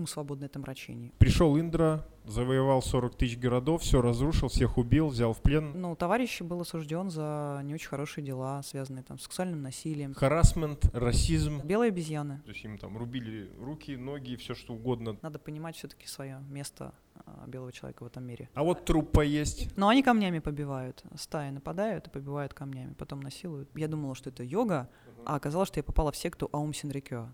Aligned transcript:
ум 0.00 0.06
свободный 0.06 0.46
от 0.46 0.56
омрачений. 0.56 1.12
Пришел 1.18 1.58
Индра, 1.58 2.04
завоевал 2.24 2.82
40 2.82 3.14
тысяч 3.16 3.38
городов, 3.38 3.82
все 3.82 4.00
разрушил, 4.00 4.48
всех 4.48 4.78
убил, 4.78 5.08
взял 5.08 5.34
в 5.34 5.42
плен. 5.42 5.72
Ну, 5.74 5.94
товарищ 5.94 6.40
был 6.40 6.62
осужден 6.62 7.10
за 7.10 7.60
не 7.64 7.74
очень 7.74 7.88
хорошие 7.88 8.24
дела, 8.24 8.62
связанные 8.62 9.02
там 9.02 9.18
с 9.18 9.24
сексуальным 9.24 9.62
насилием. 9.62 10.14
Харасмент, 10.14 10.86
расизм. 10.94 11.60
Белые 11.64 11.88
обезьяны. 11.88 12.40
То 12.44 12.50
есть 12.50 12.64
им 12.64 12.78
там 12.78 12.96
рубили 12.96 13.50
руки, 13.60 13.96
ноги, 13.96 14.36
все 14.36 14.54
что 14.54 14.72
угодно. 14.72 15.18
Надо 15.20 15.38
понимать 15.38 15.76
все-таки 15.76 16.06
свое 16.06 16.38
место 16.48 16.94
а, 17.26 17.44
белого 17.46 17.70
человека 17.70 18.02
в 18.02 18.06
этом 18.06 18.24
мире. 18.24 18.48
А 18.54 18.64
вот 18.64 18.84
труп 18.86 19.12
поесть. 19.12 19.68
Но 19.76 19.88
они 19.88 20.02
камнями 20.02 20.38
побивают. 20.38 21.04
Стаи 21.16 21.50
нападают 21.50 22.06
и 22.06 22.10
побивают 22.10 22.54
камнями, 22.54 22.94
потом 22.94 23.20
насилуют. 23.20 23.68
Я 23.76 23.88
думала, 23.88 24.14
что 24.14 24.30
это 24.30 24.42
йога, 24.42 24.88
а 25.26 25.34
оказалось, 25.36 25.68
что 25.68 25.78
я 25.78 25.84
попала 25.84 26.10
в 26.10 26.16
секту 26.16 26.48
Аум 26.52 26.72
Синрикё. 26.72 27.28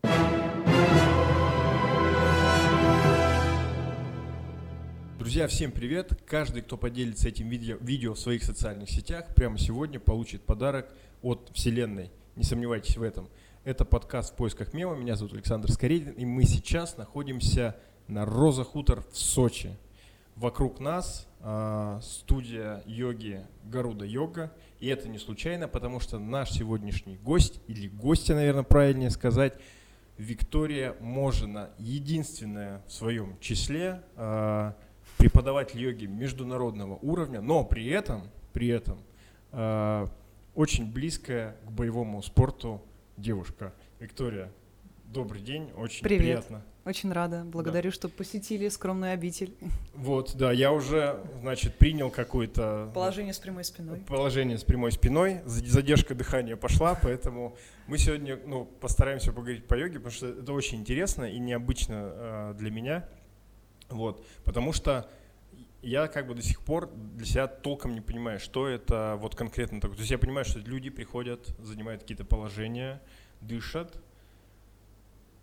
Друзья, 5.18 5.48
всем 5.48 5.72
привет! 5.72 6.12
Каждый, 6.26 6.60
кто 6.60 6.76
поделится 6.76 7.28
этим 7.28 7.48
видео, 7.48 7.78
видео 7.80 8.12
в 8.12 8.18
своих 8.18 8.44
социальных 8.44 8.90
сетях, 8.90 9.24
прямо 9.34 9.56
сегодня 9.56 9.98
получит 9.98 10.42
подарок 10.42 10.92
от 11.22 11.50
Вселенной. 11.54 12.10
Не 12.36 12.44
сомневайтесь 12.44 12.98
в 12.98 13.02
этом. 13.02 13.26
Это 13.64 13.86
подкаст 13.86 14.34
«В 14.34 14.36
поисках 14.36 14.74
мема». 14.74 14.94
Меня 14.94 15.16
зовут 15.16 15.32
Александр 15.32 15.72
Скоредин, 15.72 16.10
и 16.10 16.26
мы 16.26 16.44
сейчас 16.44 16.98
находимся 16.98 17.76
на 18.08 18.26
Роза 18.26 18.62
Хутор 18.62 19.06
в 19.10 19.16
Сочи. 19.16 19.74
Вокруг 20.36 20.80
нас 20.80 21.26
э, 21.40 21.98
студия 22.02 22.82
йоги 22.84 23.40
Гаруда 23.64 24.04
Йога. 24.04 24.52
И 24.80 24.88
это 24.88 25.08
не 25.08 25.18
случайно, 25.18 25.66
потому 25.66 25.98
что 25.98 26.18
наш 26.18 26.50
сегодняшний 26.50 27.16
гость, 27.16 27.58
или 27.68 27.88
гостья, 27.88 28.34
наверное, 28.34 28.64
правильнее 28.64 29.08
сказать, 29.08 29.54
Виктория 30.18 30.94
Можина, 31.00 31.70
единственная 31.78 32.82
в 32.86 32.92
своем 32.92 33.38
числе 33.40 34.02
э, 34.16 34.72
преподаватель 35.18 35.80
йоги 35.80 36.06
международного 36.06 36.96
уровня, 37.02 37.40
но 37.40 37.64
при 37.64 37.86
этом, 37.88 38.22
при 38.52 38.68
этом 38.68 38.98
э, 39.52 40.06
очень 40.54 40.90
близкая 40.92 41.56
к 41.66 41.70
боевому 41.70 42.22
спорту 42.22 42.82
девушка. 43.16 43.72
Виктория, 44.00 44.50
добрый 45.06 45.40
день, 45.40 45.70
очень 45.76 46.02
Привет. 46.02 46.20
приятно. 46.22 46.62
Очень 46.84 47.10
рада. 47.12 47.42
Благодарю, 47.44 47.90
что 47.90 48.08
посетили 48.08 48.68
скромную 48.68 49.12
обитель. 49.12 49.52
Вот, 49.94 50.36
да, 50.36 50.52
я 50.52 50.70
уже, 50.72 51.20
значит, 51.40 51.74
принял 51.78 52.10
какое-то 52.10 52.92
Положение 52.94 53.32
с 53.34 53.40
прямой 53.40 53.64
спиной. 53.64 53.98
положение 54.06 54.56
с 54.56 54.62
прямой 54.62 54.92
спиной, 54.92 55.40
за- 55.46 55.66
задержка 55.66 56.14
дыхания 56.14 56.54
пошла, 56.54 56.96
поэтому 57.02 57.56
мы 57.88 57.98
сегодня, 57.98 58.38
ну, 58.46 58.66
постараемся 58.66 59.32
поговорить 59.32 59.66
по 59.66 59.74
йоге, 59.74 59.94
потому 59.94 60.12
что 60.12 60.28
это 60.28 60.52
очень 60.52 60.78
интересно 60.78 61.24
и 61.24 61.40
необычно 61.40 61.94
э, 62.14 62.54
для 62.56 62.70
меня, 62.70 63.08
вот, 63.88 64.24
потому 64.44 64.72
что 64.72 65.08
я 65.82 66.08
как 66.08 66.26
бы 66.26 66.34
до 66.34 66.42
сих 66.42 66.60
пор 66.60 66.90
для 67.14 67.26
себя 67.26 67.46
толком 67.46 67.94
не 67.94 68.00
понимаю, 68.00 68.40
что 68.40 68.66
это 68.66 69.16
вот 69.20 69.34
конкретно 69.34 69.80
такое. 69.80 69.96
То 69.96 70.00
есть 70.02 70.10
я 70.10 70.18
понимаю, 70.18 70.44
что 70.44 70.58
люди 70.58 70.90
приходят, 70.90 71.46
занимают 71.60 72.02
какие-то 72.02 72.24
положения, 72.24 73.00
дышат, 73.40 73.96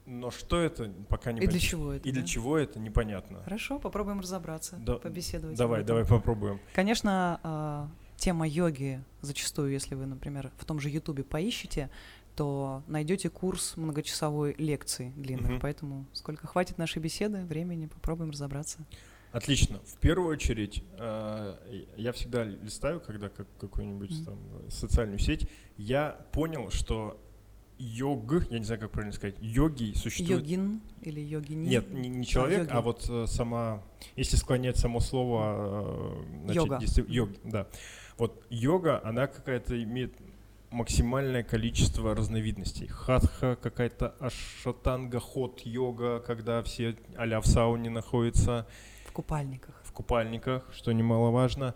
но 0.05 0.31
что 0.31 0.59
это, 0.59 0.91
пока 1.07 1.31
не 1.31 1.41
И 1.41 1.47
для 1.47 1.59
чего 1.59 1.93
это? 1.93 2.07
И 2.07 2.11
для 2.11 2.21
да? 2.21 2.27
чего 2.27 2.57
это, 2.57 2.77
непонятно. 2.79 3.41
Хорошо, 3.43 3.79
попробуем 3.79 4.19
разобраться, 4.19 4.75
Да- 4.77 4.97
побеседовать. 4.97 5.53
об 5.53 5.59
Давай, 5.59 5.83
давай 5.83 6.05
попробуем. 6.05 6.59
Конечно, 6.73 7.39
а, 7.43 7.89
тема 8.17 8.45
йоги 8.47 9.01
зачастую, 9.21 9.71
если 9.71 9.95
вы, 9.95 10.05
например, 10.05 10.51
в 10.57 10.65
том 10.65 10.79
же 10.81 10.89
Ютубе 10.89 11.23
поищете, 11.23 11.89
то 12.35 12.83
найдете 12.87 13.29
курс 13.29 13.77
многочасовой 13.77 14.55
лекции 14.57 15.11
длинной. 15.15 15.51
Мгм. 15.51 15.59
Поэтому 15.59 16.05
сколько 16.13 16.47
хватит 16.47 16.77
нашей 16.77 17.01
беседы, 17.01 17.43
времени, 17.45 17.87
попробуем 17.87 18.31
разобраться. 18.31 18.79
Отлично. 19.31 19.79
В 19.85 19.97
первую 19.97 20.29
очередь, 20.29 20.83
э, 20.99 21.55
я 21.97 22.11
всегда 22.11 22.43
листаю, 22.43 22.99
когда 22.99 23.29
как, 23.29 23.47
какую-нибудь 23.59 24.11
Мгм. 24.11 24.25
там 24.25 24.37
социальную 24.69 25.17
сеть, 25.19 25.47
я 25.77 26.11
понял, 26.31 26.69
что 26.69 27.19
йог, 27.79 28.31
я 28.51 28.59
не 28.59 28.65
знаю, 28.65 28.79
как 28.79 28.91
правильно 28.91 29.13
сказать, 29.13 29.35
йоги 29.41 29.93
существует... 29.95 30.41
Йогин 30.41 30.81
или 31.01 31.19
йогини? 31.19 31.67
Нет, 31.67 31.91
не, 31.91 32.09
не 32.09 32.25
человек, 32.25 32.59
йоги. 32.59 32.69
а 32.71 32.81
вот 32.81 33.09
э, 33.09 33.25
сама, 33.27 33.83
если 34.15 34.35
склонять 34.37 34.77
само 34.77 34.99
слово, 34.99 36.21
э, 36.21 36.43
значит, 36.45 36.63
Йога. 36.63 36.77
дисци- 36.77 37.05
йог, 37.11 37.29
да. 37.43 37.67
Вот 38.19 38.45
йога, 38.51 39.01
она 39.03 39.25
какая-то 39.25 39.81
имеет 39.83 40.13
максимальное 40.73 41.43
количество 41.43 42.15
разновидностей. 42.15 42.87
Хатха, 42.87 43.55
какая-то 43.61 44.15
аштанга, 44.19 45.19
ход 45.19 45.61
йога, 45.65 46.19
когда 46.19 46.61
все 46.63 46.95
а 47.15 47.39
в 47.41 47.45
сауне 47.47 47.89
находятся 47.89 48.67
В 49.07 49.11
купальниках. 49.11 49.81
в 49.85 49.91
купальниках, 49.91 50.67
что 50.73 50.91
немаловажно. 50.91 51.75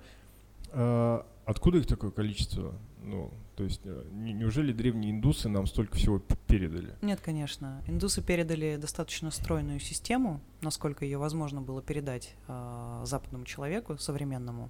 А, 0.72 1.26
Откуда 1.46 1.78
их 1.78 1.88
такое 1.88 2.12
количество? 2.12 2.74
Ну, 3.02 3.32
то 3.56 3.64
есть, 3.64 3.80
э, 3.86 4.04
не- 4.12 4.34
неужели 4.34 4.74
древние 4.74 5.12
индусы 5.12 5.48
нам 5.48 5.66
столько 5.66 5.96
всего 5.96 6.20
передали? 6.46 6.94
Нет, 7.02 7.22
конечно. 7.24 7.82
Индусы 7.88 8.22
передали 8.22 8.76
достаточно 8.76 9.32
стройную 9.32 9.80
систему, 9.80 10.42
насколько 10.60 11.06
ее 11.06 11.18
возможно 11.18 11.62
было 11.62 11.82
передать 11.82 12.36
а, 12.50 13.02
западному 13.06 13.46
человеку, 13.46 13.98
современному. 13.98 14.70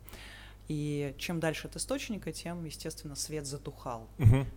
И 0.68 1.16
чем 1.18 1.40
дальше 1.40 1.68
от 1.68 1.76
источника, 1.78 2.32
тем, 2.34 2.66
естественно, 2.66 3.16
свет 3.16 3.46
затухал. 3.46 4.08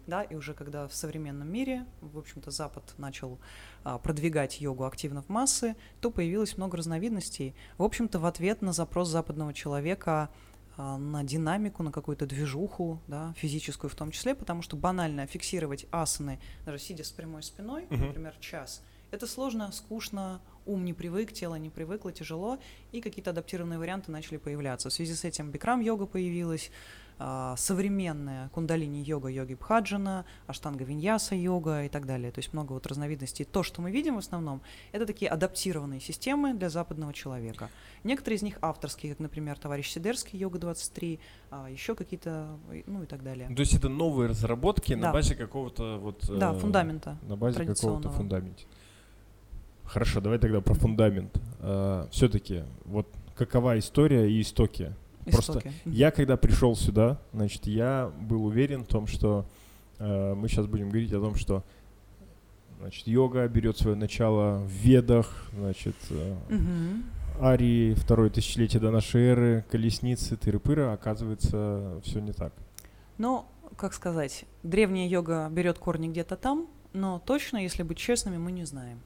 Да, 0.07 0.23
и 0.23 0.35
уже 0.35 0.55
когда 0.55 0.89
в 0.89 0.95
современном 0.95 1.51
мире, 1.53 1.87
в 2.01 2.19
общем-то, 2.19 2.51
Запад 2.51 2.95
начал 2.99 3.39
а, 3.85 3.99
продвигать 3.99 4.61
йогу 4.61 4.85
активно 4.85 5.23
в 5.23 5.29
массы, 5.29 5.77
то 6.01 6.11
появилось 6.11 6.57
много 6.57 6.77
разновидностей. 6.77 7.55
В 7.79 7.85
общем-то, 7.85 8.19
в 8.19 8.27
ответ 8.27 8.61
на 8.61 8.73
запрос 8.73 9.09
западного 9.09 9.55
человека 9.55 10.31
а, 10.77 10.99
на 10.99 11.23
динамику, 11.23 11.83
на 11.85 11.93
какую-то 11.93 12.27
движуху, 12.27 13.01
да, 13.07 13.33
физическую 13.37 13.91
в 13.91 13.95
том 13.95 14.11
числе, 14.11 14.35
потому 14.35 14.63
что 14.63 14.77
банально 14.77 15.27
фиксировать 15.27 15.87
асаны, 15.93 16.41
даже 16.67 16.79
сидя 16.79 17.05
с 17.05 17.11
прямой 17.13 17.43
спиной, 17.45 17.87
Мгм. 17.91 18.07
например, 18.07 18.35
час, 18.41 18.83
это 19.11 19.27
сложно, 19.27 19.71
скучно, 19.73 20.41
ум 20.67 20.85
не 20.85 20.93
привык, 20.93 21.33
тело 21.33 21.57
не 21.57 21.71
привыкло, 21.71 22.13
тяжело, 22.13 22.59
и 22.93 23.01
какие-то 23.01 23.31
адаптированные 23.31 23.79
варианты 23.79 24.11
начали 24.13 24.37
появляться. 24.37 24.91
В 24.91 24.93
связи 24.93 25.15
с 25.15 25.25
этим 25.25 25.51
бикрам-йога 25.51 26.07
появилась, 26.07 26.71
а, 27.23 27.55
современная 27.59 28.49
кундалини-йога, 28.49 29.29
йоги 29.29 29.53
Бхаджана, 29.53 30.25
аштанга 30.47 30.85
виньяса 30.85 31.35
йога 31.35 31.85
и 31.85 31.91
так 31.91 32.07
далее. 32.07 32.33
То 32.33 32.39
есть 32.39 32.55
много 32.55 32.73
вот 32.73 32.87
разновидностей. 32.87 33.45
То, 33.45 33.63
что 33.63 33.83
мы 33.83 33.91
видим 33.91 34.15
в 34.15 34.19
основном, 34.19 34.63
это 34.93 35.05
такие 35.05 35.31
адаптированные 35.31 36.01
системы 36.01 36.55
для 36.55 36.71
западного 36.71 37.13
человека. 37.13 37.69
Некоторые 38.05 38.39
из 38.39 38.43
них 38.43 38.57
авторские, 38.63 39.13
как, 39.13 39.21
например, 39.21 39.59
товарищ 39.59 39.91
Сидерский, 39.91 40.39
йога 40.39 40.59
23, 40.59 41.21
а 41.51 41.69
еще 41.69 41.95
какие-то, 41.95 42.59
ну 42.87 43.03
и 43.03 43.07
так 43.07 43.23
далее. 43.23 43.55
То 43.55 43.61
есть 43.61 43.75
это 43.75 43.91
новые 43.91 44.31
разработки 44.31 44.95
на 44.95 45.09
Да. 45.09 45.13
базе 45.13 45.35
какого-то 45.35 45.99
вот... 45.99 46.25
Да, 46.27 46.55
э, 46.55 46.59
фундамента. 46.59 47.19
На 47.29 47.37
базе 47.37 47.67
какого-то 47.67 48.09
фундамента. 48.09 48.63
Хорошо, 49.93 50.21
давай 50.21 50.39
тогда 50.39 50.61
про 50.61 50.75
фундамент. 50.75 51.37
Все-таки, 52.13 52.63
вот 52.85 53.09
какова 53.35 53.79
история 53.79 54.31
и 54.31 54.41
истоки? 54.41 54.95
Просто 55.25 55.59
Истоки. 55.59 55.73
Мгм. 55.85 55.95
Я, 55.95 56.11
когда 56.11 56.37
пришел 56.37 56.75
сюда, 56.77 57.21
значит, 57.33 57.67
я 57.67 58.11
был 58.21 58.47
уверен 58.47 58.85
в 58.85 58.87
том, 58.87 59.07
что 59.07 59.47
э, 59.99 60.35
мы 60.35 60.49
сейчас 60.49 60.67
будем 60.67 60.89
говорить 60.89 61.13
о 61.13 61.21
том, 61.21 61.35
что 61.35 61.63
значит, 62.81 63.07
йога 63.07 63.47
берет 63.49 63.77
свое 63.77 63.97
начало 63.97 64.61
в 64.61 64.71
Ведах, 64.71 65.51
значит, 65.55 65.97
э, 66.11 66.37
Мгм. 66.49 67.05
Арии, 67.41 67.95
второе 67.95 68.31
тысячелетие 68.31 68.81
до 68.81 68.91
нашей 68.91 69.23
эры, 69.23 69.65
колесницы, 69.71 70.37
тыры-пыры, 70.37 70.93
оказывается, 70.93 72.01
все 72.03 72.21
не 72.21 72.33
так. 72.33 72.53
Ну, 73.19 73.45
как 73.77 73.93
сказать, 73.95 74.47
древняя 74.63 75.09
йога 75.09 75.49
берет 75.51 75.79
корни 75.79 76.09
где-то 76.09 76.37
там, 76.37 76.67
но 76.93 77.23
точно, 77.25 77.59
если 77.59 77.83
быть 77.83 77.99
честными, 77.99 78.39
мы 78.39 78.53
не 78.53 78.65
знаем. 78.65 79.01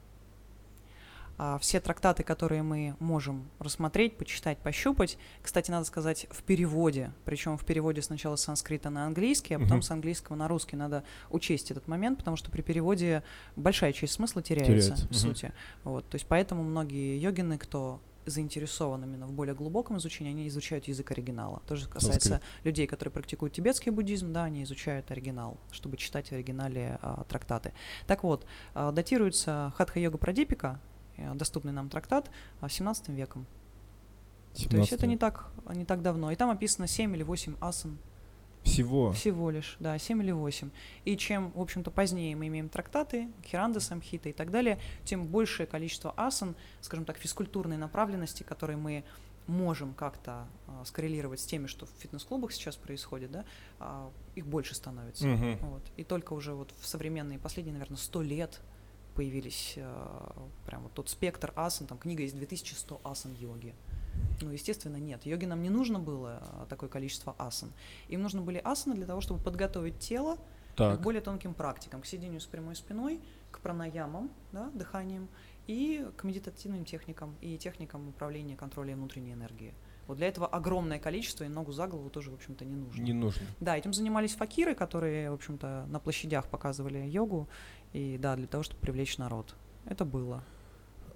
А 1.37 1.57
все 1.59 1.79
трактаты, 1.81 2.23
которые 2.23 2.63
мы 2.63 2.95
можем 2.99 3.49
рассмотреть, 3.59 4.17
почитать, 4.17 4.57
пощупать, 4.59 5.17
кстати, 5.41 5.69
надо 5.69 5.85
сказать, 5.85 6.27
в 6.31 6.43
переводе, 6.43 7.11
причем 7.25 7.57
в 7.57 7.65
переводе 7.65 8.01
сначала 8.01 8.35
с 8.37 8.43
санскрита 8.43 8.89
на 8.89 9.05
английский, 9.05 9.55
а 9.55 9.59
потом 9.59 9.77
Мгм. 9.77 9.81
с 9.83 9.91
английского 9.91 10.35
на 10.37 10.47
русский. 10.47 10.77
Надо 10.77 11.03
учесть 11.29 11.71
этот 11.71 11.87
момент, 11.87 12.19
потому 12.19 12.37
что 12.37 12.49
при 12.51 12.61
переводе 12.61 13.21
большая 13.57 13.91
часть 13.91 14.13
смысла 14.13 14.41
теряется, 14.41 14.71
Теряется, 14.95 15.07
в 15.07 15.11
мгм. 15.11 15.13
сути. 15.19 15.53
Вот, 15.83 16.07
то 16.07 16.15
есть 16.15 16.25
поэтому 16.27 16.63
многие 16.63 17.17
йогины, 17.19 17.57
кто 17.57 17.99
заинтересован 18.25 19.03
именно 19.03 19.27
в 19.27 19.33
более 19.33 19.53
глубоком 19.53 19.97
изучении, 19.97 20.31
они 20.31 20.47
изучают 20.47 20.87
язык 20.87 21.11
оригинала. 21.11 21.61
Тоже 21.67 21.87
касается 21.87 22.29
Санскрит. 22.29 22.49
людей, 22.65 22.87
которые 22.87 23.11
практикуют 23.11 23.53
тибетский 23.53 23.91
буддизм, 23.91 24.33
да, 24.33 24.45
они 24.45 24.63
изучают 24.63 25.11
оригинал, 25.11 25.57
чтобы 25.71 25.97
читать 25.97 26.29
в 26.29 26.31
оригинале 26.31 26.97
а, 27.03 27.23
трактаты. 27.29 27.71
Так 28.07 28.23
вот, 28.23 28.45
а, 28.73 28.91
датируется 28.91 29.71
Хатха-йога 29.77 30.17
Прадипика, 30.17 30.79
доступный 31.35 31.71
нам 31.71 31.89
трактат, 31.89 32.29
а, 32.61 32.69
17 32.69 33.09
веком. 33.09 33.45
То 34.53 34.77
есть 34.77 34.93
это 34.93 35.01
17 35.01 35.07
не 35.07 35.17
так, 35.17 35.51
не 35.73 35.85
так 35.85 36.01
давно. 36.01 36.31
И 36.31 36.35
там 36.35 36.49
описано 36.49 36.87
7 36.87 37.15
или 37.15 37.23
8 37.23 37.55
асан. 37.59 37.97
Всего. 38.63 39.11
Всего 39.11 39.51
лишь, 39.51 39.77
да, 39.79 39.97
7 39.97 40.23
или 40.23 40.31
8. 40.31 40.71
И 41.05 41.17
чем, 41.17 41.51
в 41.51 41.61
общем-то, 41.61 41.91
позднее 41.91 42.35
мы 42.35 42.47
имеем 42.47 42.67
трактаты, 42.67 43.29
хиранда, 43.45 43.79
самхита 43.79 44.29
и 44.29 44.33
так 44.33 44.49
далее, 44.49 44.79
тем 45.03 45.27
большее 45.27 45.67
количество 45.67 46.13
асан, 46.17 46.55
скажем 46.81 47.05
так, 47.05 47.17
физкультурной 47.17 47.77
направленности, 47.77 48.41
которые 48.41 48.77
мы 48.77 49.03
можем 49.47 49.93
как-то 49.93 50.47
а, 50.67 50.83
скоррелировать 50.85 51.39
с 51.39 51.45
теми, 51.45 51.67
что 51.67 51.85
в 51.85 51.89
фитнес-клубах 51.99 52.51
сейчас 52.51 52.75
происходит, 52.75 53.31
да, 53.31 53.45
а, 53.79 54.11
их 54.33 54.47
больше 54.47 54.73
становится. 54.73 55.27
Мгм. 55.27 55.57
Вот. 55.61 55.83
И 55.97 56.03
только 56.03 56.33
уже 56.33 56.53
вот 56.53 56.73
в 56.79 56.87
современные 56.87 57.37
последние, 57.37 57.73
наверное, 57.73 57.97
100 57.97 58.21
лет 58.23 58.61
появились 59.15 59.75
а, 59.77 60.47
прям 60.65 60.83
вот 60.83 60.93
тот 60.93 61.09
спектр 61.09 61.53
асан, 61.55 61.87
там 61.87 61.97
книга 61.97 62.23
есть 62.23 62.35
2100 62.35 63.01
асан 63.03 63.33
йоги. 63.33 63.73
Ну, 64.41 64.51
естественно, 64.51 64.97
нет. 64.97 65.25
Йоге 65.25 65.47
нам 65.47 65.61
не 65.63 65.69
нужно 65.69 65.99
было 65.99 66.39
а, 66.41 66.65
такое 66.69 66.89
количество 66.89 67.35
асан. 67.37 67.71
Им 68.09 68.21
нужны 68.21 68.41
были 68.41 68.61
асаны 68.63 68.95
для 68.95 69.05
того, 69.05 69.21
чтобы 69.21 69.41
подготовить 69.41 69.99
тело 69.99 70.37
Так. 70.75 70.99
к 70.99 71.01
более 71.01 71.21
тонким 71.21 71.53
практикам, 71.53 72.01
к 72.01 72.05
сидению 72.05 72.41
с 72.41 72.45
прямой 72.45 72.75
спиной, 72.75 73.19
к 73.51 73.59
пранаямам, 73.59 74.29
да, 74.51 74.69
дыханием, 74.73 75.29
и 75.67 76.05
к 76.17 76.23
медитативным 76.23 76.85
техникам 76.85 77.35
и 77.41 77.57
техникам 77.57 78.09
управления 78.09 78.55
контроля 78.55 78.95
внутренней 78.95 79.33
энергии. 79.33 79.73
Вот 80.07 80.17
для 80.17 80.27
этого 80.27 80.45
огромное 80.45 80.99
количество, 80.99 81.45
и 81.45 81.47
ногу 81.47 81.71
за 81.71 81.87
голову 81.87 82.09
тоже, 82.09 82.29
в 82.29 82.35
общем-то, 82.35 82.63
не 82.63 82.75
нужно. 82.75 83.01
Не 83.01 83.13
нужно. 83.13 83.41
Да, 83.59 83.75
этим 83.75 83.91
занимались 83.91 84.35
факиры, 84.35 84.75
которые, 84.75 85.31
в 85.31 85.33
общем-то, 85.33 85.85
на 85.87 85.99
площадях 85.99 86.47
показывали 86.47 86.99
йогу, 86.99 87.49
и 87.95 88.17
да, 88.17 88.35
для 88.35 88.45
того, 88.47 88.63
чтобы 88.63 88.81
привлечь 88.81 89.17
народ. 89.17 89.55
Это 89.85 90.03
было. 90.03 90.43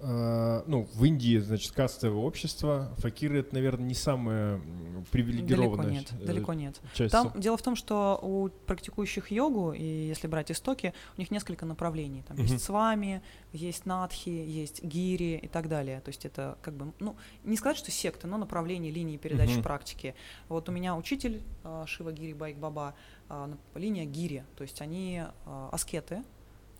А, 0.02 0.64
ну, 0.66 0.88
в 0.94 1.04
Индии, 1.04 1.36
значит, 1.36 1.72
кастовое 1.72 2.22
общество. 2.24 2.94
Факиры 2.98 3.40
это, 3.40 3.54
наверное, 3.54 3.84
не 3.86 3.94
самая 3.94 4.54
м, 4.54 5.04
Далеко 5.12 5.82
нет, 5.84 6.10
э, 6.18 6.24
далеко 6.24 6.54
нет. 6.54 6.80
часть. 6.94 7.12
Там 7.12 7.32
дело 7.38 7.58
в 7.58 7.62
том, 7.62 7.76
что 7.76 8.18
у 8.22 8.48
практикующих 8.48 9.30
йогу, 9.30 9.72
и 9.72 9.84
если 9.84 10.26
брать 10.26 10.50
истоки, 10.50 10.94
у 11.18 11.20
них 11.20 11.30
несколько 11.30 11.66
направлений. 11.66 12.22
Там 12.26 12.38
Мгм. 12.38 12.46
есть 12.46 12.64
свами, 12.64 13.20
есть 13.52 13.84
надхи, 13.84 14.30
есть 14.30 14.82
гири 14.82 15.36
и 15.42 15.48
так 15.48 15.68
далее. 15.68 16.00
То 16.00 16.08
есть 16.08 16.24
это 16.24 16.56
как 16.62 16.72
бы, 16.74 16.94
ну, 16.98 17.16
не 17.44 17.58
сказать, 17.58 17.76
что 17.76 17.90
секта, 17.90 18.26
но 18.26 18.38
направление 18.38 18.90
линии 18.90 19.18
передачи 19.18 19.54
Мгм. 19.54 19.62
практики. 19.64 20.14
Вот 20.48 20.66
у 20.70 20.72
меня 20.72 20.96
учитель 20.96 21.42
а, 21.62 21.84
Шива 21.86 22.10
Гири 22.10 22.32
Байк 22.32 22.56
Баба, 22.56 22.94
а, 23.28 23.50
линия 23.74 24.06
гири, 24.06 24.44
то 24.56 24.62
есть 24.62 24.80
они 24.80 25.22
аскеты, 25.44 26.22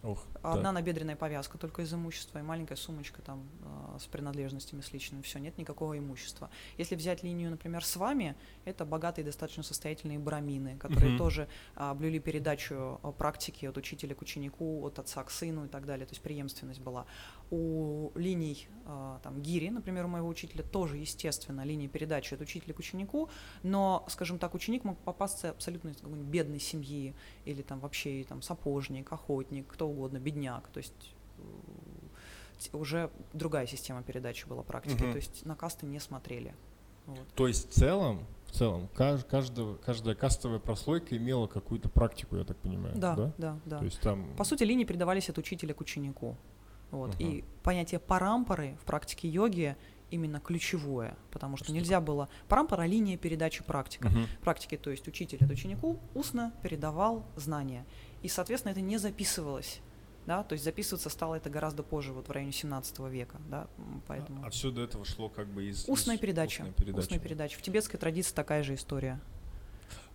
Ох, 0.03 0.27
Одна 0.43 0.73
набедренная 0.73 1.17
повязка 1.17 1.59
только 1.59 1.83
из 1.83 1.93
имущества 1.93 2.39
и 2.39 2.43
маленькая 2.43 2.77
сумочка 2.77 3.21
там 3.23 3.47
а, 3.63 3.99
с 3.99 4.07
принадлежностями, 4.07 4.81
с 4.81 4.93
личным. 4.93 5.23
Все, 5.23 5.39
нет 5.39 5.59
никакого 5.59 5.99
имущества. 5.99 6.51
Если 6.79 6.95
взять 6.97 7.23
линию, 7.23 7.51
например, 7.51 7.85
с 7.85 7.97
вами, 7.97 8.37
это 8.65 8.85
богатые, 8.85 9.25
достаточно 9.25 9.63
состоятельные 9.63 10.19
брамины, 10.19 10.77
которые 10.79 11.11
Мгм. 11.11 11.19
тоже 11.19 11.49
а, 11.77 11.95
блюли 11.95 12.19
передачу 12.19 13.01
а, 13.03 13.13
практики 13.13 13.67
от 13.67 13.77
учителя 13.77 14.15
к 14.15 14.23
ученику, 14.23 14.85
от 14.87 14.99
отца 14.99 15.23
к 15.25 15.31
сыну 15.31 15.65
и 15.65 15.69
так 15.69 15.87
далее. 15.87 16.07
То 16.07 16.13
есть 16.13 16.23
преемственность 16.23 16.81
была. 16.81 17.07
У 17.51 18.13
линий 18.15 18.69
а, 18.87 19.21
там 19.23 19.41
гири, 19.43 19.69
например, 19.71 20.05
у 20.07 20.09
моего 20.09 20.29
учителя 20.29 20.63
тоже, 20.63 20.97
естественно, 20.97 21.65
линия 21.65 21.89
передачи 21.89 22.35
от 22.35 22.41
учителя 22.41 22.75
к 22.75 22.79
ученику, 22.79 23.29
но, 23.63 24.05
скажем 24.09 24.39
так, 24.39 24.55
ученик 24.55 24.85
мог 24.85 24.99
попасться 24.99 25.51
абсолютно 25.51 25.91
из 25.91 25.97
какой-нибудь 25.97 26.31
бедной 26.31 26.61
семьи 26.61 27.15
или 27.45 27.63
там 27.63 27.81
вообще 27.81 28.25
там 28.29 28.43
сапожник, 28.43 29.13
охотник, 29.13 29.67
кто 29.67 29.89
угодно, 29.89 30.19
бедняк. 30.31 30.69
То 30.69 30.79
есть 30.79 31.15
э, 31.39 32.77
уже 32.77 33.11
другая 33.33 33.67
система 33.67 34.03
передачи 34.03 34.47
была 34.47 34.63
практики, 34.63 35.03
Мгм. 35.03 35.13
то 35.13 35.17
есть 35.17 35.45
на 35.47 35.57
касты 35.57 35.87
не 35.87 35.99
смотрели. 36.01 36.55
Вот. 37.07 37.27
То 37.35 37.49
есть 37.49 37.71
в 37.71 37.73
целом, 37.73 38.25
в 38.47 38.53
целом, 38.53 38.89
кажд- 38.95 39.25
каждого, 39.29 39.77
каждая 39.77 40.15
кастовая 40.15 40.59
прослойка 40.59 41.17
имела 41.17 41.47
какую-то 41.47 41.89
практику, 41.89 42.37
я 42.37 42.45
так 42.45 42.57
понимаю. 42.59 42.95
Да, 42.97 43.33
да, 43.39 43.59
да. 43.65 43.79
То 43.79 43.85
есть 43.85 44.01
там. 44.01 44.37
По 44.37 44.45
сути, 44.45 44.63
линии 44.65 44.85
передавались 44.85 45.29
от 45.29 45.39
учителя 45.39 45.75
к 45.75 45.81
ученику. 45.81 46.37
Вот. 46.91 47.15
Ага. 47.15 47.25
И 47.25 47.45
понятие 47.63 48.01
парампоры 48.01 48.77
в 48.81 48.85
практике 48.85 49.29
йоги 49.29 49.77
именно 50.11 50.41
ключевое, 50.41 51.17
потому 51.31 51.57
что 51.57 51.67
Что 51.67 51.73
нельзя 51.75 52.01
было... 52.01 52.29
Парампора— 52.49 52.83
линия 52.87 53.17
передачи 53.17 53.63
практика. 53.63 54.09
Мгм. 54.09 54.27
практики, 54.43 54.77
то 54.77 54.91
есть 54.91 55.07
учитель 55.07 55.39
от 55.45 55.51
ученику 55.51 55.99
устно 56.15 56.53
передавал 56.63 57.25
знания. 57.37 57.87
И, 58.23 58.29
соответственно, 58.29 58.73
это 58.73 58.81
не 58.81 58.99
записывалось. 58.99 59.81
Да? 60.27 60.43
То 60.45 60.53
есть 60.53 60.65
записываться 60.65 61.09
стало 61.11 61.37
это 61.37 61.51
гораздо 61.51 61.83
позже, 61.83 62.13
вот 62.13 62.29
в 62.29 62.31
районе 62.31 62.53
17 62.53 62.99
века. 63.11 63.39
Да? 63.49 63.67
М, 63.79 64.03
Поэтому... 64.07 64.45
А, 64.47 64.51
все 64.51 64.71
до 64.71 64.83
этого 64.83 65.05
шло 65.05 65.29
как 65.29 65.47
бы 65.49 65.65
из. 65.69 65.89
Устная 65.89 66.17
из- 66.17 66.21
передача. 66.21 66.61
устной 66.63 66.73
передачи. 66.75 66.99
Устная 67.01 67.19
передача. 67.19 67.59
В 67.59 67.63
тибетской 67.63 67.99
традиции 67.99 68.35
такая 68.35 68.63
же 68.63 68.75
история. 68.75 69.19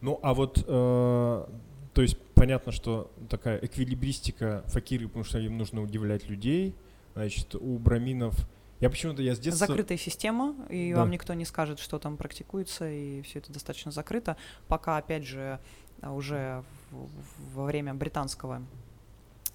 Ну, 0.01 0.19
а 0.21 0.33
вот, 0.33 0.63
э, 0.65 1.45
то 1.93 2.01
есть 2.01 2.17
понятно, 2.35 2.71
что 2.71 3.11
такая 3.29 3.57
эквилибристика 3.59 4.63
факиры, 4.67 5.07
потому 5.07 5.23
что 5.23 5.39
им 5.39 5.57
нужно 5.57 5.81
удивлять 5.81 6.29
людей, 6.29 6.75
значит, 7.15 7.55
у 7.55 7.77
браминов, 7.77 8.35
я 8.81 8.89
почему-то, 8.89 9.21
я 9.21 9.35
с 9.35 9.39
детства... 9.39 9.67
Закрытая 9.67 9.97
система, 9.97 10.53
и 10.69 10.91
Да. 10.93 10.99
вам 10.99 11.11
никто 11.11 11.33
не 11.33 11.45
скажет, 11.45 11.79
что 11.79 11.97
там 11.97 12.17
практикуется, 12.17 12.89
и 12.89 13.21
все 13.21 13.39
это 13.39 13.51
достаточно 13.53 13.91
закрыто. 13.91 14.35
Пока, 14.67 14.97
опять 14.97 15.23
же, 15.25 15.59
а, 16.01 16.11
уже 16.13 16.63
во 17.53 17.63
время 17.65 17.93
британского, 17.93 18.61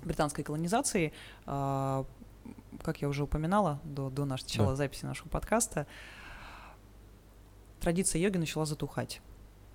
британской 0.04 0.44
колонизации, 0.44 1.12
а, 1.46 2.04
как 2.82 3.02
я 3.02 3.08
уже 3.08 3.24
упоминала 3.24 3.80
до, 3.84 4.10
до 4.10 4.24
начала 4.24 4.70
Да. 4.70 4.76
записи 4.76 5.04
нашего 5.04 5.28
подкаста, 5.28 5.86
традиция 7.80 8.20
йоги 8.20 8.36
начала 8.38 8.66
затухать. 8.66 9.20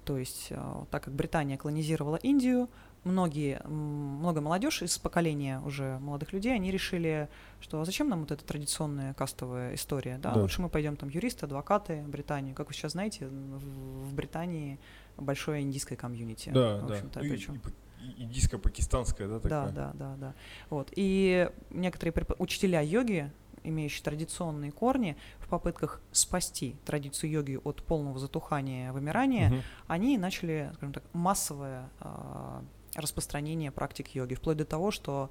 То 0.04 0.18
есть, 0.18 0.50
а, 0.52 0.86
так 0.92 1.04
как 1.06 1.14
Британия 1.16 1.58
колонизировала 1.58 2.18
Индию, 2.18 2.70
многие, 3.04 3.62
много 3.68 4.42
молодежь 4.42 4.82
из 4.82 4.98
поколения 4.98 5.60
уже 5.62 6.00
молодых 6.00 6.34
людей, 6.34 6.54
они 6.56 6.72
решили, 6.72 7.30
что 7.60 7.82
а 7.82 7.86
зачем 7.86 8.10
нам 8.10 8.22
вот 8.22 8.32
эта 8.32 8.44
традиционная 8.44 9.14
кастовая 9.14 9.76
история, 9.76 10.18
да, 10.18 10.32
Да. 10.34 10.42
лучше 10.42 10.62
мы 10.62 10.70
пойдем 10.70 10.96
там 10.96 11.10
юристы, 11.10 11.46
адвокаты, 11.46 12.04
Британию. 12.08 12.56
Как 12.56 12.68
вы 12.68 12.74
сейчас 12.74 12.94
знаете, 12.94 13.28
в, 13.28 14.14
Британии 14.14 14.80
большое 15.18 15.62
индийское 15.62 15.98
комьюнити. 15.98 16.50
Да, 16.50 16.78
в 16.78 16.88
да. 16.88 16.94
общем-то, 16.96 17.20
Ну, 17.20 17.26
и- 17.26 17.36
и 17.38 17.46
па- 17.48 17.70
и- 17.70 17.74
Индийско-пакистанская, 18.18 19.28
да, 19.28 19.40
такая? 19.40 19.70
Да, 19.72 19.72
да, 19.72 19.94
да, 19.94 20.16
да. 20.18 20.34
Вот. 20.70 20.92
И 20.96 21.50
некоторые 21.70 22.14
препо- 22.14 22.36
учителя 22.40 22.82
йоги, 22.82 23.32
имеющие 23.64 24.04
традиционные 24.04 24.72
корни, 24.72 25.18
в 25.40 25.48
попытках 25.48 26.02
спасти 26.12 26.76
традицию 26.86 27.32
йоги 27.32 27.60
от 27.64 27.82
полного 27.84 28.20
затухания, 28.20 28.92
вымирания, 28.92 29.50
Мгм. 29.50 29.62
они 29.88 30.18
начали, 30.18 30.72
скажем 30.76 30.94
так, 30.94 31.04
массовое 31.14 31.90
а, 32.00 32.64
распространение 32.96 33.72
практик 33.72 34.08
йоги, 34.10 34.36
вплоть 34.36 34.58
до 34.58 34.66
того, 34.66 34.92
что, 34.92 35.30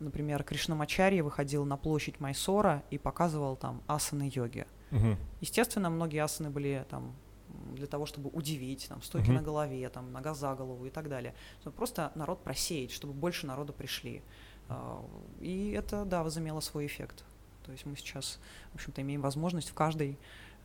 например, 0.00 0.44
Кришнамачарья 0.44 1.24
выходил 1.24 1.64
на 1.64 1.76
площадь 1.76 2.20
Майсора 2.20 2.82
и 2.90 2.98
показывал 2.98 3.56
там 3.56 3.82
асаны 3.86 4.30
йоги. 4.34 4.66
Мгм. 4.90 5.16
Естественно, 5.40 5.88
многие 5.90 6.22
асаны 6.22 6.50
были 6.50 6.84
там 6.90 7.12
для 7.74 7.86
того, 7.86 8.06
чтобы 8.06 8.30
удивить, 8.30 8.86
там, 8.88 9.02
стойки 9.02 9.26
Мгм. 9.26 9.34
на 9.36 9.42
голове, 9.42 9.88
там, 9.88 10.12
нога 10.12 10.34
за 10.34 10.54
голову 10.54 10.86
и 10.86 10.90
так 10.90 11.08
далее. 11.08 11.34
Просто 11.76 12.12
народ 12.14 12.42
просеять, 12.42 12.90
чтобы 12.90 13.12
больше 13.12 13.46
народа 13.46 13.72
пришли. 13.72 14.22
А, 14.68 15.04
И 15.40 15.70
это, 15.72 16.04
да, 16.04 16.22
возымело 16.22 16.60
свой 16.60 16.86
эффект. 16.86 17.24
То 17.64 17.72
есть 17.72 17.86
мы 17.86 17.96
сейчас, 17.96 18.38
в 18.72 18.74
общем-то, 18.76 19.00
имеем 19.02 19.20
возможность 19.20 19.70
в 19.70 19.74
каждой 19.74 20.18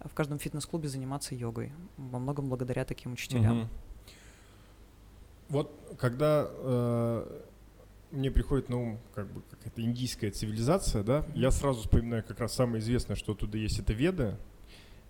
в 0.06 0.14
каждом 0.14 0.38
фитнес-клубе 0.38 0.88
заниматься 0.90 1.34
йогой. 1.34 1.74
Во 1.98 2.20
многом 2.20 2.50
благодаря 2.50 2.86
таким 2.86 3.14
учителям. 3.14 3.58
Мгм. 3.62 3.70
Вот 5.50 5.96
когда 5.98 6.48
э, 6.50 7.42
мне 8.12 8.30
приходит 8.32 8.70
на 8.70 8.78
ум 8.78 9.00
как 9.16 9.28
бы 9.32 9.42
какая-то 9.50 9.82
индийская 9.82 10.30
цивилизация, 10.30 11.04
да, 11.04 11.26
я 11.34 11.52
сразу 11.52 11.82
вспоминаю 11.82 12.24
как 12.24 12.40
раз 12.40 12.54
самое 12.54 12.80
известное, 12.80 13.16
что 13.16 13.32
оттуда 13.32 13.58
есть, 13.58 13.80
это 13.80 13.94
Веды. 13.94 14.38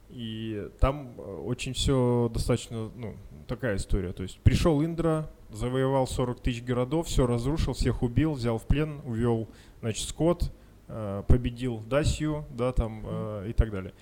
И 0.09 0.69
там 0.79 1.13
э, 1.17 1.21
очень 1.21 1.73
все 1.73 2.29
достаточно, 2.33 2.89
ну, 2.95 3.15
такая 3.47 3.75
история. 3.75 4.13
То 4.13 4.23
есть 4.23 4.39
пришел 4.39 4.83
Индра, 4.83 5.29
завоевал 5.49 6.07
40 6.07 6.39
тысяч 6.39 6.63
городов, 6.63 7.07
все 7.07 7.27
разрушил, 7.27 7.73
всех 7.73 8.03
убил, 8.03 8.33
взял 8.33 8.57
в 8.57 8.65
плен, 8.65 9.01
увел, 9.05 9.47
значит, 9.81 10.07
скот, 10.07 10.51
э, 10.87 11.23
победил 11.27 11.79
Дасью, 11.89 12.45
да, 12.51 12.71
там, 12.71 13.03
э, 13.05 13.49
и 13.49 13.53
так 13.53 13.71
далее. 13.71 13.93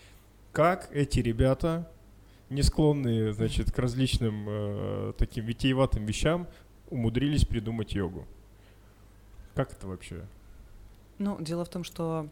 Как 0.51 0.89
эти 0.93 1.19
ребята, 1.19 1.89
не 2.49 2.61
склонные, 2.61 3.33
значит, 3.33 3.71
к 3.71 3.79
различным 3.79 4.45
э, 4.47 5.13
таким 5.17 5.45
витиеватым 5.45 6.05
вещам, 6.05 6.47
умудрились 6.89 7.45
придумать 7.45 7.93
йогу? 7.93 8.25
Как 9.55 9.71
это 9.71 9.87
вообще? 9.87 10.23
Ну, 11.17 11.37
дело 11.39 11.65
в 11.65 11.69
том, 11.69 11.83
что 11.83 12.27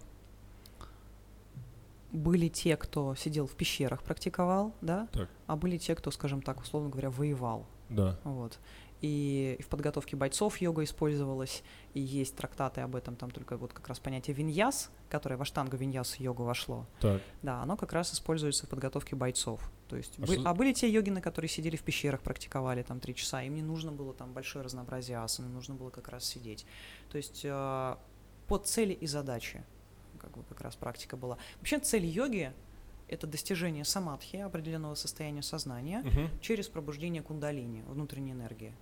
были 2.14 2.48
те, 2.48 2.78
кто 2.78 3.16
сидел 3.16 3.48
в 3.48 3.56
пещерах, 3.56 4.02
практиковал, 4.04 4.74
да, 4.82 5.08
Так. 5.12 5.30
а 5.48 5.56
были 5.58 5.78
те, 5.78 5.96
кто, 5.96 6.12
скажем 6.12 6.42
так, 6.42 6.62
условно 6.62 6.90
говоря, 6.90 7.10
воевал. 7.10 7.66
Да. 7.90 8.18
Вот. 8.24 8.60
и, 9.02 9.58
в 9.62 9.68
подготовке 9.68 10.16
бойцов 10.16 10.62
йога 10.62 10.82
использовалась, 10.86 11.62
и 11.94 12.00
есть 12.00 12.38
трактаты 12.38 12.80
об 12.80 12.96
этом, 12.96 13.18
там 13.18 13.32
только 13.32 13.58
вот 13.58 13.74
как 13.74 13.90
раз 13.90 14.00
понятие 14.00 14.34
виньяс, 14.34 14.90
которое 15.10 15.36
в 15.36 15.42
аштангу 15.42 15.76
виньяс 15.76 16.16
йога 16.22 16.44
вошло. 16.44 16.86
Так. 17.02 17.22
Да, 17.42 17.62
оно 17.62 17.76
как 17.76 17.92
раз 17.92 18.14
используется 18.14 18.66
в 18.66 18.70
подготовке 18.70 19.18
бойцов. 19.18 19.70
То 19.90 19.98
есть, 19.98 20.14
А 20.20 20.22
бы- 20.22 20.34
что- 20.36 20.50
а 20.50 20.54
были 20.54 20.72
те 20.72 20.90
йогины, 20.90 21.20
которые 21.20 21.50
сидели 21.50 21.76
в 21.76 21.84
пещерах, 21.84 22.22
практиковали 22.22 22.82
там 22.82 23.02
три 23.02 23.14
часа, 23.14 23.44
им 23.44 23.56
не 23.56 23.62
нужно 23.62 23.92
было 23.92 24.14
там 24.14 24.32
большое 24.32 24.64
разнообразие 24.64 25.18
асан, 25.18 25.48
им 25.48 25.54
нужно 25.54 25.76
было 25.76 25.90
как 25.90 26.08
раз 26.08 26.24
сидеть. 26.24 26.66
То 27.12 27.18
есть 27.18 27.42
э, 27.44 27.96
под 28.48 28.68
цели 28.68 28.94
и 28.94 29.06
задачи 29.06 29.66
как 30.24 30.38
бы 30.38 30.44
как 30.50 30.62
раз 30.62 30.76
практика 30.76 31.18
была. 31.18 31.38
Вообще 31.58 31.80
цель 31.80 32.06
йоги— 32.06 32.52
это 33.08 33.28
достижение 33.28 33.86
самадхи, 33.86 34.38
определенного 34.38 34.96
состояния 34.96 35.42
сознания, 35.44 36.00
Мгм. 36.04 36.30
через 36.42 36.68
пробуждение 36.68 37.22
кундалини, 37.22 37.84
внутренней 37.88 38.32
энергии. 38.32 38.74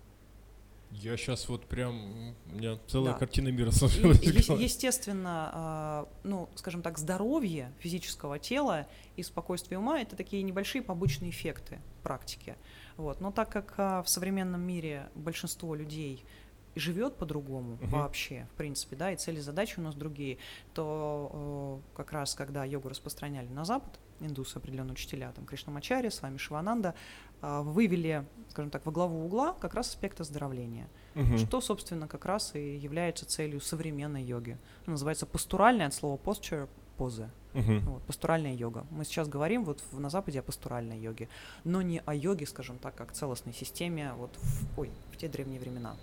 Я 0.91 1.15
сейчас 1.15 1.47
вот 1.47 1.65
прям, 1.67 2.33
у 2.47 2.55
меня 2.55 2.77
целая 2.87 3.13
Да. 3.13 3.19
картина 3.19 3.47
мира 3.47 3.71
сложилась. 3.71 4.21
е- 4.21 4.61
естественно, 4.63 5.49
а, 5.53 6.09
ну, 6.23 6.49
скажем 6.55 6.81
так, 6.81 6.97
здоровье 6.97 7.71
физического 7.79 8.39
тела 8.39 8.87
и 9.15 9.23
спокойствие 9.23 9.79
ума— 9.79 9.99
это 10.01 10.17
такие 10.17 10.43
небольшие 10.43 10.81
побочные 10.81 11.31
эффекты 11.31 11.79
практики. 12.03 12.57
Вот. 12.97 13.21
Но 13.21 13.31
так 13.31 13.49
как 13.49 13.73
а, 13.77 14.03
в 14.03 14.09
современном 14.09 14.61
мире 14.61 15.09
большинство 15.15 15.75
людей 15.75 16.25
живет 16.75 17.15
по-другому 17.17 17.77
Мгм. 17.81 17.89
вообще, 17.89 18.47
в 18.53 18.55
принципе, 18.57 18.95
да, 18.95 19.11
и 19.11 19.15
цели 19.17 19.37
и 19.37 19.41
задачи 19.41 19.79
у 19.79 19.81
нас 19.81 19.95
другие, 19.95 20.37
то 20.73 21.81
э, 21.93 21.97
как 21.97 22.11
раз 22.11 22.35
когда 22.35 22.63
йогу 22.65 22.89
распространяли 22.89 23.47
на 23.47 23.65
Запад, 23.65 23.99
индусы, 24.19 24.57
определенные 24.57 24.93
учителя, 24.93 25.31
там, 25.35 25.45
Кришнамачари, 25.45 26.09
с 26.09 26.21
вами 26.21 26.37
Шивананда, 26.37 26.93
а, 27.41 27.63
вывели, 27.63 28.25
скажем 28.49 28.69
так, 28.69 28.85
во 28.85 28.91
главу 28.91 29.25
угла 29.25 29.53
как 29.53 29.73
раз 29.73 29.89
аспект 29.89 30.21
оздоровления. 30.21 30.87
Мгм. 31.15 31.37
Что, 31.39 31.59
собственно, 31.59 32.07
как 32.07 32.25
раз 32.25 32.53
и 32.55 32.75
является 32.77 33.25
целью 33.25 33.59
современной 33.61 34.23
йоги. 34.23 34.57
Она 34.85 34.91
называется 34.93 35.25
постуральная 35.25 35.87
от 35.87 35.93
слова 35.95 36.19
posture 36.23 36.69
позы. 36.97 37.31
Мгм. 37.53 37.79
Вот, 37.79 38.03
постуральная 38.03 38.53
йога. 38.53 38.85
Мы 38.91 39.03
сейчас 39.05 39.27
говорим 39.27 39.65
вот 39.65 39.83
в- 39.91 39.99
на 39.99 40.09
Западе 40.11 40.39
о 40.39 40.43
постуральной 40.43 40.99
йоге, 40.99 41.27
но 41.63 41.81
не 41.81 41.99
о 42.05 42.13
йоге, 42.13 42.45
скажем 42.45 42.77
так, 42.77 42.93
как 42.95 43.11
целостной 43.13 43.53
системе 43.55 44.13
вот 44.13 44.37
в, 44.37 44.79
ой, 44.79 44.91
в 45.11 45.17
те 45.17 45.27
древние 45.27 45.59
времена. 45.59 45.97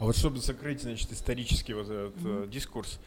А 0.00 0.04
вот 0.04 0.16
чтобы 0.16 0.38
закрыть, 0.38 0.80
значит, 0.82 1.12
исторический 1.12 1.74
вот 1.74 1.88
этот 1.90 2.16
Мгм. 2.22 2.50
дискурс, 2.50 2.98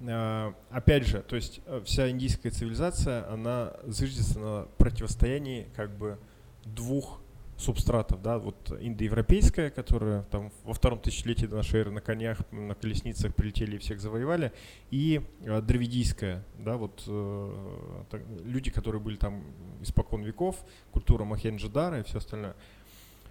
э, 0.00 0.52
опять 0.70 1.04
же, 1.04 1.20
то 1.20 1.34
есть 1.34 1.60
э, 1.66 1.82
вся 1.84 2.08
индийская 2.08 2.50
цивилизация, 2.50 3.28
она 3.28 3.72
зиждется 3.86 4.38
на 4.38 4.68
противостоянии 4.78 5.66
как 5.74 5.90
бы 5.90 6.16
двух 6.64 7.20
субстратов, 7.56 8.22
да, 8.22 8.38
вот 8.38 8.70
индоевропейская, 8.80 9.70
которая 9.70 10.22
там 10.30 10.52
во 10.62 10.74
втором 10.74 11.00
тысячелетии 11.00 11.46
до 11.46 11.56
нашей 11.56 11.80
эры 11.80 11.90
на 11.90 12.00
конях, 12.00 12.38
на 12.52 12.76
колесницах 12.76 13.34
прилетели 13.34 13.74
и 13.74 13.78
всех 13.80 14.00
завоевали, 14.00 14.52
и 14.92 15.22
э, 15.40 15.60
дравидийская, 15.60 16.44
да, 16.60 16.76
вот 16.76 17.02
э, 17.08 18.02
так- 18.10 18.22
люди, 18.44 18.70
которые 18.70 19.02
были 19.02 19.16
там 19.16 19.42
испокон 19.82 20.22
веков, 20.22 20.64
культура 20.92 21.24
Махенджадара 21.24 21.98
и 21.98 22.04
все 22.04 22.18
остальное. 22.18 22.54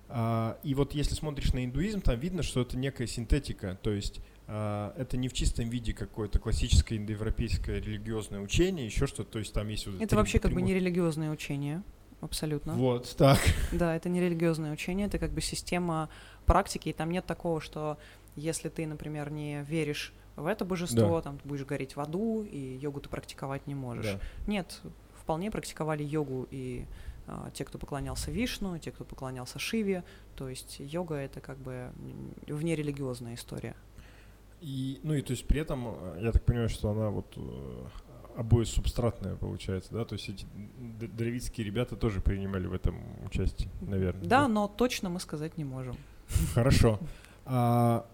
А, 0.09 0.57
И 0.63 0.73
вот 0.73 0.93
если 0.93 1.13
смотришь 1.15 1.53
на 1.53 1.65
индуизм, 1.65 2.01
там 2.01 2.19
видно, 2.19 2.43
что 2.43 2.61
это 2.61 2.77
некая 2.77 3.07
синтетика, 3.07 3.77
то 3.81 3.91
есть 3.91 4.21
а, 4.47 4.93
это 4.97 5.17
не 5.17 5.27
в 5.27 5.33
чистом 5.33 5.69
виде 5.69 5.93
какое-то 5.93 6.39
классическое 6.39 6.97
индоевропейское 6.97 7.79
религиозное 7.81 8.39
учение, 8.39 8.85
еще 8.85 9.07
что-то, 9.07 9.31
то 9.33 9.39
есть 9.39 9.53
там 9.53 9.67
есть 9.67 9.85
вот 9.87 9.95
Это 9.97 10.07
три- 10.07 10.17
вообще 10.17 10.39
как 10.39 10.53
бы 10.53 10.61
не 10.61 10.73
религиозное 10.73 11.29
учение, 11.31 11.83
абсолютно. 12.21 12.73
Вот, 12.73 13.15
так. 13.17 13.39
Да, 13.73 13.95
это 13.95 14.07
не 14.09 14.21
религиозное 14.21 14.71
учение, 14.71 15.07
это 15.07 15.19
как 15.19 15.31
бы 15.31 15.41
система 15.41 16.09
практики, 16.45 16.89
и 16.89 16.93
там 16.93 17.11
нет 17.11 17.25
такого, 17.25 17.59
что 17.59 17.97
если 18.37 18.69
ты, 18.69 18.87
например, 18.87 19.29
не 19.31 19.63
веришь 19.63 20.13
в 20.37 20.45
это 20.45 20.63
божество, 20.63 21.17
Да. 21.17 21.21
там 21.23 21.39
ты 21.39 21.49
будешь 21.49 21.65
гореть 21.65 21.95
в 21.97 21.99
аду, 21.99 22.43
и 22.43 22.77
йогу 22.81 23.01
ты 23.01 23.09
практиковать 23.09 23.67
не 23.67 23.75
можешь. 23.75 24.05
Да. 24.05 24.19
Нет, 24.45 24.79
вполне 25.19 25.51
практиковали 25.51 26.03
йогу 26.03 26.47
и 26.51 26.85
те, 27.53 27.65
кто 27.65 27.77
поклонялся 27.77 28.31
Вишну, 28.31 28.77
те, 28.79 28.91
кто 28.91 29.03
поклонялся 29.03 29.59
Шиве. 29.59 30.03
То 30.35 30.49
есть 30.49 30.77
йога 30.79 31.15
это 31.15 31.41
как 31.41 31.57
бы 31.57 31.91
внерелигиозная 32.47 33.35
история. 33.35 33.75
И, 34.61 34.99
ну 35.03 35.13
и 35.13 35.21
то 35.21 35.31
есть 35.31 35.45
при 35.45 35.61
этом, 35.61 35.87
э, 35.87 36.19
я 36.23 36.31
так 36.31 36.43
понимаю, 36.43 36.69
что 36.69 36.89
она 36.89 37.09
вот 37.09 37.31
э, 37.35 37.85
обои 38.37 38.63
субстратная 38.63 39.35
получается, 39.35 39.93
да, 39.93 40.03
то 40.03 40.13
есть 40.13 40.29
эти 40.29 40.45
д- 40.99 41.07
дравидские 41.07 41.65
ребята 41.65 41.95
тоже 41.95 42.21
принимали 42.21 42.65
в 42.65 42.73
этом 42.73 42.99
участие, 43.25 43.69
наверное. 43.81 44.25
Да, 44.25 44.47
но 44.47 44.67
точно 44.67 45.09
мы 45.09 45.19
сказать 45.19 45.57
не 45.57 45.63
можем. 45.63 45.95
Хорошо. 46.53 46.99
А, 47.49 48.05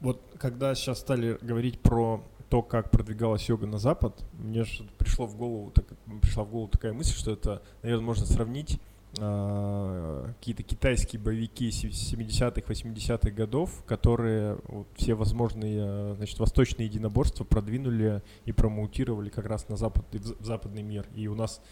вот 0.00 0.20
когда 0.38 0.74
сейчас 0.74 1.00
стали 1.00 1.38
говорить 1.40 1.80
про 1.80 2.22
то, 2.50 2.62
как 2.62 2.90
продвигалась 2.90 3.48
йога 3.48 3.66
на 3.66 3.78
Запад, 3.78 4.24
мне 4.32 4.64
пришло 4.98 5.26
в 5.26 5.36
голову, 5.36 5.70
так, 5.70 5.86
пришла 6.20 6.42
в 6.42 6.50
голову 6.50 6.68
такая 6.68 6.92
мысль, 6.92 7.16
что 7.16 7.30
это, 7.30 7.62
наверное, 7.82 8.04
можно 8.04 8.26
сравнить 8.26 8.80
а, 9.20 10.32
какие-то 10.38 10.64
китайские 10.64 11.22
боевики 11.22 11.70
се- 11.70 11.88
70-х, 11.88 12.62
80-х 12.62 13.30
годов, 13.30 13.84
которые 13.86 14.58
вот, 14.66 14.88
все 14.96 15.14
возможные 15.14 15.80
а, 15.80 16.14
значит, 16.16 16.40
восточные 16.40 16.86
единоборства 16.86 17.44
продвинули 17.44 18.20
и 18.46 18.52
промоутировали 18.52 19.28
как 19.28 19.46
раз 19.46 19.68
на 19.68 19.76
запад, 19.76 20.04
в 20.12 20.44
западный 20.44 20.82
мир. 20.82 21.06
И 21.14 21.28
у 21.28 21.36
нас 21.36 21.62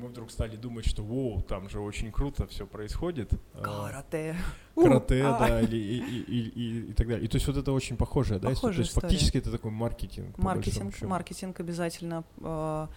мы 0.00 0.08
вдруг 0.08 0.30
стали 0.30 0.56
думать, 0.56 0.86
что 0.86 1.02
воу, 1.02 1.42
там 1.42 1.68
же 1.68 1.80
очень 1.80 2.10
круто 2.12 2.46
все 2.46 2.66
происходит. 2.66 3.32
А, 3.54 3.62
Карате. 3.62 4.36
карате, 4.74 5.22
а. 5.24 5.38
да, 5.38 5.60
или, 5.60 5.76
и, 5.76 5.98
и- 5.98 6.22
и- 6.22 6.48
и- 6.48 6.90
и 6.90 6.92
так 6.92 7.06
далее. 7.08 7.24
И 7.24 7.28
то 7.28 7.36
есть 7.36 7.46
вот 7.46 7.56
это 7.56 7.72
очень 7.72 7.96
похожее, 7.96 8.40
да? 8.40 8.48
Похожая 8.50 8.74
То 8.76 8.80
есть 8.80 8.90
история. 8.90 9.08
фактически 9.08 9.38
это 9.38 9.50
такой 9.50 9.70
маркетинг. 9.70 10.38
Маркетинг, 10.38 11.02
маркетинг 11.02 11.60
обязательно. 11.60 12.24
А, 12.42 12.88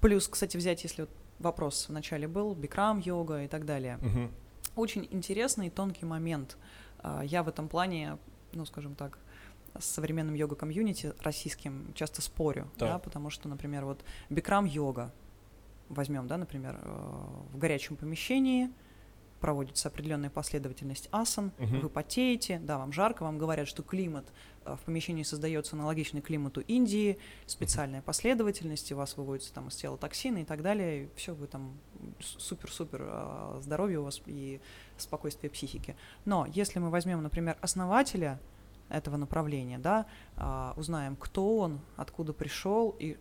Плюс, 0.00 0.28
кстати, 0.28 0.56
взять, 0.56 0.84
если 0.84 1.02
вот 1.02 1.10
вопрос 1.40 1.88
вначале 1.88 2.28
был, 2.28 2.54
бикрам, 2.54 3.00
йога 3.00 3.42
и 3.42 3.48
так 3.48 3.64
далее. 3.64 3.98
Мгм. 4.00 4.30
Очень 4.76 5.08
интересный 5.10 5.66
и 5.66 5.70
тонкий 5.70 6.06
момент. 6.06 6.56
А, 7.00 7.22
Я 7.24 7.42
в 7.42 7.48
этом 7.48 7.68
плане, 7.68 8.18
ну, 8.52 8.64
скажем 8.64 8.94
так, 8.94 9.18
с 9.78 9.84
современным 9.84 10.34
йога-комьюнити 10.34 11.12
российским 11.20 11.92
часто 11.94 12.22
спорю, 12.22 12.68
Да. 12.78 12.86
да, 12.92 12.98
потому 12.98 13.30
что, 13.30 13.48
например, 13.48 13.84
вот 13.84 14.00
бикрам-йога, 14.30 15.10
возьмем, 15.88 16.26
да, 16.26 16.36
например, 16.36 16.78
э, 16.82 16.88
в 17.52 17.58
горячем 17.58 17.96
помещении 17.96 18.70
проводится 19.40 19.86
определенная 19.88 20.30
последовательность 20.30 21.08
асан, 21.12 21.52
Мгм. 21.58 21.80
вы 21.80 21.88
потеете, 21.88 22.58
да, 22.58 22.76
вам 22.76 22.92
жарко, 22.92 23.22
вам 23.22 23.38
говорят, 23.38 23.68
что 23.68 23.84
климат 23.84 24.26
э, 24.64 24.74
в 24.74 24.80
помещении 24.80 25.22
создается 25.22 25.76
аналогичный 25.76 26.20
климату 26.20 26.60
Индии, 26.60 27.18
специальная 27.46 28.02
последовательность, 28.02 28.90
и 28.90 28.94
у 28.94 28.96
вас 28.96 29.16
выводятся 29.16 29.52
там 29.54 29.68
из 29.68 29.76
тела 29.76 29.96
токсины 29.96 30.42
и 30.42 30.44
так 30.44 30.62
далее, 30.62 31.08
все, 31.14 31.34
вы 31.34 31.46
там 31.46 31.78
супер-супер 32.20 33.00
э, 33.02 33.60
здоровье 33.62 34.00
у 34.00 34.04
вас 34.04 34.20
и 34.26 34.60
спокойствие 34.96 35.50
психики. 35.50 35.94
Но 36.24 36.44
если 36.46 36.80
мы 36.80 36.90
возьмем, 36.90 37.22
например, 37.22 37.56
основателя 37.60 38.40
этого 38.88 39.16
направления, 39.18 39.78
да, 39.78 40.06
узнаем, 40.76 41.14
кто 41.14 41.58
он, 41.58 41.78
откуда 41.96 42.32
пришел 42.32 42.96
и 42.98 43.18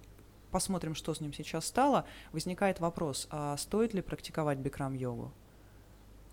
посмотрим, 0.52 0.96
что 0.96 1.14
с 1.14 1.22
ним 1.22 1.34
сейчас 1.34 1.66
стало, 1.66 2.06
возникает 2.32 2.80
вопрос, 2.80 3.28
а 3.30 3.58
стоит 3.58 3.94
ли 3.94 4.02
практиковать 4.02 4.58
бикрам-йогу? 4.60 5.32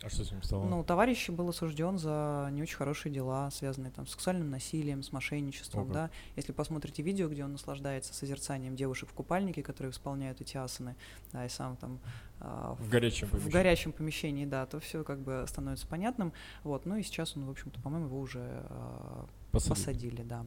А 0.03 0.11
что 0.11 0.23
с 0.23 0.31
ним 0.31 0.43
стало? 0.43 0.65
Ну, 0.65 0.85
товарищ 0.85 1.31
был 1.31 1.49
осужден 1.49 1.99
за 1.99 2.49
не 2.53 2.61
очень 2.61 2.77
хорошие 2.77 3.11
дела, 3.11 3.51
связанные 3.51 3.91
там 3.91 4.07
с 4.07 4.11
сексуальным 4.11 4.51
насилием, 4.51 5.03
с 5.03 5.13
мошенничеством, 5.13 5.85
Ого. 5.85 5.93
да. 5.95 6.11
Если 6.37 6.53
посмотрите 6.53 7.03
видео, 7.03 7.29
где 7.29 7.43
он 7.43 7.53
наслаждается 7.53 8.13
созерцанием 8.13 8.77
девушек 8.77 9.09
в 9.09 9.15
купальнике, 9.15 9.63
которые 9.63 9.93
исполняют 9.93 10.43
эти 10.43 10.59
асаны, 10.59 10.95
да, 11.33 11.47
и 11.47 11.49
сам 11.49 11.77
там 11.77 12.01
а, 12.41 12.75
в 12.79 12.89
горячем 12.91 13.29
в 13.29 13.31
помещении. 13.31 13.53
горячем 13.53 13.93
помещении, 13.93 14.45
да, 14.45 14.67
то 14.67 14.79
все 14.79 15.05
как 15.05 15.21
бы 15.21 15.47
становится 15.49 15.87
понятным. 15.87 16.35
Вот, 16.65 16.85
ну 16.85 16.97
и 16.97 17.03
сейчас 17.03 17.35
он, 17.37 17.47
в 17.47 17.51
общем-то, 17.51 17.81
по-моему, 17.81 18.07
его 18.07 18.21
уже 18.21 18.41
а, 18.43 19.27
Посадили. 19.53 19.75
посадили, 19.75 20.23
да. 20.23 20.45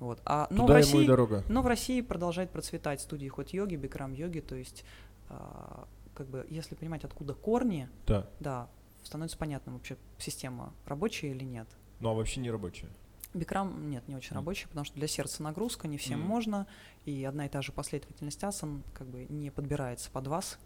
Вот. 0.00 0.20
А, 0.24 0.46
но, 0.50 0.64
в 0.64 0.66
Туда 0.66 0.78
ему 0.80 0.88
и 0.88 0.92
России, 0.94 1.06
дорога. 1.06 1.44
но 1.48 1.62
в 1.62 1.66
России 1.66 2.00
продолжает 2.00 2.50
процветать 2.50 3.00
студии 3.00 3.28
ход 3.28 3.50
йоги, 3.50 3.76
бикрам 3.76 4.12
йоги, 4.12 4.40
то 4.40 4.54
есть 4.54 4.84
а, 5.28 5.86
как 6.14 6.26
бы 6.28 6.46
если 6.50 6.74
понимать, 6.74 7.04
откуда 7.04 7.34
корни, 7.34 7.88
Да. 8.06 8.28
да, 8.40 8.68
становится 9.02 9.38
понятным 9.38 9.76
вообще 9.76 9.96
система 10.18 10.72
рабочая 10.86 11.30
или 11.30 11.44
нет. 11.44 11.68
Ну 12.00 12.10
а 12.10 12.14
вообще 12.14 12.40
не 12.40 12.50
рабочая. 12.50 12.88
Бикрам 13.34 13.90
нет, 13.90 14.06
не 14.08 14.14
очень 14.14 14.30
Мгм. 14.30 14.36
рабочий, 14.40 14.68
потому 14.68 14.84
что 14.84 14.94
для 14.94 15.08
сердца 15.08 15.42
нагрузка, 15.42 15.88
не 15.88 15.98
всем 15.98 16.20
Мгм. 16.20 16.28
можно, 16.28 16.66
и 17.04 17.24
одна 17.24 17.46
и 17.46 17.48
та 17.48 17.62
же 17.62 17.72
последовательность 17.72 18.42
асан 18.44 18.82
как 18.94 19.08
бы 19.08 19.26
не 19.28 19.50
подбирается 19.50 20.10
под 20.10 20.26
вас, 20.28 20.58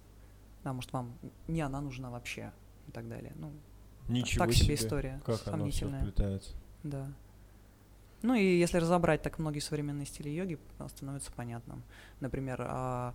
потому 0.58 0.82
что 0.82 0.92
вам 0.98 1.18
не 1.46 1.60
она 1.62 1.80
нужна 1.80 2.10
вообще 2.10 2.52
и 2.86 2.90
так 2.90 3.08
далее. 3.08 3.32
Ну, 3.36 3.52
Ничего 4.08 4.44
так 4.46 4.54
себе 4.54 4.74
история, 4.74 5.20
Как 5.24 5.28
оно 5.28 5.36
все 5.36 5.80
сомнительная. 5.86 6.00
вплетается. 6.00 6.54
Да. 6.82 7.08
Ну 8.22 8.34
и 8.34 8.58
если 8.58 8.78
разобрать 8.78 9.22
так 9.22 9.38
многие 9.38 9.60
современные 9.60 10.06
стили 10.06 10.28
йоги, 10.30 10.58
а, 10.78 10.88
становится 10.88 11.30
понятным. 11.32 11.82
Например, 12.20 12.60
а, 12.68 13.14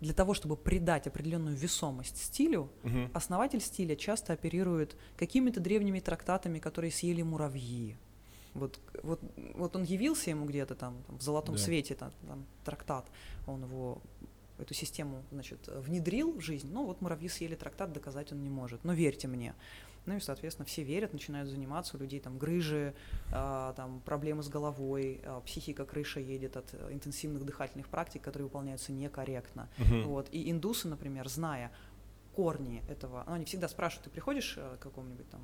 для 0.00 0.12
того, 0.12 0.34
чтобы 0.34 0.56
придать 0.56 1.06
определенную 1.06 1.56
весомость 1.56 2.22
стилю, 2.22 2.70
Мгм. 2.82 3.10
основатель 3.14 3.60
стиля 3.60 3.96
часто 3.96 4.32
оперирует 4.34 4.96
какими-то 5.16 5.60
древними 5.60 6.00
трактатами, 6.00 6.58
которые 6.58 6.92
съели 6.92 7.22
муравьи. 7.22 7.96
Вот, 8.54 8.78
вот, 9.02 9.20
вот 9.54 9.76
он 9.76 9.84
явился 9.84 10.30
ему 10.30 10.46
где-то 10.46 10.74
там, 10.74 11.02
там 11.06 11.18
в 11.18 11.22
золотом 11.22 11.54
Да. 11.56 11.60
свете, 11.60 11.94
там, 11.94 12.12
там 12.26 12.44
трактат, 12.64 13.06
он 13.46 13.62
его 13.64 14.00
эту 14.58 14.74
систему, 14.74 15.22
значит, 15.30 15.68
внедрил 15.68 16.32
в 16.32 16.40
жизнь, 16.40 16.68
ну 16.72 16.84
вот 16.84 17.00
муравьи 17.00 17.28
съели 17.28 17.54
трактат, 17.54 17.92
доказать 17.92 18.32
он 18.32 18.42
не 18.42 18.50
может, 18.50 18.84
но 18.84 18.92
верьте 18.92 19.28
мне. 19.28 19.54
Ну 20.08 20.16
и, 20.16 20.20
соответственно, 20.20 20.64
все 20.64 20.82
верят, 20.82 21.12
начинают 21.12 21.50
заниматься, 21.50 21.96
у 21.96 22.00
людей 22.00 22.18
там 22.18 22.38
грыжи, 22.38 22.94
а, 23.30 23.74
там 23.74 24.00
проблемы 24.00 24.42
с 24.42 24.48
головой, 24.48 25.20
а, 25.22 25.40
психика 25.42 25.84
крыша 25.84 26.18
едет 26.18 26.56
от 26.56 26.72
э, 26.72 26.88
интенсивных 26.92 27.44
дыхательных 27.44 27.88
практик, 27.88 28.22
которые 28.22 28.44
выполняются 28.44 28.90
некорректно. 28.90 29.68
Мгм. 29.76 30.04
Вот. 30.04 30.28
И 30.32 30.50
индусы, 30.50 30.88
например, 30.88 31.28
зная 31.28 31.70
корни 32.34 32.82
этого, 32.88 33.24
ну, 33.26 33.34
они 33.34 33.44
всегда 33.44 33.68
спрашивают, 33.68 34.04
ты 34.04 34.10
приходишь 34.10 34.54
э, 34.56 34.76
к 34.78 34.82
какому-нибудь 34.82 35.28
там 35.28 35.42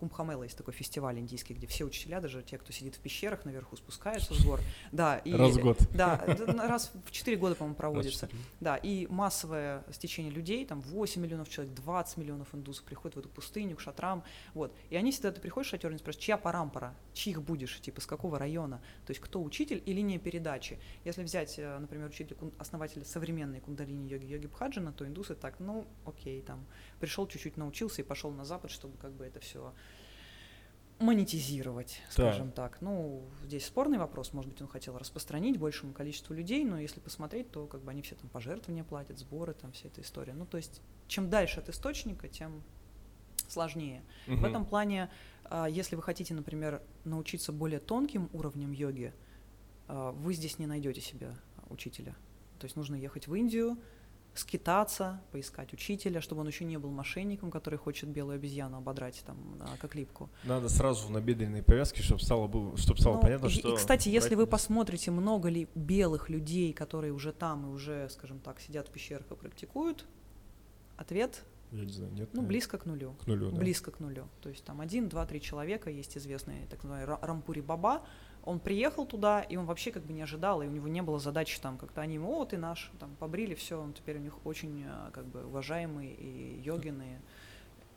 Кумбхамела 0.00 0.42
есть 0.44 0.56
такой 0.56 0.74
фестиваль 0.74 1.18
индийский, 1.18 1.54
где 1.54 1.66
все 1.66 1.84
учителя, 1.84 2.20
даже 2.20 2.42
те, 2.42 2.58
кто 2.58 2.72
сидит 2.72 2.96
в 2.96 3.00
пещерах 3.00 3.44
наверху, 3.44 3.76
спускаются 3.76 4.34
с 4.34 4.44
гор. 4.44 4.60
Да, 4.92 5.18
и, 5.18 5.32
Раз 5.32 5.56
в 5.56 5.60
год. 5.60 5.78
Да, 5.94 6.24
раз 6.66 6.90
в 7.06 7.10
4 7.10 7.36
года, 7.36 7.54
по-моему, 7.54 7.74
в 7.74 7.78
проводится. 7.78 8.28
Да, 8.60 8.76
и 8.76 9.06
массовое 9.06 9.84
стечение 9.92 10.32
людей, 10.32 10.64
там 10.64 10.80
8 10.80 11.20
миллионов 11.20 11.48
человек, 11.48 11.74
20 11.74 12.16
миллионов 12.16 12.54
индусов 12.54 12.84
приходят 12.84 13.16
в 13.16 13.18
эту 13.20 13.28
пустыню, 13.28 13.76
к 13.76 13.80
шатрам, 13.80 14.24
вот. 14.54 14.74
И 14.88 14.96
они 14.96 15.12
всегда, 15.12 15.30
ты 15.30 15.40
приходишь 15.40 15.68
в 15.68 15.70
шатер, 15.70 15.90
они 15.90 15.98
спрашивают, 15.98 16.24
чья 16.24 16.36
парампара, 16.36 16.94
чьих 17.20 17.42
будешь, 17.42 17.80
типа, 17.80 18.00
с 18.00 18.06
какого 18.06 18.38
района, 18.38 18.80
то 19.06 19.10
есть 19.10 19.20
кто 19.20 19.42
учитель 19.42 19.82
и 19.84 19.92
линия 19.92 20.18
передачи. 20.18 20.78
Если 21.04 21.22
взять, 21.22 21.58
э, 21.58 21.78
например, 21.78 22.08
учителя, 22.08 22.36
основателя 22.58 23.04
современной 23.04 23.60
кундалини-йоги, 23.60 24.24
йоги 24.24 24.46
Бхаджана, 24.46 24.92
то 24.92 25.06
индусы 25.06 25.34
так, 25.34 25.60
ну, 25.60 25.86
окей, 26.06 26.40
там, 26.40 26.64
пришел 26.98 27.26
чуть-чуть 27.26 27.58
научился 27.58 28.00
и 28.00 28.04
пошел 28.04 28.30
на 28.30 28.44
запад, 28.44 28.70
чтобы 28.70 28.96
как 28.96 29.12
бы 29.12 29.26
это 29.26 29.38
все 29.40 29.74
монетизировать, 30.98 32.00
скажем 32.10 32.52
так. 32.52 32.80
Ну, 32.80 33.22
здесь 33.44 33.66
спорный 33.66 33.98
вопрос, 33.98 34.32
может 34.32 34.50
быть, 34.50 34.62
он 34.62 34.68
хотел 34.68 34.96
распространить 34.96 35.58
большему 35.58 35.92
количеству 35.92 36.34
людей, 36.34 36.64
но 36.64 36.78
если 36.78 37.00
посмотреть, 37.00 37.50
то 37.50 37.66
как 37.66 37.82
бы 37.82 37.90
они 37.90 38.00
все 38.00 38.14
там 38.14 38.30
пожертвования 38.30 38.84
платят, 38.84 39.18
сборы, 39.18 39.52
там 39.54 39.72
вся 39.72 39.88
эта 39.88 40.00
история. 40.00 40.32
Ну, 40.34 40.46
то 40.46 40.56
есть, 40.56 40.80
чем 41.06 41.28
дальше 41.28 41.60
от 41.60 41.68
источника, 41.68 42.28
тем 42.28 42.62
сложнее. 43.50 44.02
В 44.26 44.30
Мгм. 44.32 44.44
этом 44.44 44.64
плане, 44.64 45.10
а, 45.44 45.66
если 45.66 45.96
вы 45.96 46.02
хотите, 46.02 46.34
например, 46.34 46.82
научиться 47.04 47.52
более 47.52 47.80
тонким 47.80 48.28
уровням 48.32 48.72
йоги, 48.72 49.12
а, 49.88 50.12
вы 50.12 50.34
здесь 50.34 50.58
не 50.58 50.66
найдете 50.66 51.00
себе 51.00 51.34
учителя. 51.68 52.14
То 52.58 52.66
есть 52.66 52.76
нужно 52.76 52.94
ехать 52.94 53.26
в 53.26 53.34
Индию, 53.34 53.78
скитаться, 54.34 55.20
поискать 55.32 55.72
учителя, 55.72 56.20
чтобы 56.20 56.42
он 56.42 56.46
еще 56.46 56.64
не 56.64 56.78
был 56.78 56.90
мошенником, 56.90 57.50
который 57.50 57.78
хочет 57.78 58.08
белую 58.10 58.36
обезьяну 58.36 58.76
ободрать 58.78 59.22
там 59.26 59.36
а, 59.60 59.76
как 59.80 59.94
липку. 59.94 60.30
Надо 60.44 60.68
сразу 60.68 61.10
на 61.10 61.20
бедренные 61.20 61.62
повязки, 61.62 62.00
чтобы 62.00 62.20
стало, 62.20 62.46
было, 62.46 62.76
чтобы 62.76 63.00
стало 63.00 63.16
Ну, 63.16 63.20
понятно, 63.22 63.46
и, 63.46 63.50
что... 63.50 63.72
и, 63.72 63.76
кстати, 63.76 64.08
если 64.08 64.36
вы 64.36 64.46
посмотрите, 64.46 65.10
много 65.10 65.48
ли 65.48 65.68
белых 65.74 66.30
людей, 66.30 66.72
которые 66.72 67.12
уже 67.12 67.32
там 67.32 67.66
и 67.66 67.68
уже, 67.70 68.08
скажем 68.10 68.38
так, 68.38 68.60
сидят 68.60 68.88
в 68.88 68.92
пещерах 68.92 69.30
и 69.32 69.34
практикуют, 69.34 70.06
ответ, 70.96 71.42
Я 71.72 71.84
не 71.84 71.92
знаю, 71.92 72.12
нет? 72.12 72.28
ну, 72.32 72.42
наверное. 72.42 72.48
близко 72.48 72.78
к 72.78 72.86
нулю. 72.86 73.14
К 73.14 73.26
нулю, 73.26 73.50
да. 73.50 73.58
близко 73.58 73.90
к 73.90 74.00
нулю. 74.00 74.28
То 74.40 74.48
есть 74.48 74.64
там 74.64 74.80
один, 74.80 75.08
два, 75.08 75.26
три 75.26 75.40
человека, 75.40 75.90
есть 75.90 76.16
известный 76.16 76.66
так 76.68 76.82
называемый 76.82 77.14
Ра- 77.14 77.24
Рампури 77.24 77.60
Баба, 77.60 78.02
он 78.42 78.58
приехал 78.58 79.06
туда, 79.06 79.42
и 79.42 79.56
он 79.56 79.66
вообще 79.66 79.92
как 79.92 80.04
бы 80.04 80.12
не 80.12 80.22
ожидал, 80.22 80.62
и 80.62 80.66
у 80.66 80.70
него 80.70 80.88
не 80.88 81.02
было 81.02 81.18
задачи 81.18 81.60
там 81.60 81.76
как-то 81.76 82.00
они 82.00 82.14
ему, 82.14 82.40
о, 82.40 82.44
ты 82.44 82.56
наш, 82.56 82.90
там 82.98 83.14
побрили, 83.16 83.54
все, 83.54 83.80
он 83.80 83.92
теперь 83.92 84.16
у 84.16 84.20
них 84.20 84.46
очень 84.46 84.84
э, 84.86 85.10
как 85.12 85.26
бы 85.26 85.44
уважаемый 85.44 86.08
и 86.08 86.60
йогин, 86.60 87.02
и 87.02 87.04
э, 87.04 87.18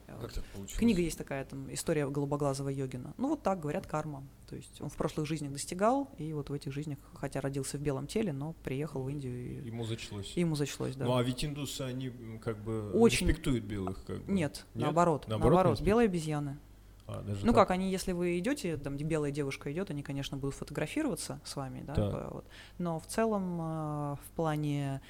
Как 0.06 0.34
так 0.34 0.44
получилось? 0.46 0.74
Книга 0.80 1.02
есть 1.02 1.18
такая, 1.18 1.44
там, 1.46 1.72
история 1.74 2.08
голубоглазого 2.10 2.70
йогина. 2.70 3.14
Ну, 3.18 3.30
вот 3.30 3.42
так 3.44 3.60
говорят, 3.60 3.88
карма. 3.88 4.24
То 4.48 4.56
есть 4.56 4.80
он 4.82 4.90
в 4.90 4.96
прошлых 4.96 5.26
жизнях 5.28 5.52
достигал, 5.52 6.10
и 6.18 6.32
вот 6.34 6.50
в 6.50 6.54
этих 6.54 6.72
жизнях, 6.72 6.98
хотя 7.16 7.42
родился 7.42 7.78
в 7.78 7.82
белом 7.82 8.08
теле, 8.08 8.32
но 8.34 8.54
приехал 8.64 9.02
в 9.04 9.10
Индию, 9.10 9.62
и, 9.64 9.68
Ему 9.68 9.84
зачлось. 9.86 10.34
и 10.36 10.40
ему 10.42 10.56
зачлось, 10.56 10.96
да. 10.96 11.06
Ну, 11.06 11.16
а 11.16 11.24
ведь 11.24 11.44
индусы, 11.44 11.82
они 11.82 12.12
как 12.44 12.58
бы 12.64 12.92
Очень- 12.94 13.28
респектуют 13.28 13.64
белых, 13.64 14.04
как 14.06 14.24
бы. 14.24 14.32
Нет, 14.32 14.66
Нет? 14.76 14.84
наоборот, 14.86 15.26
Наоборот, 15.28 15.56
наоборот, 15.56 15.82
белые 15.82 16.06
обезьяны. 16.06 16.58
А, 17.06 17.22
даже 17.22 17.46
Ну 17.46 17.52
так? 17.52 17.56
как, 17.68 17.72
они, 17.72 17.92
если 17.92 18.14
вы 18.14 18.40
идете, 18.40 18.78
там, 18.78 18.96
где 18.96 19.04
белая 19.04 19.32
девушка 19.32 19.72
идет, 19.74 19.90
они, 19.92 20.04
конечно, 20.04 20.38
будут 20.38 20.56
фотографироваться 20.56 21.42
с 21.44 21.56
вами, 21.58 21.84
да, 21.86 21.96
Да. 21.96 22.30
вот. 22.32 22.46
но 22.78 22.98
в 23.00 23.08
целом 23.08 23.60
э, 23.60 24.16
в 24.16 24.32
плане 24.36 25.02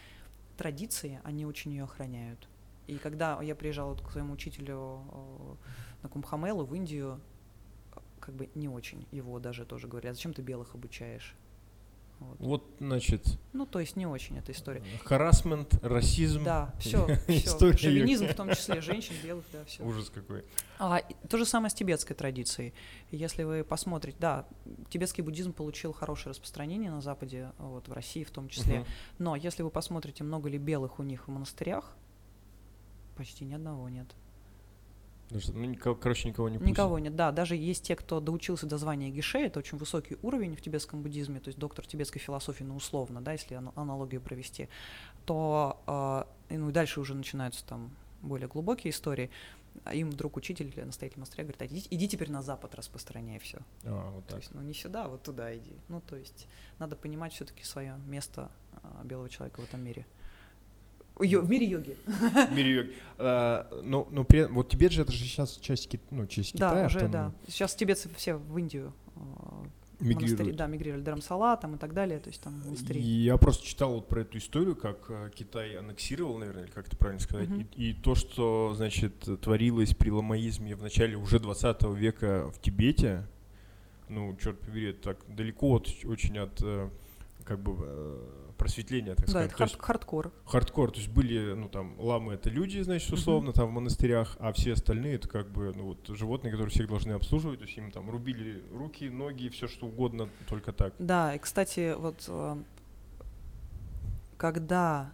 традиции 0.57 1.19
они 1.23 1.45
очень 1.45 1.71
ее 1.71 1.83
охраняют. 1.83 2.47
И 2.87 2.97
когда 2.97 3.41
я 3.41 3.55
приезжала 3.55 3.89
вот 3.89 4.01
к 4.01 4.11
своему 4.11 4.33
учителю 4.33 5.01
э, 5.11 5.55
на 6.03 6.09
Кумбхамелу 6.09 6.65
в 6.65 6.75
Индию, 6.75 7.19
как 8.19 8.35
бы 8.35 8.49
не 8.55 8.69
очень 8.69 9.05
его 9.11 9.39
даже 9.39 9.65
тоже 9.65 9.87
говорят, 9.87 10.15
зачем 10.15 10.33
ты 10.33 10.41
белых 10.41 10.75
обучаешь? 10.75 11.35
Вот. 12.19 12.39
Вот, 12.39 12.75
значит, 12.79 13.37
Ну, 13.51 13.65
то 13.65 13.79
есть 13.79 13.95
не 13.95 14.05
очень 14.05 14.37
эта 14.37 14.51
история. 14.53 14.81
харасмент, 15.03 15.73
расизм. 15.83 16.43
Да, 16.43 16.73
все, 16.79 17.07
все. 17.27 17.75
Шовинизм, 17.75 18.27
в 18.27 18.35
том 18.35 18.49
числе 18.49 18.79
женщин, 18.81 19.15
белых, 19.23 19.43
да, 19.51 19.65
все. 19.65 19.83
Ужас 19.83 20.09
какой. 20.09 20.45
А, 20.79 21.01
то 21.27 21.37
же 21.37 21.45
самое 21.45 21.69
с 21.69 21.73
тибетской 21.73 22.15
традицией. 22.15 22.73
Если 23.11 23.43
вы 23.43 23.63
посмотрите, 23.63 24.17
да, 24.19 24.47
тибетский 24.89 25.23
буддизм 25.23 25.51
получил 25.53 25.91
хорошее 25.91 26.29
распространение 26.31 26.91
на 26.91 27.01
Западе, 27.01 27.51
вот, 27.57 27.87
в 27.87 27.93
России 27.93 28.23
в 28.23 28.31
том 28.31 28.47
числе. 28.47 28.79
Мгм. 28.81 28.87
Но 29.19 29.35
если 29.35 29.63
вы 29.63 29.69
посмотрите, 29.69 30.23
много 30.23 30.49
ли 30.49 30.57
белых 30.57 30.99
у 30.99 31.03
них 31.03 31.27
в 31.27 31.31
монастырях, 31.31 31.93
почти 33.15 33.45
ни 33.45 33.53
одного 33.53 33.89
нет. 33.89 34.07
Даже, 35.29 35.51
ну, 35.53 35.63
никого- 35.65 35.95
короче, 35.95 36.27
никого 36.29 36.49
не 36.49 36.57
пустят. 36.57 36.69
Никого 36.69 36.99
нет, 36.99 37.15
да. 37.15 37.31
Даже 37.31 37.55
есть 37.55 37.83
те, 37.85 37.95
кто 37.95 38.19
доучился 38.19 38.67
до 38.67 38.77
звания 38.77 39.09
гише, 39.09 39.39
это 39.39 39.59
очень 39.59 39.77
высокий 39.77 40.17
уровень 40.21 40.55
в 40.55 40.61
тибетском 40.61 41.01
буддизме, 41.01 41.39
то 41.39 41.47
есть 41.47 41.57
доктор 41.57 41.87
тибетской 41.87 42.21
философии, 42.21 42.63
ну, 42.63 42.75
условно, 42.75 43.21
да, 43.21 43.31
если 43.31 43.55
ана- 43.57 43.71
аналогию 43.75 44.21
провести, 44.21 44.69
то 45.25 46.27
и, 46.49 46.57
ну, 46.57 46.69
и 46.69 46.71
дальше 46.71 46.99
уже 46.99 47.15
начинаются 47.15 47.65
там 47.65 47.91
более 48.21 48.47
глубокие 48.47 48.91
истории. 48.91 49.29
А 49.85 49.95
им 49.95 50.11
вдруг 50.11 50.37
учитель, 50.37 50.67
или 50.67 50.81
настоятель 50.83 51.17
монастыря 51.17 51.45
говорит, 51.45 51.61
«А 51.63 51.65
иди, 51.65 51.83
иди 51.89 52.07
теперь 52.07 52.29
на 52.29 52.43
запад 52.43 52.75
распространяй 52.75 53.39
все. 53.39 53.57
А, 53.85 54.11
вот 54.11 54.25
То 54.25 54.33
так. 54.33 54.41
есть, 54.41 54.53
ну 54.53 54.61
не 54.61 54.73
сюда, 54.75 55.05
а 55.05 55.07
вот 55.07 55.23
туда 55.23 55.55
иди. 55.57 55.73
Ну, 55.89 55.99
то 55.99 56.15
есть, 56.15 56.47
надо 56.77 56.95
понимать 56.95 57.33
все-таки 57.33 57.63
свое 57.63 57.97
место 58.05 58.51
а, 58.83 59.03
белого 59.03 59.29
человека 59.29 59.61
в 59.61 59.63
этом 59.63 59.83
мире. 59.83 60.05
Йо- 61.19 61.41
в 61.41 61.49
мире 61.49 61.65
йоги. 61.67 61.95
В 62.07 62.55
мире 62.55 62.69
йоги. 62.71 62.93
А, 63.17 63.67
но, 63.83 64.07
но 64.11 64.23
при, 64.23 64.43
вот 64.45 64.69
Тибет 64.69 64.91
же 64.91 65.03
это 65.03 65.11
же 65.11 65.23
сейчас 65.23 65.57
часть, 65.57 65.89
ну, 66.11 66.25
часть 66.27 66.55
Да, 66.57 66.69
Китая. 66.71 66.85
уже, 66.87 66.99
да. 66.99 67.05
автономная. 67.05 67.33
Сейчас 67.47 67.75
тибетцы 67.75 68.09
все 68.15 68.35
в 68.35 68.57
Индию 68.57 68.93
а, 69.15 69.63
Мигрируют. 69.99 70.55
да, 70.57 70.65
мигрировали, 70.67 71.03
Dharamsala 71.05 71.61
там 71.61 71.75
и 71.75 71.77
так 71.77 71.93
далее, 71.93 72.19
то 72.19 72.29
есть 72.29 72.41
там 72.41 72.59
монастыри. 72.65 72.99
И 72.99 73.03
Я 73.23 73.37
просто 73.37 73.65
читал 73.65 73.93
вот 73.93 74.07
про 74.07 74.21
эту 74.21 74.37
историю, 74.39 74.75
как 74.75 75.05
э, 75.09 75.29
Китай 75.33 75.77
аннексировал, 75.77 76.37
наверное, 76.39 76.63
или 76.63 76.71
как 76.71 76.87
это 76.87 76.97
правильно 76.97 77.21
сказать, 77.21 77.47
Мгм. 77.47 77.67
и, 77.75 77.89
и 77.91 77.93
то, 77.93 78.15
что, 78.15 78.73
значит, 78.75 79.13
творилось 79.41 79.93
при 79.95 80.09
ламаизме 80.09 80.75
в 80.75 80.81
начале 80.81 81.15
уже 81.15 81.39
20 81.39 81.83
века 81.93 82.51
в 82.53 82.59
Тибете, 82.59 83.25
ну, 84.09 84.35
черт 84.41 84.59
побери, 84.59 84.89
это 84.89 85.13
так 85.13 85.17
далеко 85.33 85.75
от, 85.77 85.87
очень 86.05 86.37
от, 86.39 86.59
э, 86.63 86.89
как 87.45 87.59
бы, 87.61 87.75
э, 87.79 88.42
просветления, 88.57 89.15
так 89.15 89.25
Да, 89.25 89.31
сказать. 89.31 89.49
это 89.49 89.57
То 89.57 89.63
есть 89.63 89.75
хард- 89.75 89.81
хардкор. 89.85 90.31
хардкор, 90.45 90.91
то 90.91 90.97
есть 90.99 91.09
были, 91.11 91.53
ну, 91.53 91.69
там, 91.69 91.99
ламы 91.99 92.33
это 92.33 92.49
люди, 92.49 92.79
значит, 92.81 93.11
условно, 93.11 93.51
там, 93.53 93.69
в 93.69 93.71
монастырях, 93.71 94.35
а 94.39 94.53
все 94.53 94.73
остальные 94.73 95.15
это 95.15 95.27
как 95.27 95.51
бы, 95.51 95.73
ну, 95.75 95.83
вот, 95.85 96.07
животные, 96.15 96.51
которые 96.51 96.71
всех 96.71 96.87
должны 96.87 97.11
обслуживать, 97.13 97.59
то 97.59 97.65
есть 97.65 97.77
им 97.77 97.91
там 97.91 98.09
рубили 98.09 98.63
руки, 98.71 99.09
ноги, 99.09 99.49
все 99.49 99.67
что 99.67 99.87
угодно, 99.87 100.29
только 100.47 100.71
так. 100.73 100.93
Да, 100.99 101.35
и, 101.35 101.39
кстати, 101.39 101.95
вот 101.97 102.23
э, 102.27 102.57
когда 104.37 105.11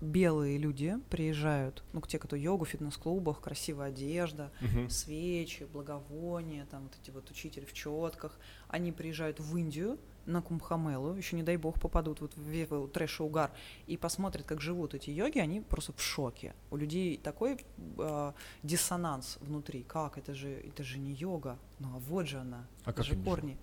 белые 0.00 0.56
люди 0.56 0.96
приезжают, 1.10 1.82
ну, 1.92 2.00
те, 2.00 2.18
кто 2.18 2.34
йогу, 2.34 2.64
фитнес-клубах, 2.64 3.40
красивая 3.40 3.88
одежда, 3.88 4.50
Мгм. 4.60 4.88
свечи, 4.88 5.66
благовония, 5.72 6.66
там 6.70 6.84
вот 6.84 6.96
эти 7.02 7.10
вот 7.10 7.30
учитель 7.30 7.66
в 7.66 7.72
четках, 7.74 8.38
они 8.68 8.92
приезжают 8.92 9.40
в 9.40 9.56
Индию 9.56 9.98
на 10.26 10.42
Кумбхамелу, 10.42 11.14
еще 11.14 11.36
не 11.36 11.42
дай 11.42 11.56
бог 11.56 11.80
попадут 11.80 12.20
вот 12.20 12.36
в 12.36 12.88
трэш 12.88 13.20
и 13.20 13.22
угар, 13.22 13.50
и 13.86 13.96
посмотрят, 13.96 14.46
как 14.46 14.60
живут 14.60 14.94
эти 14.94 15.10
йоги, 15.10 15.38
они 15.38 15.60
просто 15.60 15.92
в 15.92 16.00
шоке. 16.00 16.54
У 16.70 16.76
людей 16.76 17.16
такой 17.16 17.64
э, 17.98 18.32
диссонанс 18.62 19.38
внутри. 19.40 19.82
Как? 19.82 20.18
Это 20.18 20.34
же, 20.34 20.50
это 20.50 20.82
же 20.82 20.98
не 20.98 21.12
йога. 21.12 21.58
Ну 21.78 21.88
а 21.94 21.98
вот 21.98 22.26
же 22.26 22.38
она. 22.38 22.66
А 22.84 22.90
это 22.90 22.98
как 22.98 23.06
же 23.06 23.12
они 23.12 23.22
живут? 23.22 23.34
корни. 23.34 23.58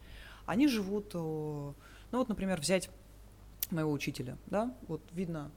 Они 0.45 0.67
живут, 0.67 1.13
ну 1.13 1.75
вот, 2.11 2.29
например, 2.29 2.59
взять 2.61 2.89
моего 3.69 3.91
учителя, 3.91 4.37
да, 4.45 4.73
вот 4.87 5.01
видно 5.11 5.51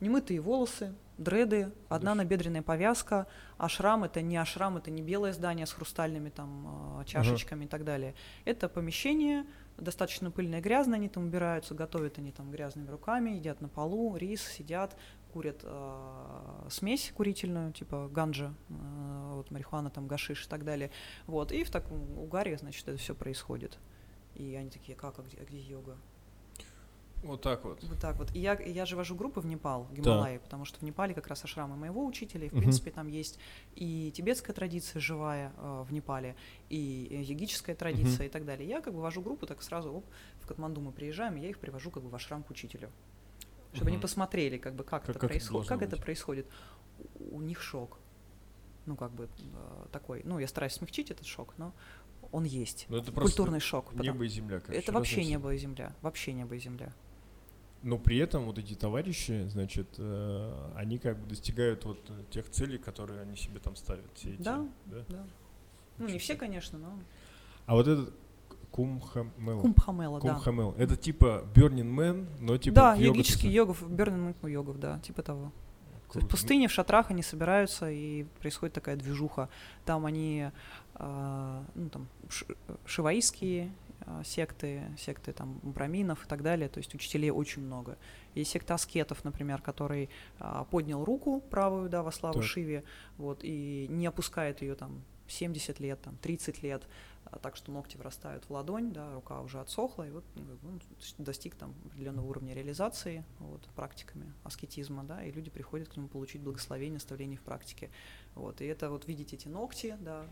немытые 0.00 0.40
волосы, 0.40 0.94
дреды, 1.18 1.72
одна 1.88 2.14
набедренная 2.14 2.62
повязка, 2.62 3.26
ашрам 3.58 4.04
это 4.04 4.22
не 4.22 4.36
ашрам, 4.36 4.76
это 4.78 4.90
не 4.90 5.02
белое 5.02 5.32
здание 5.32 5.66
с 5.66 5.72
хрустальными 5.72 6.30
там 6.30 7.00
э, 7.00 7.04
чашечками 7.04 7.66
и 7.66 7.68
так 7.68 7.84
далее. 7.84 8.14
Это 8.44 8.68
помещение 8.68 9.44
достаточно 9.80 10.30
пыльно 10.30 10.56
и 10.56 10.60
грязно, 10.60 10.96
они 10.96 11.08
там 11.08 11.26
убираются, 11.26 11.74
готовят 11.74 12.18
они 12.18 12.32
там 12.32 12.50
грязными 12.50 12.88
руками, 12.88 13.30
едят 13.30 13.60
на 13.60 13.68
полу, 13.68 14.16
рис, 14.16 14.42
сидят, 14.42 14.96
курят 15.32 15.60
э, 15.62 16.66
смесь 16.70 17.12
курительную, 17.14 17.72
типа 17.72 18.08
ганджа, 18.12 18.54
э, 18.68 19.32
вот 19.34 19.50
марихуана, 19.50 19.90
там 19.90 20.06
гашиш 20.06 20.46
и 20.46 20.48
так 20.48 20.64
далее. 20.64 20.90
Вот, 21.26 21.52
и 21.52 21.64
в 21.64 21.70
таком 21.70 22.18
угаре, 22.18 22.56
значит, 22.58 22.88
это 22.88 22.98
все 22.98 23.14
происходит. 23.14 23.78
И 24.34 24.54
они 24.54 24.70
такие, 24.70 24.96
как, 24.96 25.18
а 25.18 25.22
где, 25.22 25.38
а 25.38 25.44
где 25.44 25.60
йога? 25.60 25.96
Вот 27.22 27.42
так 27.42 27.64
вот. 27.64 27.82
Вот 27.82 27.98
так 27.98 28.16
вот. 28.16 28.34
И 28.34 28.38
я, 28.38 28.58
я 28.58 28.86
же 28.86 28.96
вожу 28.96 29.14
группы 29.14 29.40
в 29.40 29.46
Непал, 29.46 29.84
в 29.84 29.92
Гималайи, 29.92 30.38
да. 30.38 30.42
потому 30.42 30.64
что 30.64 30.78
в 30.78 30.82
Непале 30.82 31.14
как 31.14 31.26
раз 31.26 31.44
ашрамы 31.44 31.76
моего 31.76 32.04
учителя, 32.04 32.46
и, 32.46 32.48
в 32.48 32.52
угу. 32.52 32.60
принципе, 32.60 32.90
там 32.90 33.08
есть 33.08 33.38
и 33.74 34.10
тибетская 34.14 34.54
традиция 34.54 35.00
живая 35.00 35.52
э, 35.56 35.84
в 35.86 35.92
Непале, 35.92 36.34
и 36.70 37.24
йогическая 37.28 37.76
традиция 37.76 38.16
угу. 38.16 38.24
и 38.24 38.28
так 38.28 38.46
далее. 38.46 38.66
Я 38.68 38.80
как 38.80 38.94
бы 38.94 39.00
вожу 39.00 39.20
группу, 39.20 39.46
так 39.46 39.62
сразу 39.62 39.92
оп, 39.92 40.06
в 40.40 40.46
Катманду 40.46 40.80
мы 40.80 40.92
приезжаем, 40.92 41.36
и 41.36 41.40
я 41.40 41.50
их 41.50 41.58
привожу 41.58 41.90
как 41.90 42.02
бы 42.02 42.08
в 42.08 42.14
ашрам 42.14 42.42
к 42.42 42.50
учителю. 42.50 42.90
Чтобы 43.72 43.86
угу. 43.86 43.94
они 43.94 44.02
посмотрели, 44.02 44.56
как 44.56 44.74
бы, 44.74 44.82
как, 44.82 45.04
как 45.04 45.16
это 45.16 45.26
происходит, 45.26 45.68
как 45.68 45.78
быть? 45.80 45.88
это 45.88 46.02
происходит. 46.02 46.46
У, 47.18 47.40
них 47.40 47.60
шок. 47.60 47.98
Ну, 48.86 48.96
как 48.96 49.12
бы 49.12 49.28
э, 49.38 49.86
такой. 49.92 50.22
Ну, 50.24 50.38
я 50.38 50.48
стараюсь 50.48 50.72
смягчить 50.72 51.10
этот 51.10 51.26
шок, 51.26 51.54
но 51.58 51.72
он 52.32 52.44
есть. 52.44 52.86
Но 52.88 52.96
это 52.96 53.12
Культурный 53.12 53.60
шок. 53.60 53.92
Небо 53.94 54.24
и 54.24 54.28
земля, 54.28 54.60
короче. 54.60 54.80
Это 54.80 54.92
вообще 54.92 55.24
небо 55.24 55.54
и 55.54 55.58
земля. 55.58 55.94
Вообще 56.00 56.32
небо 56.32 56.56
и 56.56 56.58
земля. 56.58 56.92
Но 57.82 57.98
при 57.98 58.18
этом 58.18 58.44
вот 58.44 58.58
эти 58.58 58.74
товарищи, 58.74 59.46
значит, 59.48 59.94
э, 59.98 60.72
они 60.76 60.98
как 60.98 61.18
бы 61.18 61.28
достигают 61.28 61.84
вот 61.84 62.10
тех 62.30 62.50
целей, 62.50 62.76
которые 62.76 63.22
они 63.22 63.36
себе 63.36 63.58
там 63.58 63.74
ставят. 63.74 64.04
Все 64.14 64.34
эти, 64.34 64.42
да, 64.42 64.68
да, 64.86 65.04
да. 65.08 65.24
Ну, 65.96 66.08
не 66.08 66.18
все, 66.18 66.34
конечно, 66.34 66.78
но... 66.78 66.98
А 67.66 67.74
вот 67.74 67.86
этот 67.86 68.14
Кумхамел. 68.70 69.60
Кумхамела, 69.60 70.20
Кумхамел. 70.20 70.74
Да. 70.76 70.82
Это 70.82 70.96
типа 70.96 71.44
Burning 71.54 71.94
Man, 71.94 72.26
но 72.40 72.56
типа 72.56 72.74
Да, 72.74 72.94
йогический 72.94 73.50
йогов, 73.50 73.82
Burning 73.82 74.34
Man 74.40 74.50
йогов, 74.50 74.78
да, 74.78 74.98
типа 75.00 75.22
того. 75.22 75.52
То 76.12 76.18
есть 76.18 76.26
в 76.26 76.30
пустыне, 76.30 76.66
в 76.66 76.72
шатрах 76.72 77.10
они 77.10 77.22
собираются, 77.22 77.88
и 77.88 78.24
происходит 78.40 78.74
такая 78.74 78.96
движуха. 78.96 79.48
Там 79.84 80.06
они, 80.06 80.50
э, 80.94 81.62
ну, 81.74 81.88
там, 81.88 82.08
шиваистские 82.84 83.66
а, 83.66 83.89
секты, 84.24 84.82
секты 84.98 85.32
там 85.32 85.60
браминов 85.62 86.24
и 86.24 86.28
так 86.28 86.42
далее, 86.42 86.68
то 86.68 86.78
есть 86.78 86.94
учителей 86.94 87.30
очень 87.30 87.62
много. 87.62 87.98
Есть 88.34 88.52
секта 88.52 88.74
аскетов, 88.74 89.24
например, 89.24 89.60
который 89.60 90.08
а, 90.38 90.64
поднял 90.64 91.04
руку 91.04 91.40
правую, 91.40 91.88
да, 91.88 92.02
во 92.02 92.12
славу 92.12 92.40
так. 92.40 92.44
Шиве, 92.44 92.84
вот, 93.18 93.40
и 93.42 93.86
не 93.88 94.06
опускает 94.06 94.62
ее 94.62 94.74
там 94.74 95.02
70 95.28 95.80
лет, 95.80 96.00
там, 96.02 96.16
30 96.18 96.62
лет, 96.62 96.86
а, 97.24 97.38
так 97.38 97.56
что 97.56 97.70
ногти 97.72 97.96
вырастают 97.96 98.44
в 98.44 98.50
ладонь, 98.50 98.92
да, 98.92 99.12
рука 99.14 99.40
уже 99.40 99.60
отсохла, 99.60 100.06
и 100.06 100.10
вот 100.10 100.24
ну, 100.34 100.42
он 100.62 100.80
достиг 101.18 101.54
там 101.54 101.74
определенного 101.86 102.26
уровня 102.26 102.54
реализации 102.54 103.24
вот, 103.38 103.62
практиками 103.76 104.32
аскетизма, 104.44 105.04
да, 105.04 105.22
и 105.22 105.30
люди 105.30 105.50
приходят 105.50 105.88
к 105.88 105.96
нему 105.96 106.08
получить 106.08 106.42
благословение, 106.42 106.94
наставление 106.94 107.38
в 107.38 107.42
практике. 107.42 107.90
Вот, 108.34 108.60
и 108.60 108.64
это 108.64 108.90
вот 108.90 109.06
видеть 109.06 109.32
эти 109.32 109.48
ногти, 109.48 109.96
да, 110.00 110.24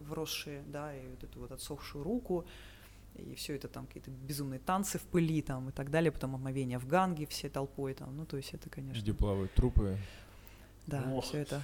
вросшие, 0.00 0.62
да, 0.66 0.96
и 0.96 1.06
вот 1.08 1.24
эту 1.24 1.40
вот 1.40 1.52
отсохшую 1.52 2.04
руку, 2.04 2.46
и 3.16 3.34
все 3.34 3.56
это 3.56 3.68
там 3.68 3.86
какие-то 3.86 4.10
безумные 4.10 4.60
танцы 4.60 4.98
в 4.98 5.02
пыли 5.02 5.42
там 5.42 5.68
и 5.68 5.72
так 5.72 5.90
далее, 5.90 6.12
потом 6.12 6.34
омовение 6.34 6.78
в 6.78 6.86
ганге 6.86 7.26
все 7.26 7.48
толпой 7.48 7.94
там, 7.94 8.16
ну 8.16 8.26
то 8.26 8.36
есть 8.36 8.52
это, 8.54 8.68
конечно. 8.70 9.00
Где 9.00 9.14
плавают 9.14 9.52
трупы. 9.54 9.98
Да, 10.86 11.04
все 11.20 11.38
это. 11.38 11.62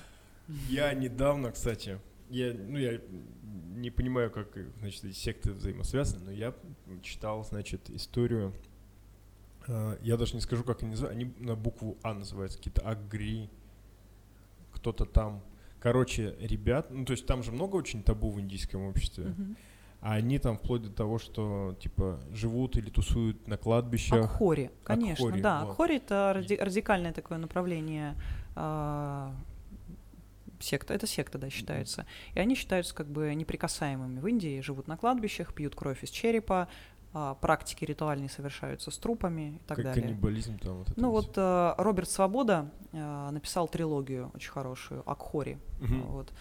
Я 0.68 0.92
недавно, 0.92 1.52
кстати, 1.52 2.00
я, 2.28 2.52
ну 2.52 2.78
я 2.78 3.00
не 3.76 3.90
понимаю, 3.90 4.30
как, 4.30 4.48
значит, 4.80 5.04
эти 5.04 5.14
секты 5.14 5.52
взаимосвязаны, 5.52 6.24
но 6.24 6.32
я 6.32 6.54
читал, 7.02 7.44
значит, 7.44 7.88
историю, 7.90 8.52
э, 9.68 9.98
я 10.02 10.16
даже 10.16 10.34
не 10.34 10.40
скажу, 10.40 10.64
как 10.64 10.82
они 10.82 10.90
называются, 10.90 11.20
они 11.20 11.32
на 11.38 11.54
букву 11.54 11.96
А 12.02 12.14
называются, 12.14 12.58
какие-то 12.58 12.82
Агри, 12.82 13.48
кто-то 14.72 15.04
там. 15.04 15.42
Короче, 15.78 16.36
ребят, 16.40 16.90
ну 16.90 17.04
то 17.04 17.12
есть 17.12 17.26
там 17.26 17.42
же 17.42 17.52
много 17.52 17.76
очень 17.76 18.02
табу 18.02 18.30
в 18.30 18.40
индийском 18.40 18.82
обществе. 18.82 19.26
Uh-huh 19.26 19.56
а 20.02 20.14
они 20.14 20.38
там 20.40 20.56
вплоть 20.58 20.82
до 20.82 20.90
того, 20.90 21.18
что 21.18 21.76
типа 21.80 22.18
живут 22.32 22.76
или 22.76 22.90
тусуют 22.90 23.46
на 23.46 23.56
кладбищах. 23.56 24.24
Акхори, 24.24 24.70
конечно, 24.82 25.26
Акхори, 25.26 25.40
да. 25.40 25.64
Вот. 25.64 25.72
Акхори 25.72 25.96
это 25.96 26.32
ради- 26.34 26.58
радикальное 26.60 27.12
такое 27.12 27.38
направление 27.38 28.16
э- 28.56 29.30
секта, 30.58 30.94
это 30.94 31.06
секта, 31.06 31.38
да, 31.38 31.50
считается. 31.50 32.06
И 32.34 32.40
они 32.40 32.54
считаются 32.56 32.94
как 32.94 33.06
бы 33.06 33.34
неприкасаемыми 33.34 34.20
в 34.20 34.26
Индии, 34.26 34.60
живут 34.60 34.88
на 34.88 34.96
кладбищах, 34.96 35.54
пьют 35.54 35.74
кровь 35.74 36.02
из 36.02 36.10
черепа, 36.10 36.68
а, 37.14 37.34
практики 37.34 37.84
ритуальные 37.84 38.30
совершаются 38.30 38.90
с 38.90 38.96
трупами 38.96 39.56
и 39.56 39.58
так 39.66 39.76
как 39.76 39.84
далее. 39.84 40.02
Каннибализм 40.02 40.58
там 40.58 40.78
вот 40.78 40.88
это 40.88 41.00
Ну 41.00 41.10
вот 41.10 41.34
а, 41.36 41.74
Роберт 41.76 42.08
Свобода 42.08 42.70
а, 42.92 43.30
написал 43.30 43.68
трилогию 43.68 44.30
очень 44.34 44.50
хорошую 44.50 45.02
Акхори. 45.08 45.58
Угу. 45.82 45.94
Вот. 46.08 46.32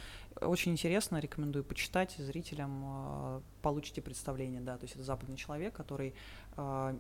Очень 0.42 0.72
интересно, 0.74 1.20
рекомендую 1.20 1.64
почитать 1.64 2.16
зрителям, 2.18 2.82
а, 2.84 3.42
получите 3.62 4.02
представление, 4.02 4.62
да, 4.62 4.78
то 4.78 4.86
есть 4.86 4.96
это 4.96 5.04
западный 5.04 5.38
человек, 5.38 5.74
который 5.74 6.16
а, 6.58 6.98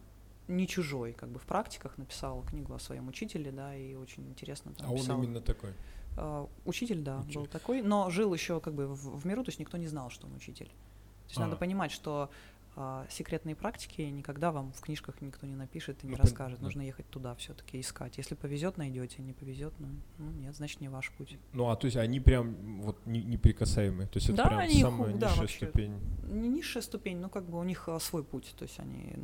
не 0.47 0.67
чужой, 0.67 1.13
как 1.13 1.29
бы 1.29 1.39
в 1.39 1.45
практиках 1.45 1.97
написал 1.97 2.43
книгу 2.43 2.73
о 2.73 2.79
своем 2.79 3.07
учителе, 3.07 3.51
да, 3.51 3.75
и 3.75 3.95
очень 3.95 4.27
интересно. 4.27 4.73
Там, 4.73 4.91
а 4.91 4.95
писал, 4.95 5.17
он 5.17 5.25
именно 5.25 5.41
такой? 5.41 5.71
Uh, 6.17 6.49
учитель, 6.65 7.01
да, 7.01 7.19
учитель. 7.19 7.39
был 7.39 7.45
такой, 7.47 7.81
но 7.81 8.09
жил 8.09 8.33
еще 8.33 8.59
как 8.59 8.73
бы 8.73 8.87
в, 8.87 9.17
в 9.17 9.25
миру, 9.25 9.43
то 9.45 9.49
есть 9.49 9.59
никто 9.59 9.77
не 9.77 9.87
знал, 9.87 10.09
что 10.09 10.27
он 10.27 10.35
учитель. 10.35 10.67
То 10.67 11.29
есть 11.29 11.37
а. 11.37 11.41
надо 11.41 11.55
понимать, 11.55 11.91
что 11.91 12.29
а, 12.75 13.05
секретные 13.09 13.55
практики 13.55 14.01
никогда 14.01 14.51
вам 14.51 14.71
в 14.71 14.79
книжках 14.79 15.21
никто 15.21 15.45
не 15.45 15.55
напишет 15.55 16.03
и 16.03 16.07
не 16.07 16.15
ну, 16.15 16.21
расскажет. 16.21 16.59
Да. 16.59 16.65
Нужно 16.65 16.81
ехать 16.81 17.09
туда 17.09 17.35
все-таки 17.35 17.79
искать. 17.79 18.17
Если 18.17 18.33
повезет, 18.33 18.77
найдете, 18.77 19.21
не 19.21 19.33
повезет, 19.33 19.73
ну, 19.79 19.87
ну 20.17 20.31
нет, 20.31 20.55
значит 20.55 20.79
не 20.79 20.87
ваш 20.87 21.11
путь. 21.11 21.37
Ну 21.51 21.69
а 21.69 21.75
то 21.75 21.85
есть 21.85 21.97
они 21.97 22.21
прям 22.21 22.81
вот 22.81 23.05
не, 23.05 23.21
неприкасаемые, 23.23 24.07
то 24.07 24.17
есть 24.17 24.29
это 24.29 24.37
да, 24.37 24.47
прям 24.47 24.59
они, 24.59 24.81
самая 24.81 25.13
да, 25.13 25.27
низшая 25.27 25.41
вообще, 25.41 25.65
ступень. 25.65 25.99
Не 26.29 26.47
низшая 26.47 26.83
ступень, 26.83 27.17
но 27.17 27.29
как 27.29 27.49
бы 27.49 27.59
у 27.59 27.63
них 27.63 27.89
а, 27.89 27.99
свой 27.99 28.23
путь, 28.23 28.53
то 28.57 28.63
есть 28.63 28.79
они 28.79 29.15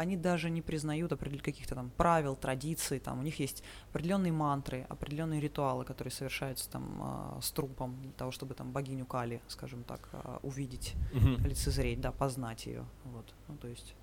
они 0.00 0.16
даже 0.16 0.48
не 0.50 0.62
признают 0.62 1.12
каких-то 1.42 1.74
там 1.74 1.90
правил, 1.90 2.34
традиций, 2.34 2.98
там 2.98 3.20
у 3.20 3.22
них 3.22 3.38
есть 3.38 3.62
определенные 3.90 4.32
мантры, 4.32 4.86
определенные 4.88 5.40
ритуалы, 5.40 5.84
которые 5.84 6.10
совершаются 6.10 6.70
там 6.70 7.36
э, 7.38 7.42
с 7.42 7.50
трупом 7.50 8.00
для 8.02 8.12
того, 8.12 8.30
чтобы 8.30 8.54
там 8.54 8.72
богиню 8.72 9.04
Кали, 9.04 9.42
скажем 9.48 9.84
так, 9.84 10.08
э, 10.12 10.38
увидеть, 10.42 10.94
угу. 11.12 11.48
лицезреть, 11.48 12.00
да, 12.00 12.12
познать 12.12 12.66
ее, 12.66 12.84
вот, 13.04 13.34
ну 13.48 13.56
то 13.56 13.68
есть. 13.68 13.94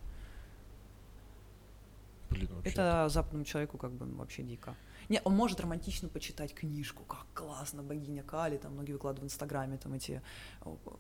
Блин, 2.29 2.49
это 2.63 3.09
западному 3.09 3.45
человеку 3.45 3.77
как 3.77 3.91
бы 3.91 4.05
вообще 4.17 4.43
дико. 4.43 4.75
Не, 5.09 5.21
он 5.23 5.33
может 5.33 5.59
романтично 5.59 6.09
почитать 6.09 6.53
книжку, 6.53 7.03
как 7.03 7.25
классно, 7.33 7.83
богиня 7.83 8.23
Кали, 8.23 8.57
там 8.57 8.73
многие 8.73 8.93
выкладывают 8.93 9.31
в 9.31 9.33
Инстаграме 9.33 9.77
там 9.77 9.93
эти 9.93 10.21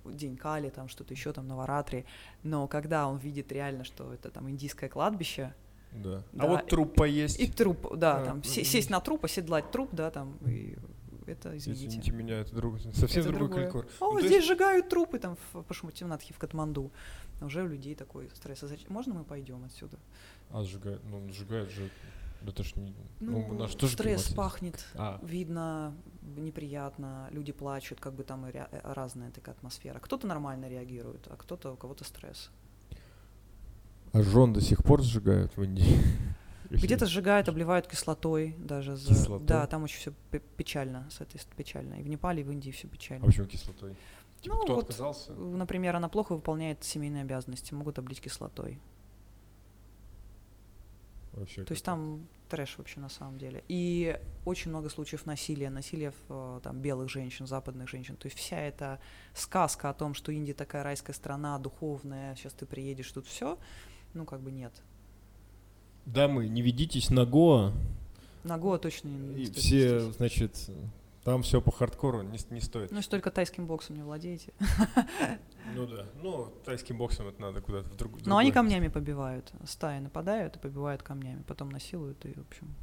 День 0.05 0.37
Кали, 0.37 0.69
там 0.69 0.87
что-то 0.87 1.13
еще 1.13 1.33
там 1.33 1.47
Наваратри, 1.47 2.05
но 2.43 2.67
когда 2.67 3.07
он 3.07 3.17
видит 3.17 3.51
реально, 3.51 3.83
что 3.83 4.13
это 4.13 4.29
там 4.31 4.49
индийское 4.49 4.89
кладбище, 4.89 5.53
да. 5.91 6.23
да. 6.31 6.43
А 6.43 6.47
вот 6.47 6.67
труп 6.67 6.95
поесть. 6.95 7.39
И, 7.39 7.45
и 7.45 7.51
труп, 7.51 7.95
да, 7.95 8.21
а, 8.21 8.25
там 8.25 8.43
сесть 8.43 8.89
на 8.89 8.99
труп, 8.99 9.25
оседлать 9.25 9.71
труп, 9.71 9.89
да, 9.91 10.11
там 10.11 10.37
и 10.45 10.77
это 11.27 11.57
извините. 11.57 11.87
Извините 11.87 12.11
меня, 12.11 12.39
это 12.39 12.55
друг, 12.55 12.79
совсем 12.93 13.21
это 13.21 13.33
другой 13.33 13.63
калькур. 13.63 13.87
О, 13.99 14.13
ну, 14.13 14.19
здесь 14.19 14.31
есть... 14.31 14.47
сжигают 14.47 14.89
трупы 14.89 15.19
там 15.19 15.37
в 15.51 15.63
Пашмутивнатхе, 15.63 16.33
в 16.33 16.37
Катманду. 16.37 16.91
Уже 17.41 17.63
у 17.63 17.67
людей 17.67 17.95
такой 17.95 18.29
стресс. 18.33 18.63
А 18.63 18.67
зачем? 18.67 18.87
Можно 18.89 19.13
мы 19.13 19.23
пойдем 19.23 19.63
отсюда? 19.65 19.99
А 20.49 20.63
сжигают, 20.63 21.03
ну 21.03 21.27
сжигают 21.31 21.69
же 21.69 21.89
это 22.45 22.63
ж 22.63 22.75
не... 22.75 22.93
Ну, 23.19 23.47
ну 23.47 23.53
наш 23.53 23.75
тоже 23.75 23.93
стресс 23.93 24.25
климатизм. 24.25 24.35
пахнет, 24.35 24.85
а. 24.95 25.19
видно, 25.23 25.95
неприятно, 26.21 27.27
люди 27.31 27.51
плачут, 27.51 27.99
как 27.99 28.13
бы 28.13 28.23
там 28.23 28.45
и 28.47 28.51
ре- 28.51 28.69
э, 28.71 28.79
разная 28.83 29.31
такая 29.31 29.55
атмосфера. 29.55 29.99
Кто-то 29.99 30.27
нормально 30.27 30.67
реагирует, 30.69 31.27
а 31.29 31.35
кто-то, 31.35 31.73
у 31.73 31.75
кого-то 31.75 32.03
стресс. 32.03 32.51
А 34.13 34.21
жен 34.21 34.53
до 34.53 34.61
сих 34.61 34.83
пор 34.83 35.01
сжигают 35.03 35.55
в 35.57 35.63
Индии? 35.63 35.99
Где-то 36.69 37.05
сжигают, 37.05 37.49
обливают 37.49 37.87
кислотой 37.87 38.55
даже. 38.57 38.95
За... 38.95 39.09
Кислотой? 39.09 39.47
Да, 39.47 39.67
там 39.67 39.83
очень 39.83 39.99
все 39.99 40.13
печально, 40.57 41.07
с 41.09 41.21
этой 41.21 41.39
печально. 41.55 41.95
И 41.95 42.03
в 42.03 42.07
Непале, 42.07 42.41
и 42.41 42.43
в 42.43 42.51
Индии 42.51 42.71
все 42.71 42.87
печально. 42.87 43.25
А 43.25 43.27
почему 43.27 43.47
кислотой? 43.47 43.95
Типа, 44.41 44.55
ну, 44.55 44.63
кто 44.63 44.75
вот, 44.75 44.83
отказался? 44.83 45.33
Например, 45.33 45.95
она 45.95 46.09
плохо 46.09 46.33
выполняет 46.35 46.83
семейные 46.83 47.23
обязанности, 47.23 47.73
могут 47.73 47.97
облить 47.99 48.21
кислотой. 48.21 48.79
Вообще 51.37 51.63
То 51.63 51.73
есть 51.73 51.85
там 51.85 52.27
трэш 52.49 52.77
вообще 52.77 52.99
на 52.99 53.09
самом 53.09 53.37
деле. 53.37 53.63
И 53.67 54.19
очень 54.45 54.71
много 54.71 54.89
случаев 54.89 55.25
насилия, 55.25 55.69
насилия 55.69 56.13
э, 56.29 56.59
там, 56.63 56.79
белых 56.79 57.09
женщин, 57.09 57.45
западных 57.45 57.89
женщин. 57.89 58.15
То 58.15 58.27
есть 58.27 58.37
вся 58.37 58.59
эта 58.59 58.99
сказка 59.33 59.89
о 59.89 59.93
том, 59.93 60.13
что 60.13 60.31
Индия 60.31 60.53
такая 60.53 60.83
райская 60.83 61.13
страна, 61.13 61.57
духовная, 61.59 62.35
сейчас 62.35 62.53
ты 62.53 62.65
приедешь, 62.65 63.11
тут 63.11 63.27
все, 63.27 63.59
ну 64.13 64.25
как 64.25 64.41
бы 64.41 64.51
нет. 64.51 64.73
Дамы, 66.05 66.47
не 66.47 66.61
ведитесь 66.61 67.09
на 67.09 67.25
Гоа. 67.25 67.73
На 68.43 68.57
Гоа 68.57 68.77
точно 68.77 69.09
не, 69.09 69.43
И 69.43 69.51
все, 69.51 69.99
значит, 70.11 70.69
там 71.23 71.43
все 71.43 71.61
по 71.61 71.71
хардкору 71.71 72.21
не, 72.21 72.39
не 72.49 72.61
стоит. 72.61 72.91
Ну, 72.91 72.97
если 72.97 73.11
только 73.11 73.29
тайским 73.29 73.67
боксом 73.67 73.97
не 73.97 74.03
владеете. 74.03 74.53
Ну 75.75 75.85
да. 75.85 76.05
Ну, 76.21 76.53
тайским 76.65 76.97
боксом 76.97 77.27
это 77.27 77.41
надо 77.41 77.61
куда-то 77.61 77.89
в 77.89 77.95
другую. 77.95 78.23
Но 78.25 78.37
они 78.37 78.51
камнями 78.51 78.87
побивают. 78.87 79.51
Стаи 79.65 79.99
нападают 79.99 80.55
и 80.55 80.59
побивают 80.59 81.03
камнями. 81.03 81.43
Потом 81.47 81.69
насилуют 81.69 82.25
и, 82.25 82.33
в 82.33 82.39
общем... 82.47 82.73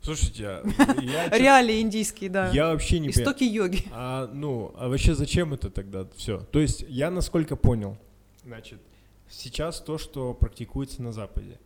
Слушайте, 0.00 0.46
а 0.46 0.62
я... 1.02 1.28
Реалии 1.28 1.80
индийские, 1.80 2.30
да. 2.30 2.50
Я 2.50 2.68
вообще 2.68 3.00
не 3.00 3.08
Истоки 3.10 3.42
йоги. 3.42 3.84
А, 3.90 4.30
ну, 4.32 4.72
а 4.76 4.88
вообще 4.88 5.14
зачем 5.14 5.54
это 5.54 5.70
тогда 5.70 6.06
все? 6.14 6.38
То 6.52 6.60
есть 6.60 6.84
я 6.88 7.10
насколько 7.10 7.56
понял, 7.56 7.98
значит, 8.44 8.80
сейчас 9.28 9.80
то, 9.80 9.98
что 9.98 10.34
практикуется 10.34 11.02
на 11.02 11.10
Западе, 11.10 11.58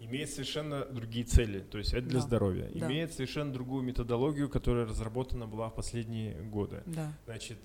имеет 0.00 0.30
совершенно 0.30 0.84
другие 0.84 1.24
цели, 1.24 1.60
то 1.60 1.78
есть 1.78 1.94
это 1.94 2.06
для 2.06 2.20
Да. 2.20 2.26
здоровья, 2.26 2.70
Да. 2.74 2.86
имеет 2.86 3.14
совершенно 3.14 3.52
другую 3.52 3.82
методологию, 3.82 4.50
которая 4.50 4.84
разработана 4.84 5.46
была 5.46 5.70
в 5.70 5.74
последние 5.74 6.34
годы. 6.42 6.82
Да. 6.86 7.12
Значит, 7.24 7.58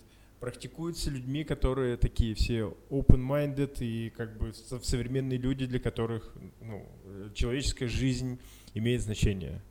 практикуется 0.43 1.10
людьми, 1.10 1.45
которые 1.45 1.95
такие 1.95 2.36
все 2.36 2.75
open-minded 2.89 3.77
и 3.79 4.10
как 4.10 4.38
бы 4.38 4.53
со- 4.53 4.82
современные 4.82 5.39
люди, 5.39 5.65
для 5.65 5.79
которых 5.79 6.36
ну, 6.60 6.86
человеческая 7.34 7.88
жизнь 7.88 8.38
имеет 8.73 9.01
значение. 9.01 9.62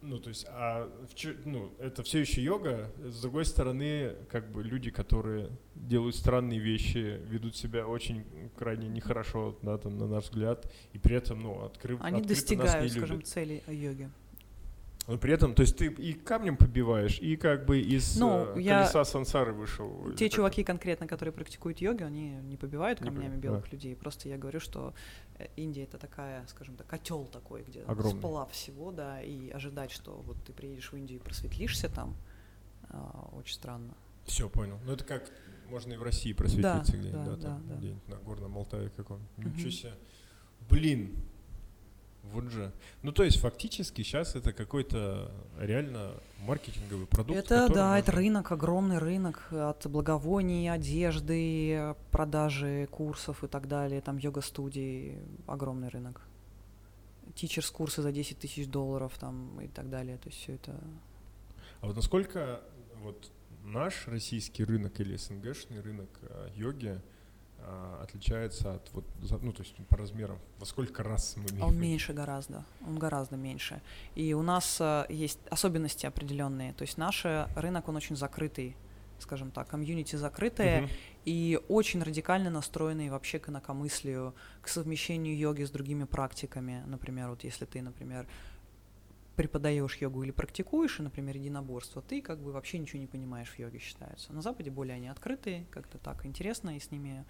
Ну, 0.00 0.20
то 0.20 0.28
есть, 0.28 0.46
а 0.48 0.88
в 1.08 1.44
ну, 1.44 1.72
это 1.80 2.04
все 2.04 2.20
еще 2.20 2.40
йога. 2.40 2.92
С 3.02 3.20
другой 3.20 3.46
стороны, 3.46 4.14
как 4.30 4.52
бы 4.52 4.62
люди, 4.62 4.92
которые 4.92 5.50
делают 5.74 6.14
странные 6.14 6.60
вещи, 6.60 7.20
ведут 7.28 7.56
себя 7.56 7.88
очень 7.88 8.22
крайне 8.54 8.86
нехорошо, 8.86 9.58
да, 9.62 9.76
там, 9.76 9.98
на 9.98 10.06
наш 10.06 10.26
взгляд, 10.26 10.72
и 10.92 10.98
при 10.98 11.16
этом, 11.16 11.42
ну, 11.42 11.64
открыв, 11.64 11.98
Они 12.00 12.20
открыто 12.20 12.28
нас 12.28 12.28
достигают, 12.28 12.84
не 12.84 12.90
скажем, 12.90 13.16
любят. 13.16 13.28
цели 13.28 13.64
йоги. 13.66 14.08
Но 15.06 15.18
при 15.18 15.32
этом, 15.32 15.54
то 15.54 15.62
есть 15.62 15.76
ты 15.76 15.86
и 15.86 16.12
камнем 16.14 16.56
побиваешь, 16.56 17.20
и 17.20 17.36
как 17.36 17.64
бы 17.64 17.80
из 17.80 18.16
Ну, 18.18 18.56
э, 18.56 18.60
я- 18.60 18.80
колеса 18.80 19.04
сансары 19.04 19.52
вышел. 19.52 20.12
Те 20.16 20.28
чуваки 20.28 20.64
конкретно, 20.64 21.06
которые 21.06 21.32
практикуют 21.32 21.78
йогу, 21.80 22.04
они 22.04 22.30
не 22.42 22.56
побивают 22.56 23.00
Не 23.00 23.06
камнями 23.06 23.36
побивают, 23.36 23.42
белых 23.42 23.64
да. 23.66 23.70
людей. 23.70 23.94
Просто 23.94 24.28
я 24.28 24.36
говорю, 24.36 24.58
что 24.58 24.94
э, 25.38 25.46
Индия 25.56 25.84
это 25.84 25.98
такая, 25.98 26.44
скажем 26.48 26.74
так, 26.76 26.88
котел 26.88 27.24
такой, 27.26 27.62
где 27.62 27.82
Огромный. 27.82 28.18
сплав 28.18 28.50
всего, 28.50 28.90
да, 28.90 29.22
и 29.22 29.48
ожидать, 29.50 29.92
что 29.92 30.22
вот 30.26 30.38
ты 30.44 30.52
приедешь 30.52 30.90
в 30.90 30.96
Индию 30.96 31.20
и 31.20 31.22
просветлишься 31.22 31.88
там, 31.88 32.16
а, 32.88 33.28
очень 33.32 33.54
странно. 33.54 33.94
Все, 34.24 34.48
понял. 34.48 34.78
Ну 34.84 34.92
это 34.92 35.04
как 35.04 35.30
можно 35.70 35.92
и 35.92 35.96
в 35.96 36.02
России 36.02 36.32
просветиться 36.32 36.72
Да, 36.92 36.98
где-нибудь, 36.98 37.12
да, 37.24 37.36
да, 37.36 37.42
там, 37.42 37.68
да. 37.68 37.74
где-нибудь 37.76 38.08
на 38.08 38.16
Горном 38.16 38.56
Алтае 38.58 38.90
каком-нибудь. 38.90 39.54
Ничего 39.56 39.70
себе. 39.70 39.92
Блин. 40.68 41.14
Вот 42.32 42.50
же. 42.50 42.72
Ну, 43.02 43.12
то 43.12 43.22
есть, 43.24 43.38
фактически 43.38 44.02
сейчас 44.02 44.34
это 44.36 44.52
какой-то 44.52 45.30
реально 45.58 46.12
маркетинговый 46.40 47.06
продукт. 47.06 47.38
это, 47.38 47.68
да, 47.72 47.98
это 47.98 48.12
можно- 48.12 48.12
рынок, 48.12 48.52
огромный 48.52 48.98
рынок 48.98 49.48
от 49.52 49.86
благовоний, 49.86 50.70
одежды, 50.70 51.94
продажи 52.10 52.88
курсов 52.90 53.42
и 53.44 53.48
так 53.48 53.68
далее. 53.68 54.00
Там 54.00 54.18
йога-студии, 54.18 55.18
огромный 55.46 55.88
рынок. 55.88 56.20
Тичерс 57.34 57.70
курсы 57.70 58.02
за 58.02 58.12
10 58.12 58.38
тысяч 58.38 58.66
долларов 58.68 59.16
там 59.18 59.60
и 59.60 59.68
так 59.68 59.90
далее. 59.90 60.16
То 60.18 60.28
есть 60.28 60.40
все 60.40 60.54
это 60.54 60.78
А 61.80 61.86
вот 61.86 61.96
насколько 61.96 62.60
вот 63.02 63.30
наш 63.64 64.06
российский 64.08 64.64
рынок 64.64 64.98
или 65.00 65.16
СНГшный 65.16 65.80
рынок 65.80 66.08
а, 66.22 66.48
йоги 66.54 67.00
отличается 68.02 68.74
от 68.74 68.92
вот, 68.92 69.04
ну, 69.42 69.52
то 69.52 69.62
есть 69.62 69.74
по 69.88 69.96
размерам, 69.96 70.38
во 70.58 70.66
сколько 70.66 71.02
раз 71.02 71.36
мы 71.36 71.62
Он 71.62 71.76
меньше 71.78 72.12
гораздо, 72.12 72.64
он 72.86 72.98
гораздо 72.98 73.36
меньше. 73.36 73.82
И 74.14 74.34
у 74.34 74.42
нас 74.42 74.78
э, 74.80 75.06
есть 75.08 75.38
особенности 75.50 76.06
определенные. 76.06 76.72
То 76.74 76.82
есть 76.82 76.98
наш 76.98 77.24
э, 77.24 77.48
рынок, 77.56 77.88
он 77.88 77.96
очень 77.96 78.16
закрытый, 78.16 78.76
скажем 79.18 79.50
так, 79.50 79.68
комьюнити 79.68 80.16
закрытое 80.16 80.82
Мгм. 80.82 80.90
и 81.24 81.60
очень 81.68 82.02
радикально 82.02 82.50
настроенный 82.50 83.10
вообще 83.10 83.38
к 83.38 83.48
инакомыслию, 83.48 84.34
к 84.62 84.68
совмещению 84.68 85.36
йоги 85.36 85.64
с 85.64 85.70
другими 85.70 86.04
практиками. 86.04 86.82
Например, 86.86 87.30
вот 87.30 87.42
если 87.44 87.64
ты, 87.64 87.82
например, 87.82 88.26
преподаешь 89.36 89.96
йогу 89.98 90.22
или 90.22 90.30
практикуешь, 90.30 90.98
и, 90.98 91.02
например, 91.02 91.36
единоборство, 91.36 92.00
ты 92.00 92.22
как 92.22 92.38
бы 92.40 92.52
вообще 92.52 92.78
ничего 92.78 93.00
не 93.00 93.06
понимаешь 93.06 93.50
в 93.50 93.58
йоге, 93.58 93.78
считается. 93.78 94.32
На 94.32 94.40
Западе 94.40 94.70
более 94.70 94.96
они 94.96 95.08
открытые, 95.08 95.66
как-то 95.70 95.98
так 95.98 96.24
интересно, 96.24 96.74
и 96.76 96.80
с 96.80 96.90
ними 96.90 97.18
а, 97.18 97.24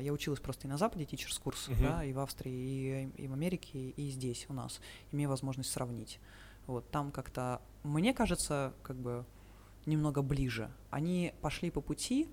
я 0.00 0.12
училась 0.12 0.40
просто 0.40 0.66
и 0.66 0.70
на 0.70 0.78
Западе, 0.78 1.04
тичерс 1.04 1.38
курс, 1.38 1.68
Мгм. 1.68 1.82
да, 1.82 2.04
и 2.04 2.12
в 2.12 2.18
Австрии, 2.18 3.10
и, 3.16 3.22
и 3.24 3.28
в 3.28 3.32
Америке, 3.32 3.90
и 3.90 4.10
здесь 4.10 4.46
у 4.48 4.52
нас, 4.52 4.80
имея 5.12 5.28
возможность 5.28 5.70
сравнить. 5.70 6.18
Вот 6.66 6.90
там 6.90 7.10
как-то, 7.10 7.60
мне 7.82 8.14
кажется, 8.14 8.74
как 8.82 8.96
бы 8.96 9.24
немного 9.86 10.22
ближе. 10.22 10.70
Они 10.90 11.32
пошли 11.40 11.70
по 11.70 11.80
пути 11.80 12.28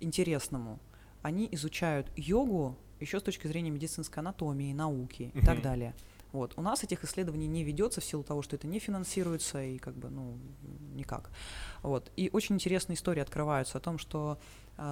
интересному. 0.00 0.78
Они 1.22 1.48
изучают 1.52 2.10
йогу 2.16 2.76
еще 3.00 3.20
с 3.20 3.22
точки 3.22 3.46
зрения 3.46 3.70
медицинской 3.70 4.20
анатомии, 4.22 4.72
науки 4.72 5.30
и 5.34 5.40
так 5.44 5.62
далее. 5.62 5.94
Вот. 6.32 6.52
У 6.56 6.62
нас 6.62 6.84
этих 6.84 7.02
исследований 7.04 7.46
не 7.46 7.64
ведется 7.64 8.00
в 8.00 8.04
силу 8.04 8.22
того, 8.22 8.42
что 8.42 8.56
это 8.56 8.66
не 8.66 8.78
финансируется 8.78 9.62
и 9.62 9.78
как 9.78 9.96
бы, 9.96 10.10
ну, 10.10 10.38
никак. 10.94 11.30
Вот. 11.82 12.12
И 12.16 12.28
очень 12.32 12.56
интересные 12.56 12.96
истории 12.96 13.20
открываются 13.20 13.78
о 13.78 13.80
том, 13.80 13.96
что 13.98 14.32
а, 14.32 14.38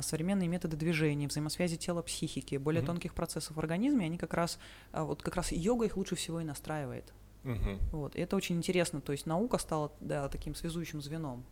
современные 0.03 0.49
методы 0.49 0.77
движения, 0.77 1.29
взаимосвязи 1.29 1.77
тела, 1.77 2.03
психики, 2.03 2.57
более 2.57 2.83
Мгм. 2.83 2.93
тонких 2.93 3.15
процессов 3.15 3.57
в 3.57 3.59
организме, 3.59 4.07
они 4.07 4.19
как 4.19 4.35
раз, 4.35 4.59
а, 4.93 5.05
вот 5.05 5.23
как 5.23 5.37
раз 5.37 5.53
йога 5.53 5.87
их 5.87 5.97
лучше 5.97 6.15
всего 6.17 6.41
и 6.41 6.45
настраивает. 6.45 7.13
Мгм. 7.43 7.79
Вот. 7.93 8.17
И 8.17 8.21
это 8.21 8.37
очень 8.37 8.57
интересно. 8.57 9.01
То 9.01 9.13
есть 9.13 9.27
наука 9.27 9.59
стала 9.59 9.93
да, 10.01 10.29
таким 10.29 10.55
связующим 10.55 11.03
звеном 11.03 11.45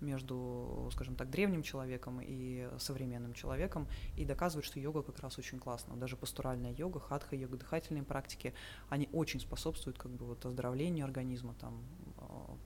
между, 0.00 0.88
скажем 0.92 1.14
так, 1.14 1.28
древним 1.28 1.62
человеком 1.62 2.20
и 2.22 2.68
современным 2.78 3.34
человеком, 3.34 3.86
и 4.16 4.24
доказывает, 4.24 4.64
что 4.64 4.80
йога 4.80 5.02
как 5.02 5.18
раз 5.20 5.38
очень 5.38 5.58
классно. 5.58 5.96
Даже 5.96 6.16
пастуральная 6.16 6.72
йога, 6.72 7.00
хатха 7.00 7.36
йога, 7.36 7.58
дыхательные 7.58 8.02
практики, 8.04 8.54
они 8.88 9.08
очень 9.12 9.40
способствуют 9.40 9.98
как 9.98 10.12
бы 10.12 10.24
вот 10.24 10.46
оздоровлению 10.46 11.04
организма, 11.04 11.54
там, 11.60 11.82
а, 12.16 12.56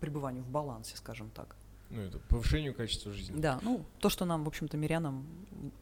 пребыванию 0.00 0.44
в 0.44 0.50
балансе, 0.50 0.96
скажем 0.96 1.30
так. 1.30 1.56
Ну, 1.92 2.00
это 2.00 2.18
повышению 2.20 2.74
качества 2.74 3.12
жизни. 3.12 3.38
Да, 3.38 3.60
ну, 3.62 3.84
то, 4.00 4.08
что 4.08 4.24
нам, 4.24 4.44
в 4.44 4.48
общем-то, 4.48 4.76
мирянам 4.78 5.26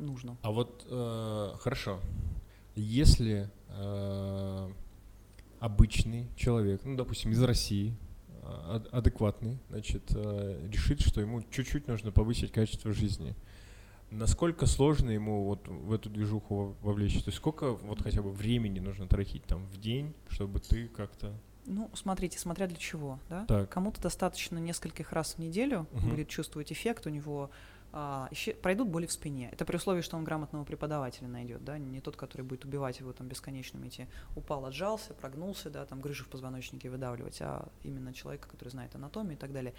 нужно. 0.00 0.36
А 0.42 0.50
вот 0.50 0.84
э, 0.90 1.52
хорошо, 1.60 2.00
если 2.74 3.48
э, 3.68 4.72
обычный 5.60 6.26
человек, 6.36 6.80
ну, 6.84 6.96
допустим, 6.96 7.30
из 7.30 7.40
России, 7.42 7.94
ад- 8.42 8.88
адекватный, 8.92 9.58
значит, 9.68 10.02
э, 10.14 10.68
решит, 10.72 11.00
что 11.00 11.20
ему 11.20 11.42
чуть-чуть 11.50 11.86
нужно 11.86 12.10
повысить 12.10 12.50
качество 12.50 12.92
жизни, 12.92 13.36
насколько 14.10 14.66
сложно 14.66 15.10
ему 15.10 15.44
вот 15.44 15.68
в 15.68 15.92
эту 15.92 16.10
движуху 16.10 16.56
во- 16.56 16.74
вовлечь? 16.88 17.22
То 17.22 17.28
есть 17.28 17.36
сколько 17.38 17.72
вот 17.72 18.02
хотя 18.02 18.20
бы 18.22 18.32
времени 18.32 18.80
нужно 18.80 19.06
тратить 19.06 19.44
там 19.44 19.64
в 19.66 19.78
день, 19.78 20.12
чтобы 20.28 20.58
ты 20.58 20.88
как-то... 20.88 21.32
Ну, 21.72 21.88
смотрите, 21.94 22.38
смотря 22.38 22.66
для 22.66 22.76
чего, 22.76 23.18
да? 23.28 23.44
Так. 23.46 23.70
Кому-то 23.70 24.00
достаточно 24.00 24.58
нескольких 24.58 25.12
раз 25.12 25.34
в 25.34 25.38
неделю 25.38 25.86
Мгм. 25.92 26.10
будет 26.10 26.28
чувствовать 26.28 26.72
эффект, 26.72 27.06
у 27.06 27.10
него 27.10 27.50
а, 27.92 28.28
исче- 28.30 28.54
пройдут 28.54 28.88
боли 28.88 29.06
в 29.06 29.10
спине. 29.12 29.48
Это 29.52 29.64
при 29.64 29.74
условии, 29.76 30.00
что 30.00 30.16
он 30.16 30.22
грамотного 30.22 30.62
преподавателя 30.64 31.26
найдет, 31.26 31.64
да, 31.64 31.76
не 31.76 32.00
тот, 32.00 32.16
который 32.16 32.42
будет 32.42 32.64
убивать 32.64 33.00
его 33.00 33.12
там 33.12 33.26
бесконечными 33.26 33.88
эти 33.88 34.06
упал, 34.36 34.64
отжался, 34.64 35.12
прогнулся, 35.12 35.70
да, 35.70 35.84
там 35.86 36.00
грыжи 36.00 36.22
в 36.22 36.28
позвоночнике 36.28 36.88
выдавливать, 36.88 37.38
а 37.42 37.68
именно 37.82 38.14
человека, 38.14 38.48
который 38.48 38.68
знает 38.68 38.94
анатомию 38.94 39.32
и 39.34 39.36
так 39.36 39.52
далее. 39.52 39.74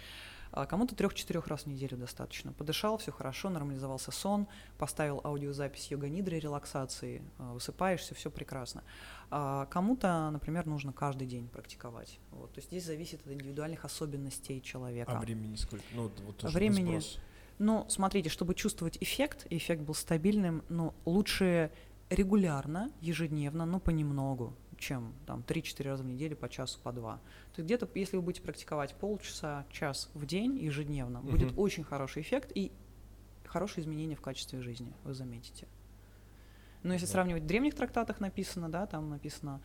А 0.52 0.66
кому-то 0.66 0.94
трех-четырех 0.94 1.46
раз 1.46 1.62
в 1.62 1.66
неделю 1.66 1.96
достаточно. 1.96 2.52
Подышал, 2.52 2.98
все 2.98 3.10
хорошо, 3.10 3.48
нормализовался 3.48 4.12
сон, 4.12 4.46
поставил 4.76 5.20
аудиозапись 5.24 5.90
йога-нидры 5.90 6.38
релаксации, 6.38 7.22
а, 7.38 7.54
высыпаешься, 7.54 8.14
все 8.14 8.30
прекрасно. 8.30 8.84
А 9.30 9.64
кому-то, 9.66 10.28
например, 10.30 10.66
нужно 10.66 10.92
каждый 10.92 11.26
день 11.26 11.48
практиковать. 11.48 12.18
Вот. 12.30 12.52
То 12.52 12.58
есть 12.58 12.68
здесь 12.68 12.84
зависит 12.84 13.26
от 13.26 13.32
индивидуальных 13.32 13.86
особенностей 13.86 14.60
человека. 14.60 15.12
А 15.12 15.20
времени 15.20 15.56
сколько? 15.56 15.84
Ну, 15.94 16.10
вот- 16.26 16.42
Времени-. 16.42 17.00
Ну, 17.58 17.86
смотрите, 17.88 18.28
чтобы 18.28 18.54
чувствовать 18.54 18.98
эффект, 19.00 19.46
эффект 19.48 19.82
был 19.82 19.94
стабильным, 19.94 20.64
ну, 20.68 20.92
лучше 21.06 21.70
регулярно, 22.10 22.90
ежедневно, 23.00 23.64
но 23.64 23.80
понемногу, 23.80 24.54
чем 24.82 25.14
там 25.26 25.42
3-4 25.46 25.84
раза 25.88 26.02
в 26.02 26.06
неделю 26.06 26.36
по 26.36 26.48
часу, 26.48 26.80
по 26.82 26.92
два. 26.92 27.16
То 27.54 27.60
есть 27.60 27.66
где-то, 27.66 27.88
если 27.94 28.16
вы 28.16 28.22
будете 28.22 28.42
практиковать 28.42 28.94
полчаса, 28.94 29.64
час 29.70 30.10
в 30.12 30.26
день 30.26 30.58
ежедневно, 30.58 31.20
будет 31.20 31.52
Мгм. 31.52 31.58
очень 31.60 31.84
хороший 31.84 32.22
эффект 32.22 32.50
и 32.54 32.72
хорошие 33.46 33.82
изменения 33.82 34.16
в 34.16 34.20
качестве 34.20 34.60
жизни, 34.60 34.92
вы 35.04 35.14
заметите. 35.14 35.68
Но 36.82 36.92
если 36.94 37.06
Да. 37.06 37.12
сравнивать 37.12 37.44
в 37.44 37.46
древних 37.46 37.74
трактатах 37.74 38.18
написано, 38.20 38.68
да, 38.70 38.86
там 38.86 39.08
написано 39.08 39.60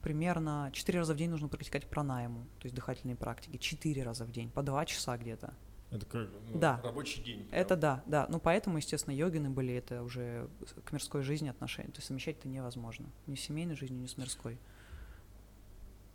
примерно 0.00 0.70
4 0.72 0.98
раза 1.00 1.14
в 1.14 1.16
день 1.16 1.30
нужно 1.30 1.48
практиковать 1.48 1.86
пранайму, 1.88 2.44
то 2.60 2.66
есть 2.66 2.74
дыхательные 2.74 3.16
практики, 3.16 3.56
4 3.56 4.02
раза 4.04 4.24
в 4.24 4.30
день, 4.30 4.48
по 4.50 4.62
2 4.62 4.84
часа 4.86 5.16
где-то. 5.16 5.54
Это 5.92 6.06
как 6.06 6.28
ну, 6.50 6.58
Да. 6.58 6.80
рабочий 6.82 7.22
день. 7.22 7.46
Это 7.52 7.68
прям. 7.76 7.80
да, 7.80 8.02
да. 8.06 8.26
Ну, 8.30 8.40
поэтому, 8.40 8.78
естественно, 8.78 9.14
йогины 9.14 9.50
были 9.50 9.74
это 9.74 10.02
уже 10.02 10.48
к 10.84 10.92
мирской 10.92 11.22
жизни 11.22 11.48
отношения. 11.48 11.90
То 11.90 11.98
есть 11.98 12.06
совмещать 12.06 12.38
это 12.38 12.48
невозможно. 12.48 13.06
Ни 13.26 13.34
с 13.34 13.40
семейной 13.42 13.76
жизнью, 13.76 14.00
ни 14.00 14.06
с 14.06 14.16
мирской. 14.16 14.58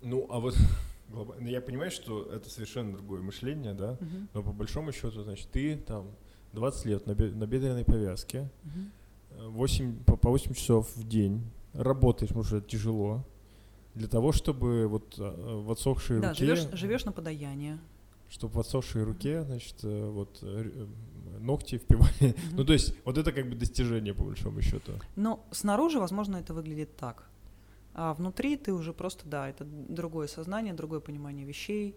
Ну, 0.01 0.25
а 0.29 0.39
вот 0.39 0.55
глоба- 1.09 1.35
ну, 1.39 1.47
я 1.47 1.61
понимаю, 1.61 1.91
что 1.91 2.23
это 2.31 2.49
совершенно 2.49 2.91
другое 2.93 3.21
мышление, 3.21 3.73
да, 3.73 3.97
но 4.33 4.43
по 4.43 4.51
большому 4.51 4.91
счету, 4.91 5.21
значит, 5.23 5.49
ты 5.51 5.77
там 5.77 6.07
20 6.53 6.85
лет 6.85 7.05
на, 7.07 7.13
бе- 7.15 7.31
на 7.31 7.45
бедренной 7.47 7.85
повязке, 7.85 8.49
Мгм. 8.63 8.91
8, 9.51 10.03
по, 10.05 10.15
по 10.17 10.29
8 10.29 10.53
часов 10.53 10.95
в 10.95 11.07
день, 11.07 11.43
работаешь, 11.73 12.29
потому 12.29 12.43
что 12.45 12.57
это 12.57 12.67
тяжело, 12.67 13.23
для 13.93 14.07
того, 14.07 14.31
чтобы 14.31 14.87
вот 14.87 15.17
э, 15.19 15.23
в 15.23 15.71
отсохшей 15.71 16.19
Да, 16.19 16.29
руке, 16.29 16.45
живешь, 16.45 16.67
живешь 16.73 17.05
на 17.05 17.11
подаяние. 17.11 17.77
Чтобы 18.29 18.55
в 18.55 18.59
отсохшей 18.59 19.03
руке, 19.03 19.43
значит, 19.43 19.75
э, 19.83 20.09
вот 20.09 20.39
э, 20.41 20.71
э, 20.73 20.87
ногти 21.39 21.77
впивали. 21.77 22.35
Ну, 22.51 22.65
то 22.65 22.73
есть, 22.73 22.93
вот 23.05 23.17
это 23.17 23.31
как 23.31 23.49
бы 23.49 23.55
достижение, 23.55 24.13
по 24.13 24.23
большому 24.23 24.61
счету. 24.61 24.93
Но 25.15 25.45
снаружи, 25.51 25.99
возможно, 25.99 26.37
это 26.37 26.53
выглядит 26.53 26.95
так. 26.97 27.29
А 27.93 28.13
внутри 28.13 28.57
ты 28.57 28.73
уже 28.73 28.93
просто, 28.93 29.27
да, 29.27 29.49
это 29.49 29.65
другое 29.65 30.27
сознание, 30.27 30.73
другое 30.73 30.99
понимание 30.99 31.45
вещей, 31.45 31.95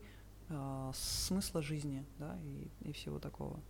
а, 0.49 0.91
смысла 0.95 1.63
жизни, 1.63 2.05
да, 2.19 2.39
и, 2.43 2.89
и 2.89 2.93
всего 2.93 3.19
такого. 3.19 3.61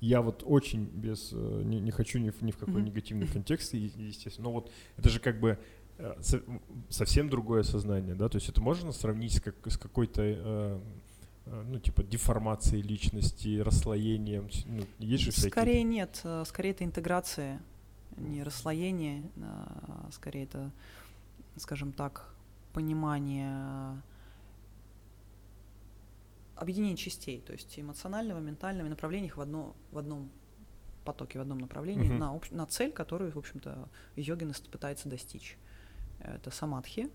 Я 0.00 0.22
вот 0.22 0.42
очень 0.46 0.86
без, 0.86 1.30
э, 1.32 1.62
не, 1.64 1.78
не 1.78 1.90
хочу 1.90 2.18
ни 2.18 2.30
в, 2.30 2.40
ни 2.42 2.50
в 2.50 2.56
какой 2.56 2.76
Мгм. 2.76 2.84
негативный 2.86 3.26
контекст, 3.26 3.74
естественно, 3.74 4.48
но 4.48 4.54
вот 4.54 4.70
это 4.96 5.10
же 5.10 5.20
как 5.20 5.38
бы 5.38 5.58
э, 5.98 6.14
совсем 6.88 7.28
другое 7.28 7.62
сознание, 7.62 8.14
да, 8.14 8.30
то 8.30 8.36
есть 8.36 8.48
это 8.48 8.62
можно 8.62 8.92
сравнить 8.92 9.34
с, 9.34 9.40
как, 9.40 9.54
с 9.66 9.76
какой-то, 9.76 10.22
э, 10.22 10.36
э, 10.38 10.80
ну, 11.50 11.78
типа, 11.78 12.02
деформацией 12.02 12.82
личности, 12.82 13.58
расслоением, 13.58 14.48
ну, 14.66 14.86
есть 14.98 15.24
же 15.24 15.30
всякие... 15.30 15.50
Скорее 15.50 15.82
нет, 15.82 16.20
а, 16.24 16.44
скорее 16.44 16.70
это 16.70 16.84
интеграция, 16.84 17.60
не 18.16 18.42
расслоение, 18.42 19.24
а 19.42 20.08
скорее 20.12 20.44
это, 20.44 20.70
скажем 21.56 21.92
так, 21.92 22.32
понимание 22.72 24.00
объединение 26.56 26.96
частей, 26.96 27.40
то 27.40 27.52
есть 27.52 27.78
эмоционального, 27.78 28.38
ментального 28.38 28.86
и 28.86 28.90
направлений 28.90 29.26
их 29.26 29.36
в, 29.36 29.40
одно, 29.40 29.74
в 29.92 29.98
одном 29.98 30.30
потоке, 31.04 31.38
в 31.38 31.42
одном 31.42 31.58
направлении 31.58 32.08
Мгм. 32.10 32.18
на, 32.18 32.34
общ- 32.36 32.54
на 32.54 32.66
цель, 32.66 32.92
которую, 32.92 33.32
в 33.32 33.38
общем-то, 33.38 33.88
йогин 34.16 34.52
пытается 34.70 35.08
достичь. 35.08 35.56
Это 36.20 36.50
самадхи. 36.50 37.08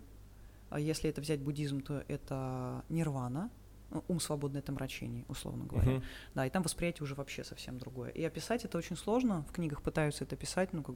А 0.72 0.80
если 0.80 1.10
это 1.10 1.22
взять 1.22 1.42
буддизм, 1.42 1.82
то 1.82 2.04
это 2.08 2.84
нирвана, 2.90 3.52
ум 4.08 4.20
свободный 4.20 4.60
от 4.60 4.70
омрачений, 4.70 5.26
условно 5.28 5.66
говоря. 5.66 5.92
Мгм. 5.92 6.04
Да, 6.34 6.46
и 6.46 6.50
там 6.50 6.64
восприятие 6.64 7.04
уже 7.04 7.16
вообще 7.16 7.44
совсем 7.44 7.78
другое. 7.78 8.10
И 8.10 8.24
описать 8.24 8.66
это 8.66 8.78
очень 8.78 8.96
сложно. 8.98 9.44
В 9.50 9.52
книгах 9.52 9.82
пытаются 9.82 10.24
это 10.24 10.36
писать, 10.36 10.74
но 10.74 10.84
как- 10.84 10.96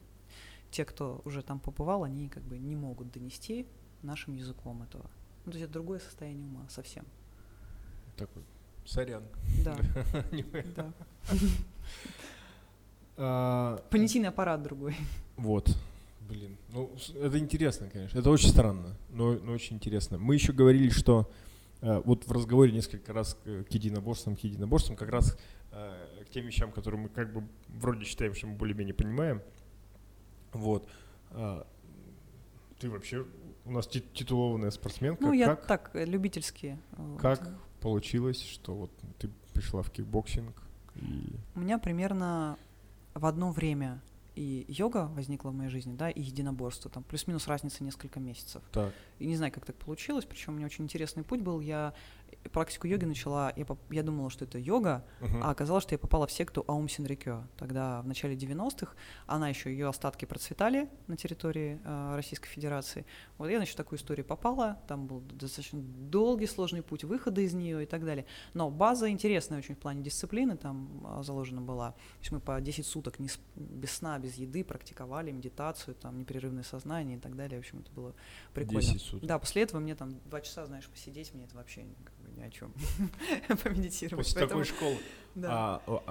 те, 0.72 0.86
кто 0.86 1.22
уже 1.26 1.42
там 1.42 1.60
побывал, 1.60 2.04
они 2.04 2.30
как 2.30 2.44
бы 2.44 2.58
не 2.60 2.76
могут 2.76 3.12
донести 3.12 3.66
нашим 4.04 4.36
языком 4.36 4.84
этого. 4.84 5.10
Ну, 5.46 5.52
то 5.52 5.58
есть 5.58 5.64
это 5.66 5.74
другое 5.74 6.00
состояние 6.00 6.46
ума 6.46 6.68
совсем. 6.70 7.06
Такой, 8.18 8.44
сорян. 8.86 9.24
Да, 9.64 9.78
да. 10.76 10.94
А, 13.22 13.84
Понятийный 13.90 14.30
аппарат 14.30 14.62
другой. 14.64 14.96
Вот. 15.36 15.76
Блин, 16.30 16.58
ну 16.70 16.92
это 17.22 17.40
интересно, 17.40 17.90
конечно. 17.92 18.20
Это 18.20 18.30
очень 18.30 18.50
странно, 18.50 18.96
но, 19.10 19.34
но 19.34 19.52
очень 19.52 19.76
интересно. 19.78 20.18
Мы 20.18 20.36
еще 20.36 20.54
говорили, 20.54 20.90
что 20.90 21.30
э, 21.32 21.49
вот 21.82 22.28
в 22.28 22.32
разговоре 22.32 22.72
несколько 22.72 23.14
раз 23.14 23.36
к, 23.36 23.72
единоборствам, 23.72 24.36
к 24.36 24.40
единоборствам, 24.40 24.98
как 24.98 25.10
раз 25.10 25.38
э, 25.72 26.24
к 26.26 26.30
тем 26.30 26.46
вещам, 26.46 26.72
которые 26.72 27.02
мы 27.02 27.10
как 27.10 27.32
бы 27.34 27.48
вроде 27.68 28.06
считаем, 28.06 28.34
что 28.34 28.48
мы 28.48 28.56
более-менее 28.56 28.94
понимаем. 28.94 29.42
Вот. 30.52 30.88
А, 31.32 31.66
ты 32.80 32.90
вообще 32.90 33.26
у 33.66 33.72
нас 33.72 33.88
ти- 33.88 34.04
титулованная 34.14 34.72
спортсменка. 34.72 35.24
Ну, 35.24 35.34
я 35.34 35.48
как, 35.48 35.66
так, 35.68 35.92
э, 35.94 36.06
любительские. 36.06 36.80
вот. 36.98 37.22
как 37.22 37.48
получилось, 37.82 38.42
что 38.42 38.76
вот 38.76 38.92
ты 39.20 39.30
пришла 39.54 39.82
в 39.82 39.92
кикбоксинг? 39.92 40.62
И... 40.96 41.36
У 41.56 41.60
меня 41.60 41.78
примерно 41.78 42.58
в 43.14 43.26
одно 43.26 43.52
время 43.52 44.02
и 44.36 44.66
йога 44.68 45.08
возникла 45.16 45.50
в 45.50 45.54
моей 45.54 45.70
жизни, 45.70 45.94
да, 45.94 46.10
и 46.10 46.22
единоборство, 46.22 46.90
там 46.90 47.04
плюс-минус 47.04 47.48
разница 47.48 47.84
несколько 47.84 48.20
месяцев. 48.20 48.64
Так. 48.72 48.94
И 49.20 49.26
не 49.28 49.36
знаю, 49.36 49.52
как 49.52 49.66
так 49.66 49.76
получилось, 49.76 50.26
причем 50.26 50.54
у 50.54 50.56
меня 50.58 50.66
очень 50.66 50.84
интересный 50.86 51.24
путь 51.24 51.42
был. 51.42 51.60
Я 51.60 51.94
практику 52.54 52.88
йоги 52.88 53.06
начала, 53.06 53.52
я, 53.56 53.66
я 53.90 54.04
думала, 54.04 54.30
что 54.30 54.46
это 54.46 54.58
йога, 54.60 55.04
Мгм. 55.20 55.44
а 55.44 55.50
оказалось, 55.52 55.84
что 55.84 55.94
я 55.96 56.00
попала 56.00 56.26
в 56.26 56.32
секту 56.32 56.64
Аум 56.68 56.88
Синрикё. 56.88 57.44
Тогда, 57.58 58.02
в 58.02 58.08
начале 58.08 58.36
90-х, 58.36 58.94
она 59.28 59.50
еще, 59.50 59.72
ее 59.72 59.90
остатки 59.90 60.26
процветали 60.26 60.90
на 61.08 61.18
территории 61.18 61.80
э, 61.84 62.16
Российской 62.16 62.48
Федерации. 62.48 63.06
Вот 63.38 63.50
я, 63.50 63.58
значит, 63.58 63.74
в 63.74 63.78
такую 63.78 64.00
историю 64.00 64.26
попала, 64.26 64.80
там 64.88 65.08
был 65.08 65.22
достаточно 65.22 65.80
долгий, 65.82 66.46
сложный 66.48 66.82
путь 66.82 67.04
выхода 67.04 67.42
из 67.42 67.54
нее 67.54 67.84
и 67.84 67.86
так 67.86 68.06
далее. 68.06 68.26
Но 68.54 68.70
база 68.70 69.10
интересная 69.10 69.58
очень 69.58 69.76
в 69.76 69.80
плане 69.80 70.02
дисциплины 70.02 70.56
там 70.56 71.02
а, 71.06 71.24
заложена 71.24 71.62
была. 71.62 71.92
То 71.92 72.20
есть 72.22 72.32
мы 72.32 72.40
по 72.40 72.62
10 72.62 72.86
суток 72.86 73.20
не 73.20 73.28
сп- 73.28 73.42
без 73.56 73.92
сна, 73.92 74.18
без 74.20 74.36
еды 74.36 74.64
практиковали 74.64 75.32
медитацию, 75.32 75.96
там 75.96 76.18
непрерывное 76.18 76.64
сознание 76.64 77.18
и 77.18 77.20
так 77.20 77.36
далее. 77.36 77.60
В 77.60 77.64
общем, 77.64 77.80
это 77.80 77.92
было 77.92 78.14
прикольно. 78.54 78.82
10 78.82 79.02
суток. 79.10 79.28
Да, 79.28 79.40
после 79.40 79.64
этого 79.64 79.80
мне 79.80 79.96
там 79.96 80.20
два 80.26 80.42
часа, 80.42 80.66
знаешь, 80.66 80.88
посидеть, 80.88 81.34
мне 81.34 81.46
это 81.46 81.56
вообще 81.56 81.86
как 82.04 82.16
бы 82.20 82.32
ни 82.40 82.44
о 82.44 82.50
чем 82.50 82.74
помедитировать. 83.64 84.26
После 84.28 84.42
Поэтому- 84.42 84.64
такой 84.64 84.76
школы. 84.78 84.98
да. 85.36 85.50
А, 85.52 85.82
а, 85.88 86.02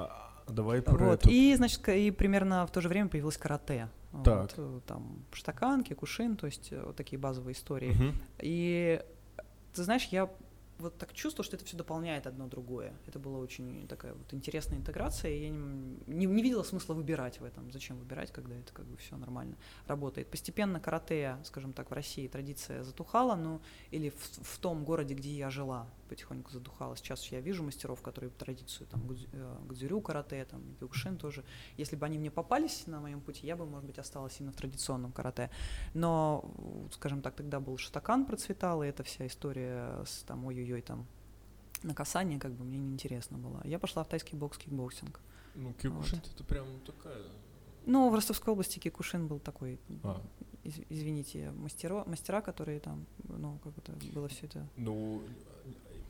а, 0.46 0.52
давай 0.52 0.82
про 0.82 0.96
Вот. 1.06 1.20
эту. 1.24 1.30
И, 1.30 1.54
значит, 1.54 1.86
и 1.88 2.10
примерно 2.10 2.66
в 2.66 2.70
то 2.70 2.80
же 2.80 2.88
время 2.88 3.08
появилось 3.08 3.36
карате. 3.36 3.88
Так. 4.24 4.40
Вот, 4.42 4.54
э, 4.56 4.80
там 4.86 5.24
штакан, 5.32 5.84
кикушин, 5.84 6.36
то 6.36 6.46
есть 6.46 6.72
э, 6.72 6.82
вот 6.82 6.96
такие 6.96 7.18
базовые 7.18 7.52
истории. 7.54 7.90
Мгм. 7.92 8.14
И 8.40 9.02
ты 9.74 9.82
знаешь, 9.84 10.04
я 10.10 10.30
вот 10.78 10.96
так 10.98 11.12
чувствовала, 11.12 11.44
что 11.44 11.56
это 11.56 11.64
все 11.64 11.76
дополняет 11.76 12.26
одно 12.26 12.46
другое. 12.46 12.94
Это 13.06 13.18
была 13.18 13.38
очень 13.38 13.86
такая 13.88 14.14
вот 14.14 14.32
интересная 14.32 14.78
интеграция, 14.78 15.30
и 15.32 15.42
я 15.42 15.50
не, 15.50 15.98
не, 16.06 16.26
не 16.26 16.42
видела 16.42 16.62
смысла 16.62 16.94
выбирать 16.94 17.40
в 17.40 17.44
этом. 17.44 17.70
Зачем 17.72 17.98
выбирать, 17.98 18.32
когда 18.32 18.54
это 18.54 18.72
как 18.72 18.86
бы 18.86 18.96
все 18.96 19.16
нормально 19.16 19.56
работает. 19.86 20.30
Постепенно 20.30 20.80
карате, 20.80 21.36
скажем 21.44 21.72
так, 21.72 21.90
в 21.90 21.94
России 21.94 22.28
традиция 22.28 22.82
затухала, 22.82 23.34
ну 23.34 23.60
или 23.90 24.10
в, 24.10 24.38
в 24.42 24.58
том 24.58 24.84
городе, 24.84 25.14
где 25.14 25.30
я 25.30 25.50
жила, 25.50 25.88
потихоньку 26.08 26.50
затухала. 26.50 26.96
Сейчас 26.96 27.24
я 27.32 27.40
вижу 27.40 27.62
мастеров, 27.62 28.00
которые 28.02 28.30
традицию 28.30 28.86
там 28.88 29.02
э, 29.32 29.56
годзю-рю 29.66 30.00
карате, 30.00 30.44
там 30.44 30.62
киокушин 30.80 31.16
тоже. 31.16 31.44
Если 31.76 31.96
бы 31.96 32.06
они 32.06 32.18
мне 32.18 32.30
попались 32.30 32.86
на 32.86 33.00
моем 33.00 33.20
пути, 33.20 33.46
я 33.46 33.56
бы, 33.56 33.66
может 33.66 33.86
быть, 33.86 33.98
осталась 33.98 34.40
именно 34.40 34.52
в 34.52 34.56
традиционном 34.56 35.12
карате. 35.12 35.50
Но, 35.94 36.44
скажем 36.92 37.22
так, 37.22 37.34
тогда 37.36 37.60
был 37.60 37.76
шотокан 37.78 38.24
процветал, 38.26 38.82
и 38.82 38.86
эта 38.88 39.02
вся 39.02 39.26
история 39.26 40.02
с 40.04 40.22
там 40.24 40.44
ой-ой-ой 40.44 40.82
там 40.82 41.06
на 41.82 41.94
касание 41.94 42.38
как 42.40 42.52
бы 42.52 42.64
мне 42.64 42.78
неинтересно 42.78 43.38
было. 43.38 43.60
Я 43.64 43.78
пошла 43.78 44.02
в 44.02 44.08
тайский 44.08 44.36
бокс, 44.36 44.58
кикбоксинг. 44.58 45.20
Ну, 45.54 45.72
Киокушин 45.74 46.20
это 46.34 46.44
прям 46.44 46.66
такая. 46.86 47.22
Ну, 47.86 48.10
в 48.10 48.14
Ростовской 48.14 48.52
области 48.52 48.78
кикушин 48.78 49.26
был 49.28 49.38
такой, 49.40 49.78
А. 50.02 50.20
из- 50.62 50.80
извините, 50.88 51.50
мастеро, 51.52 52.04
мастера, 52.04 52.40
которые 52.42 52.80
там, 52.80 53.06
ну, 53.24 53.58
как 53.64 53.78
это 53.78 53.92
было 54.14 54.28
все 54.28 54.46
это. 54.46 54.68
Ну, 54.76 55.22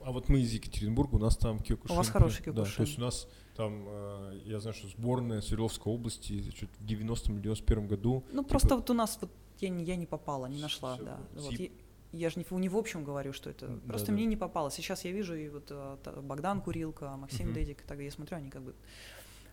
а 0.04 0.12
вот 0.12 0.28
мы 0.28 0.40
из 0.40 0.52
Екатеринбурга, 0.52 1.16
у 1.16 1.18
нас 1.18 1.36
там 1.36 1.58
Киокушин. 1.58 1.94
У 1.94 1.98
вас 1.98 2.08
хороший 2.08 2.38
Да, 2.46 2.52
то 2.52 2.52
Киокушин. 2.64 2.84
есть 2.84 2.98
у 2.98 3.00
нас 3.02 3.28
там, 3.56 3.84
э, 3.86 4.40
я 4.46 4.60
знаю, 4.60 4.74
что 4.74 4.88
сборная 4.88 5.40
Свердловской 5.40 5.92
области 5.92 6.40
в 6.78 6.84
90-м 6.84 7.34
или 7.36 7.42
91 7.42 7.86
году. 7.88 8.24
Ну, 8.32 8.42
Типа- 8.42 8.50
просто 8.50 8.76
вот 8.76 8.90
у 8.90 8.94
нас 8.94 9.18
вот 9.20 9.30
я 9.60 9.68
не, 9.68 9.84
я 9.84 9.96
не 9.96 10.06
попала, 10.06 10.46
не 10.46 10.60
нашла, 10.60 10.94
Всё, 10.94 11.04
да. 11.04 11.20
вот 11.34 11.44
Вот, 11.44 11.52
я, 11.52 11.68
я 12.12 12.30
же 12.30 12.38
не, 12.38 12.56
не 12.58 12.68
в 12.68 12.76
общем 12.76 13.04
говорю, 13.04 13.32
что 13.32 13.50
это. 13.50 13.66
Просто 13.86 14.06
да-да. 14.08 14.12
мне 14.12 14.26
не 14.26 14.36
попало. 14.36 14.70
Сейчас 14.70 15.04
я 15.04 15.12
вижу 15.12 15.34
и 15.34 15.48
вот 15.48 15.66
э, 15.70 15.96
Богдан 16.22 16.60
Курилка, 16.62 17.16
Максим 17.16 17.46
Мгм. 17.46 17.54
Дедик, 17.54 17.82
тогда 17.82 18.02
я 18.04 18.10
смотрю, 18.10 18.36
они 18.38 18.50
как 18.50 18.62
бы 18.62 18.74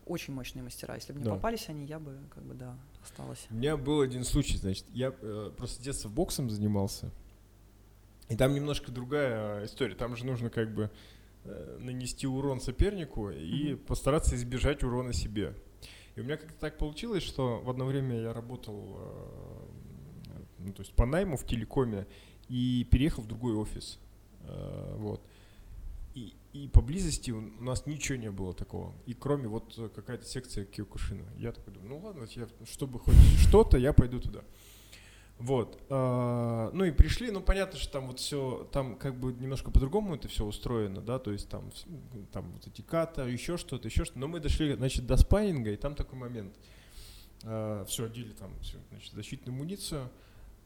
очень 0.06 0.34
мощные 0.36 0.62
мастера. 0.62 0.94
Если 0.96 1.14
бы 1.14 1.20
мне 1.20 1.26
Да. 1.30 1.36
попались 1.36 1.68
они, 1.68 1.86
я 1.86 1.98
бы 2.00 2.20
как 2.30 2.44
бы 2.44 2.54
да 2.54 2.78
осталась. 3.04 3.48
У 3.50 3.56
меня 3.56 3.76
был 3.76 4.02
один 4.02 4.24
случай, 4.24 4.58
значит, 4.58 4.86
я 4.94 5.12
э, 5.20 5.52
просто 5.58 5.78
с 5.78 5.80
детства 5.84 6.10
боксом 6.10 6.50
занимался, 6.52 7.10
и 8.30 8.36
там 8.36 8.54
немножко 8.54 8.92
другая 8.92 9.62
э, 9.62 9.66
история. 9.66 9.96
Там 9.96 10.16
же 10.16 10.26
нужно 10.26 10.50
как 10.50 10.74
бы 10.74 10.90
э, 11.44 11.78
нанести 11.80 12.28
урон 12.28 12.60
сопернику 12.60 13.30
и 13.30 13.74
Мгм. 13.74 13.86
постараться 13.86 14.36
избежать 14.36 14.84
урона 14.84 15.14
себе. 15.14 15.54
И 16.16 16.22
у 16.22 16.24
меня 16.24 16.38
как-то 16.38 16.60
так 16.60 16.78
получилось, 16.78 17.24
что 17.24 17.60
в 17.60 17.70
одно 17.70 17.86
время 17.86 18.20
я 18.20 18.34
работал, 18.34 18.98
э, 18.98 20.40
ну, 20.60 20.74
то 20.74 20.82
есть 20.82 20.94
по 20.94 21.06
найму 21.06 21.38
в 21.38 21.46
телекоме 21.46 22.08
и 22.48 22.88
переехал 22.90 23.22
в 23.24 23.28
другой 23.28 23.54
офис. 23.56 24.00
Вот. 24.98 25.22
И, 26.14 26.34
и 26.54 26.68
поблизости 26.68 27.32
у 27.32 27.42
нас 27.42 27.88
ничего 27.88 28.18
не 28.18 28.30
было 28.30 28.54
такого. 28.54 28.94
И 29.08 29.14
кроме 29.16 29.48
вот 29.48 29.74
какая-то 29.96 30.24
секция 30.26 30.64
Киокушина. 30.66 31.26
Я 31.38 31.52
такой 31.52 31.74
думаю, 31.74 31.90
ну 31.90 32.00
ладно, 32.06 32.28
я, 32.36 32.48
чтобы 32.66 33.00
хоть 33.00 33.16
что-то, 33.40 33.78
я 33.78 33.92
пойду 33.92 34.20
туда. 34.20 34.42
Вот. 35.38 35.82
а, 35.90 36.72
Ну 36.74 36.86
и 36.86 36.92
пришли, 36.92 37.30
ну 37.32 37.42
понятно, 37.42 37.78
что 37.78 37.92
там 37.94 38.08
вот 38.08 38.20
все, 38.20 38.68
там 38.72 38.96
как 38.96 39.16
бы 39.20 39.34
немножко 39.34 39.70
по-другому 39.72 40.16
это 40.16 40.28
все 40.28 40.46
устроено, 40.46 41.02
да, 41.02 41.20
то 41.20 41.32
есть 41.32 41.50
там, 41.50 41.72
там 42.32 42.52
вот 42.54 42.68
эти 42.68 42.82
ката, 42.82 43.26
еще 43.28 43.58
что-то, 43.58 43.88
еще 43.88 44.06
что-то. 44.06 44.20
Но 44.20 44.28
мы 44.28 44.40
дошли, 44.40 44.74
значит, 44.76 45.06
до 45.06 45.18
спайнинга, 45.18 45.72
и 45.72 45.76
там 45.78 45.96
такой 45.96 46.18
момент. 46.18 46.56
все, 47.42 48.06
одели 48.06 48.32
там, 48.32 48.58
всё, 48.62 48.78
значит, 48.92 49.14
защитную 49.14 49.56
муницию. 49.56 50.10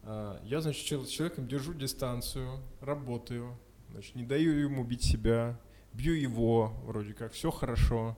А, 0.02 0.40
Я, 0.44 0.60
значит, 0.60 0.82
с 0.82 1.08
человеком 1.10 1.46
держу 1.48 1.74
дистанцию, 1.74 2.60
работаю, 2.80 3.58
значит, 3.90 4.14
не 4.14 4.24
даю 4.24 4.52
ему 4.52 4.84
бить 4.84 5.02
себя, 5.02 5.58
бью 5.92 6.14
его, 6.14 6.72
вроде 6.84 7.12
как, 7.12 7.32
все 7.32 7.50
хорошо. 7.50 8.16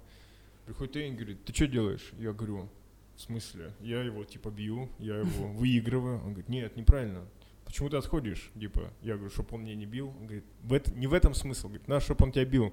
Приходит 0.67 0.93
тренер 0.93 1.13
и 1.13 1.17
говорит, 1.17 1.45
ты 1.45 1.53
что 1.55 1.67
делаешь? 1.67 2.13
Я 2.19 2.33
говорю, 2.33 2.69
в 3.17 3.21
смысле? 3.21 3.73
Я 3.81 4.03
его 4.03 4.25
типа 4.25 4.51
бью, 4.51 4.89
я 4.99 5.19
его 5.19 5.49
выигрываю. 5.53 6.17
Он 6.19 6.33
говорит, 6.33 6.49
нет, 6.49 6.77
неправильно. 6.77 7.27
Почему 7.65 7.89
ты 7.89 7.97
отходишь? 7.97 8.51
Типа, 8.59 8.93
я 9.03 9.15
говорю, 9.15 9.31
чтобы 9.31 9.49
он 9.53 9.63
меня 9.63 9.75
не 9.75 9.87
бил. 9.87 10.09
Он 10.09 10.27
говорит, 10.27 10.45
в 10.63 10.73
это, 10.73 10.93
не 10.95 11.07
в 11.07 11.15
этом 11.15 11.35
смысл. 11.35 11.69
Говорит, 11.69 11.89
надо, 11.89 12.05
чтобы 12.05 12.25
он 12.25 12.33
тебя 12.33 12.45
бил. 12.45 12.73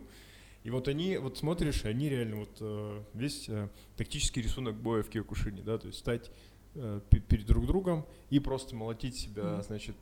И 0.63 0.71
вот 0.71 0.87
они, 0.87 1.17
вот 1.17 1.37
смотришь, 1.37 1.85
они 1.85 2.09
реально 2.09 2.37
вот 2.37 2.57
э, 2.59 3.03
весь 3.13 3.47
э, 3.47 3.69
тактический 3.95 4.41
рисунок 4.41 4.75
боя 4.75 5.03
в 5.03 5.09
Киокушине, 5.09 5.61
да, 5.61 5.77
то 5.77 5.87
есть 5.87 5.99
стать 5.99 6.29
э, 6.75 6.99
перед 7.29 7.45
друг 7.45 7.65
другом 7.65 8.05
и 8.29 8.39
просто 8.39 8.75
молотить 8.75 9.15
себя, 9.15 9.43
mm-hmm. 9.43 9.63
значит, 9.63 9.95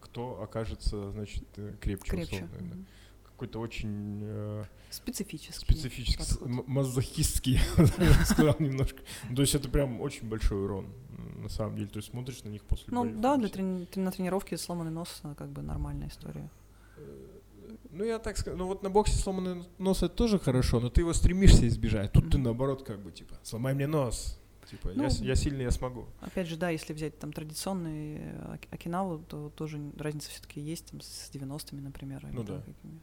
кто 0.00 0.40
окажется, 0.40 1.10
значит, 1.10 1.42
э, 1.56 1.74
крепче, 1.80 2.10
крепче. 2.10 2.36
условно. 2.36 2.54
Mm-hmm. 2.54 2.70
Да. 2.70 2.76
Какой-то 3.36 3.60
очень 3.60 4.20
э, 4.22 4.64
специфический, 4.88 5.60
специфический 5.60 6.24
мазохистский, 6.66 7.60
сказал 8.24 8.56
немножко. 8.58 9.02
То 9.34 9.42
есть 9.42 9.54
это 9.54 9.68
прям 9.68 10.00
очень 10.00 10.26
большой 10.26 10.64
урон 10.64 10.86
на 11.42 11.50
самом 11.50 11.76
деле. 11.76 11.88
То 11.88 11.98
есть 11.98 12.10
смотришь 12.10 12.42
на 12.44 12.48
них 12.48 12.64
после 12.64 12.86
Ну 12.88 13.04
да, 13.04 13.36
для 13.36 13.48
трени- 13.48 13.86
на 13.96 14.10
тренировке 14.10 14.56
сломанный 14.56 14.90
нос 14.90 15.20
как 15.36 15.50
бы 15.50 15.60
нормальная 15.60 16.08
история. 16.08 16.48
Ну, 17.90 18.04
я 18.04 18.18
так 18.18 18.38
скажу, 18.38 18.56
ну 18.56 18.66
вот 18.66 18.82
на 18.82 18.90
боксе 18.90 19.16
сломанный 19.16 19.64
нос 19.78 20.02
это 20.02 20.14
тоже 20.14 20.38
хорошо, 20.38 20.80
но 20.80 20.88
ты 20.88 21.02
его 21.02 21.12
стремишься 21.12 21.68
избежать. 21.68 22.12
Тут 22.12 22.24
mm-hmm. 22.24 22.30
ты 22.30 22.38
наоборот 22.38 22.82
как 22.84 23.02
бы 23.02 23.12
типа, 23.12 23.34
сломай 23.42 23.74
мне 23.74 23.86
нос. 23.86 24.38
Типа, 24.70 24.90
ну, 24.94 25.04
я, 25.04 25.08
я 25.08 25.34
сильный, 25.36 25.62
я 25.62 25.70
смогу. 25.70 26.06
Опять 26.20 26.48
же, 26.48 26.56
да, 26.56 26.70
если 26.70 26.92
взять 26.92 27.18
там 27.20 27.32
традиционный 27.32 28.18
э, 28.18 28.56
Окинаву, 28.72 29.20
то 29.20 29.48
тоже 29.50 29.80
разница 29.96 30.30
все-таки 30.30 30.60
есть 30.60 30.86
там 30.86 31.00
с 31.00 31.30
90-ми, 31.32 31.80
например. 31.80 32.26
Ну 32.32 32.42
да. 32.42 32.58
Какими. 32.58 33.00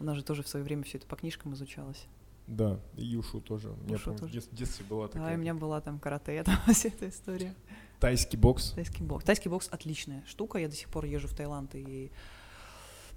У 0.00 0.02
нас 0.02 0.16
же 0.16 0.24
тоже 0.24 0.42
в 0.42 0.48
свое 0.48 0.64
время 0.64 0.82
все 0.82 0.96
это 0.98 1.06
по 1.06 1.14
книжкам 1.16 1.52
изучалось. 1.54 2.06
Да, 2.46 2.80
и 2.96 3.04
Юшу 3.04 3.40
тоже. 3.40 3.68
У 3.70 3.76
меня 3.84 3.98
тоже. 3.98 4.40
в 4.40 4.54
детстве 4.54 4.84
была 4.86 5.08
такая. 5.08 5.28
Да, 5.28 5.34
у 5.34 5.38
меня 5.38 5.54
была 5.54 5.80
там 5.80 5.98
карате, 5.98 6.32
это 6.36 6.52
вся 6.72 6.88
эта 6.88 7.08
история. 7.08 7.54
Тайский 8.00 8.38
бокс. 8.38 8.70
Тайский 8.70 9.04
бокс. 9.04 9.24
Тайский 9.24 9.50
бокс 9.50 9.68
отличная 9.70 10.24
штука. 10.26 10.58
Я 10.58 10.68
до 10.68 10.74
сих 10.74 10.88
пор 10.88 11.04
езжу 11.04 11.28
в 11.28 11.34
Таиланд 11.34 11.74
и 11.74 12.10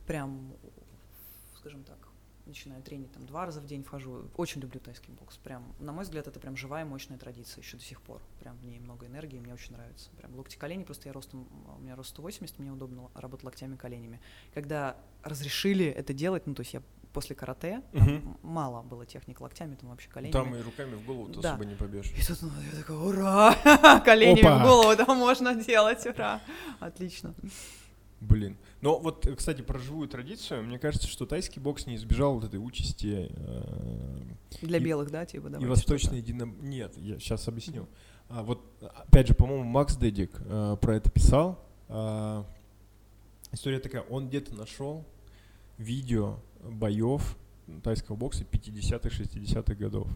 прям, 0.05 0.53
скажем 1.57 1.83
так, 1.83 2.02
начинаю 2.45 2.81
тренить 2.83 3.11
там 3.11 3.25
два 3.25 3.45
раза 3.45 3.61
в 3.61 3.65
день 3.65 3.83
вхожу. 3.83 4.29
Очень 4.35 4.61
люблю 4.61 4.79
тайский 4.79 5.13
бокс. 5.13 5.37
Прям, 5.37 5.73
на 5.79 5.91
мой 5.91 6.03
взгляд, 6.03 6.27
это 6.27 6.39
прям 6.39 6.55
живая, 6.55 6.85
мощная 6.85 7.17
традиция 7.17 7.61
еще 7.61 7.77
до 7.77 7.83
сих 7.83 8.01
пор. 8.01 8.21
Прям 8.39 8.57
в 8.57 8.65
ней 8.65 8.79
много 8.79 9.05
энергии, 9.05 9.39
мне 9.39 9.53
очень 9.53 9.73
нравится. 9.73 10.09
Прям 10.17 10.35
локти 10.35 10.57
колени, 10.57 10.83
просто 10.83 11.09
я 11.09 11.13
ростом, 11.13 11.47
у 11.77 11.81
меня 11.81 11.95
рост 11.95 12.09
180, 12.11 12.59
мне 12.59 12.71
удобно 12.71 13.09
работать 13.15 13.45
локтями 13.45 13.75
коленями. 13.75 14.19
Когда 14.53 14.97
разрешили 15.23 15.85
это 15.85 16.13
делать, 16.13 16.47
ну 16.47 16.53
то 16.53 16.61
есть 16.61 16.73
я 16.73 16.81
после 17.13 17.35
карате 17.35 17.81
угу. 17.93 18.37
мало 18.41 18.81
было 18.81 19.05
техник 19.05 19.39
локтями, 19.39 19.75
там 19.75 19.89
вообще 19.91 20.09
коленями. 20.09 20.33
Там 20.33 20.55
и 20.55 20.61
руками 20.61 20.95
в 20.95 21.05
голову 21.05 21.29
да. 21.29 21.51
особо 21.51 21.65
не 21.65 21.75
побежишь. 21.75 22.11
И 22.17 22.25
тут 22.25 22.41
ну, 22.41 22.49
я 22.71 22.79
такой, 22.79 22.95
ура, 22.95 23.55
коленями 24.05 24.41
Опа. 24.41 24.59
в 24.59 24.63
голову, 24.63 24.95
да, 24.95 25.13
можно 25.13 25.55
делать, 25.55 26.05
ура, 26.05 26.41
отлично. 26.79 27.35
Блин. 28.23 28.57
Но 28.79 28.99
вот, 28.99 29.27
кстати, 29.35 29.61
про 29.61 29.77
живую 29.79 30.07
традицию, 30.07 30.63
мне 30.63 30.79
кажется, 30.79 31.07
что 31.07 31.25
тайский 31.25 31.61
бокс 31.61 31.85
не 31.85 31.95
избежал 31.95 32.35
вот 32.35 32.45
этой 32.45 32.55
участи. 32.55 33.29
Э, 33.29 34.21
Для 34.61 34.77
и, 34.77 34.83
белых, 34.83 35.11
да, 35.11 35.25
типа, 35.25 35.47
И 35.59 35.65
восточный 35.65 36.19
едино... 36.19 36.45
Нет, 36.61 36.97
я 36.97 37.19
сейчас 37.19 37.47
объясню. 37.49 37.87
А, 38.29 38.43
вот, 38.43 38.63
опять 38.81 39.27
же, 39.27 39.33
по-моему, 39.33 39.63
Макс 39.63 39.97
Дедик 39.97 40.31
э, 40.39 40.77
про 40.79 40.95
это 40.95 41.09
писал. 41.11 41.59
Э, 41.89 42.43
история 43.51 43.79
такая, 43.79 44.03
он 44.03 44.29
где-то 44.29 44.55
нашел 44.55 45.05
видео 45.77 46.39
боев 46.63 47.37
тайского 47.83 48.15
бокса 48.15 48.45
50-х, 48.45 49.09
60-х 49.09 49.75
годов. 49.75 50.07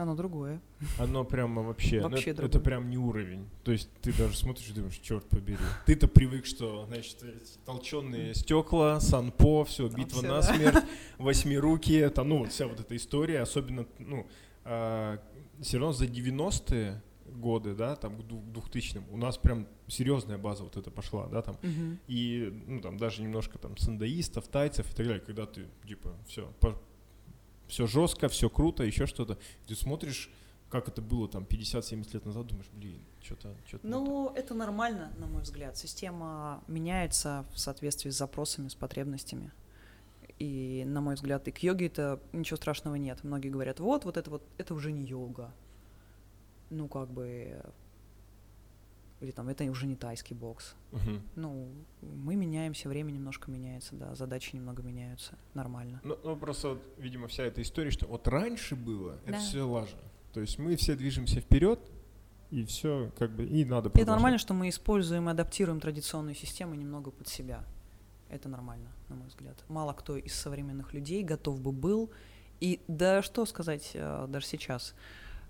Оно 0.00 0.14
другое. 0.14 0.60
Оно 0.98 1.24
прямо 1.24 1.62
вообще, 1.62 2.00
ну, 2.00 2.08
вообще 2.08 2.30
это, 2.30 2.46
это 2.46 2.58
прям 2.58 2.88
не 2.88 2.96
уровень. 2.96 3.46
То 3.64 3.72
есть 3.72 3.90
ты 4.00 4.12
даже 4.12 4.36
смотришь 4.36 4.68
и 4.68 4.72
думаешь, 4.72 4.98
черт 5.02 5.24
побери. 5.28 5.58
Ты-то 5.84 6.08
привык, 6.08 6.46
что, 6.46 6.86
значит, 6.86 7.18
толченые 7.66 8.34
стекла, 8.34 8.98
санпо, 9.00 9.64
все, 9.64 9.88
битва 9.88 10.22
на 10.22 10.42
смерть, 10.42 10.84
восьмируки, 11.18 11.92
это, 11.92 12.24
ну, 12.24 12.46
вся 12.46 12.66
вот 12.66 12.80
эта 12.80 12.96
история, 12.96 13.40
особенно, 13.40 13.86
ну, 13.98 14.26
а, 14.64 15.18
все 15.60 15.76
равно 15.78 15.92
за 15.92 16.06
90-е 16.06 17.02
годы, 17.26 17.74
да, 17.74 17.94
там 17.96 18.16
к 18.16 18.20
2000-м, 18.22 19.04
у 19.10 19.16
нас 19.16 19.36
прям 19.36 19.66
серьезная 19.86 20.38
база 20.38 20.64
вот 20.64 20.76
эта 20.76 20.90
пошла, 20.90 21.26
да, 21.26 21.42
там, 21.42 21.56
uh-huh. 21.62 21.98
и, 22.08 22.64
ну, 22.66 22.80
там, 22.80 22.96
даже 22.96 23.22
немножко 23.22 23.58
там 23.58 23.76
сандаистов, 23.76 24.48
тайцев 24.48 24.90
и 24.90 24.96
так 24.96 25.06
далее, 25.06 25.20
когда 25.20 25.46
ты, 25.46 25.66
типа, 25.86 26.14
все, 26.26 26.52
все 27.70 27.86
жестко, 27.86 28.28
все 28.28 28.50
круто, 28.50 28.82
еще 28.82 29.06
что-то. 29.06 29.38
Ты 29.66 29.74
смотришь, 29.74 30.30
как 30.68 30.88
это 30.88 31.00
было 31.00 31.28
там 31.28 31.44
50-70 31.44 32.12
лет 32.12 32.26
назад, 32.26 32.46
думаешь, 32.46 32.68
блин, 32.72 33.00
что-то... 33.22 33.56
что 33.66 33.78
ну, 33.82 34.32
это 34.34 34.54
нормально, 34.54 35.12
на 35.16 35.26
мой 35.26 35.42
взгляд. 35.42 35.76
Система 35.78 36.62
меняется 36.66 37.46
в 37.54 37.58
соответствии 37.58 38.10
с 38.10 38.18
запросами, 38.18 38.68
с 38.68 38.74
потребностями. 38.74 39.52
И, 40.38 40.84
на 40.86 41.00
мой 41.00 41.14
взгляд, 41.14 41.46
и 41.48 41.50
к 41.50 41.62
йоге 41.62 41.86
это 41.86 42.20
ничего 42.32 42.56
страшного 42.56 42.96
нет. 42.96 43.22
Многие 43.24 43.50
говорят, 43.50 43.78
вот, 43.78 44.04
вот 44.04 44.16
это 44.16 44.30
вот, 44.30 44.42
это 44.58 44.74
уже 44.74 44.90
не 44.90 45.04
йога. 45.04 45.52
Ну, 46.70 46.88
как 46.88 47.10
бы, 47.10 47.62
или 49.20 49.30
там 49.30 49.48
это 49.48 49.64
уже 49.64 49.86
не 49.86 49.96
тайский 49.96 50.34
бокс. 50.34 50.74
Угу. 50.92 51.20
Ну, 51.36 51.68
мы 52.00 52.36
меняемся, 52.36 52.88
время 52.88 53.10
немножко 53.10 53.50
меняется, 53.50 53.94
да, 53.94 54.14
задачи 54.14 54.56
немного 54.56 54.82
меняются, 54.82 55.38
нормально. 55.54 56.00
Ну, 56.04 56.18
ну 56.24 56.36
просто, 56.36 56.70
вот, 56.70 56.82
видимо, 56.98 57.28
вся 57.28 57.44
эта 57.44 57.60
история, 57.62 57.90
что 57.90 58.06
вот 58.06 58.26
раньше 58.28 58.76
было, 58.76 59.18
да. 59.26 59.32
это 59.32 59.38
все 59.40 59.62
лажа. 59.62 59.96
То 60.32 60.40
есть 60.40 60.58
мы 60.58 60.76
все 60.76 60.94
движемся 60.96 61.40
вперед, 61.40 61.80
и 62.50 62.64
все 62.64 63.12
как 63.18 63.30
бы 63.30 63.44
и 63.44 63.64
надо. 63.64 63.90
Продолжать. 63.90 64.02
Это 64.02 64.10
нормально, 64.10 64.38
что 64.38 64.54
мы 64.54 64.68
используем 64.68 65.28
и 65.28 65.32
адаптируем 65.32 65.80
традиционную 65.80 66.34
систему 66.34 66.74
немного 66.74 67.10
под 67.10 67.28
себя. 67.28 67.64
Это 68.28 68.48
нормально, 68.48 68.90
на 69.08 69.16
мой 69.16 69.28
взгляд. 69.28 69.56
Мало 69.68 69.92
кто 69.92 70.16
из 70.16 70.34
современных 70.34 70.94
людей 70.94 71.22
готов 71.22 71.60
бы 71.60 71.72
был, 71.72 72.10
и 72.60 72.80
да 72.86 73.22
что 73.22 73.44
сказать 73.44 73.90
э, 73.94 74.26
даже 74.28 74.46
сейчас 74.46 74.94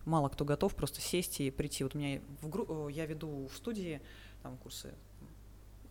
мало 0.04 0.28
кто 0.28 0.44
готов 0.44 0.74
просто 0.74 1.00
сесть 1.00 1.40
и 1.40 1.50
прийти. 1.50 1.84
Вот 1.84 1.94
у 1.94 1.98
меня 1.98 2.20
в 2.40 2.48
гру... 2.48 2.88
Э, 2.88 2.92
я 2.92 3.06
веду 3.06 3.48
в 3.48 3.56
студии 3.56 4.00
там 4.42 4.56
курсы, 4.58 4.94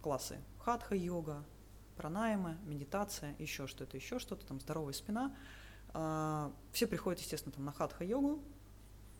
классы 0.01 0.39
хатха-йога, 0.59 1.43
пранаймы, 1.95 2.57
медитация, 2.65 3.35
еще 3.39 3.67
что-то, 3.67 3.97
еще 3.97 4.19
что-то, 4.19 4.45
там 4.45 4.59
здоровая 4.59 4.93
спина. 4.93 5.35
А, 5.93 6.51
все 6.71 6.87
приходят, 6.87 7.19
естественно, 7.19 7.53
там 7.53 7.65
на 7.65 7.71
хатха-йогу. 7.71 8.41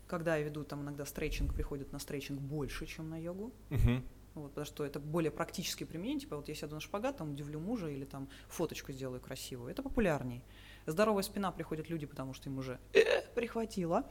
Когда 0.08 0.38
я 0.38 0.44
веду 0.44 0.64
там 0.64 0.82
иногда 0.82 1.06
стретчинг, 1.06 1.54
приходят 1.54 1.92
на 1.92 2.00
стретчинг 2.00 2.40
больше, 2.40 2.86
чем 2.86 3.10
на 3.10 3.18
йогу. 3.18 3.52
Uh-huh. 3.70 4.04
Вот, 4.34 4.50
потому 4.52 4.66
что 4.66 4.86
это 4.86 5.00
более 5.00 5.32
практически 5.32 5.84
применение. 5.84 6.22
Типа 6.22 6.38
вот 6.38 6.48
я 6.48 6.56
сяду 6.56 6.76
на 6.76 6.82
шпагат, 6.82 7.18
там 7.18 7.32
удивлю 7.32 7.60
мужа 7.60 7.90
или 7.90 8.06
там 8.06 8.30
фоточку 8.48 8.92
сделаю 8.92 9.22
красивую. 9.22 9.70
Это 9.70 9.84
популярней. 9.84 10.44
Здоровая 10.86 11.24
спина 11.24 11.52
приходят 11.52 11.90
люди, 11.90 12.06
потому 12.06 12.34
что 12.34 12.50
им 12.50 12.58
уже 12.58 12.80
э, 12.94 13.22
прихватило. 13.36 14.10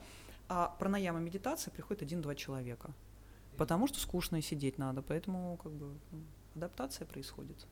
А 0.49 0.75
пранаяма 0.79 1.19
медитация 1.19 1.71
приходит 1.71 2.01
один-два 2.01 2.35
человека. 2.35 2.91
Потому 3.55 3.87
что 3.87 3.99
скучно 3.99 4.41
сидеть 4.41 4.77
надо, 4.77 5.01
поэтому 5.01 5.57
как 5.61 5.71
бы 5.73 5.93
ну, 6.11 6.23
адаптация 6.55 7.05
происходит. 7.05 7.67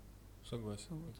Согласен. 0.47 0.87
Вот. 0.89 1.15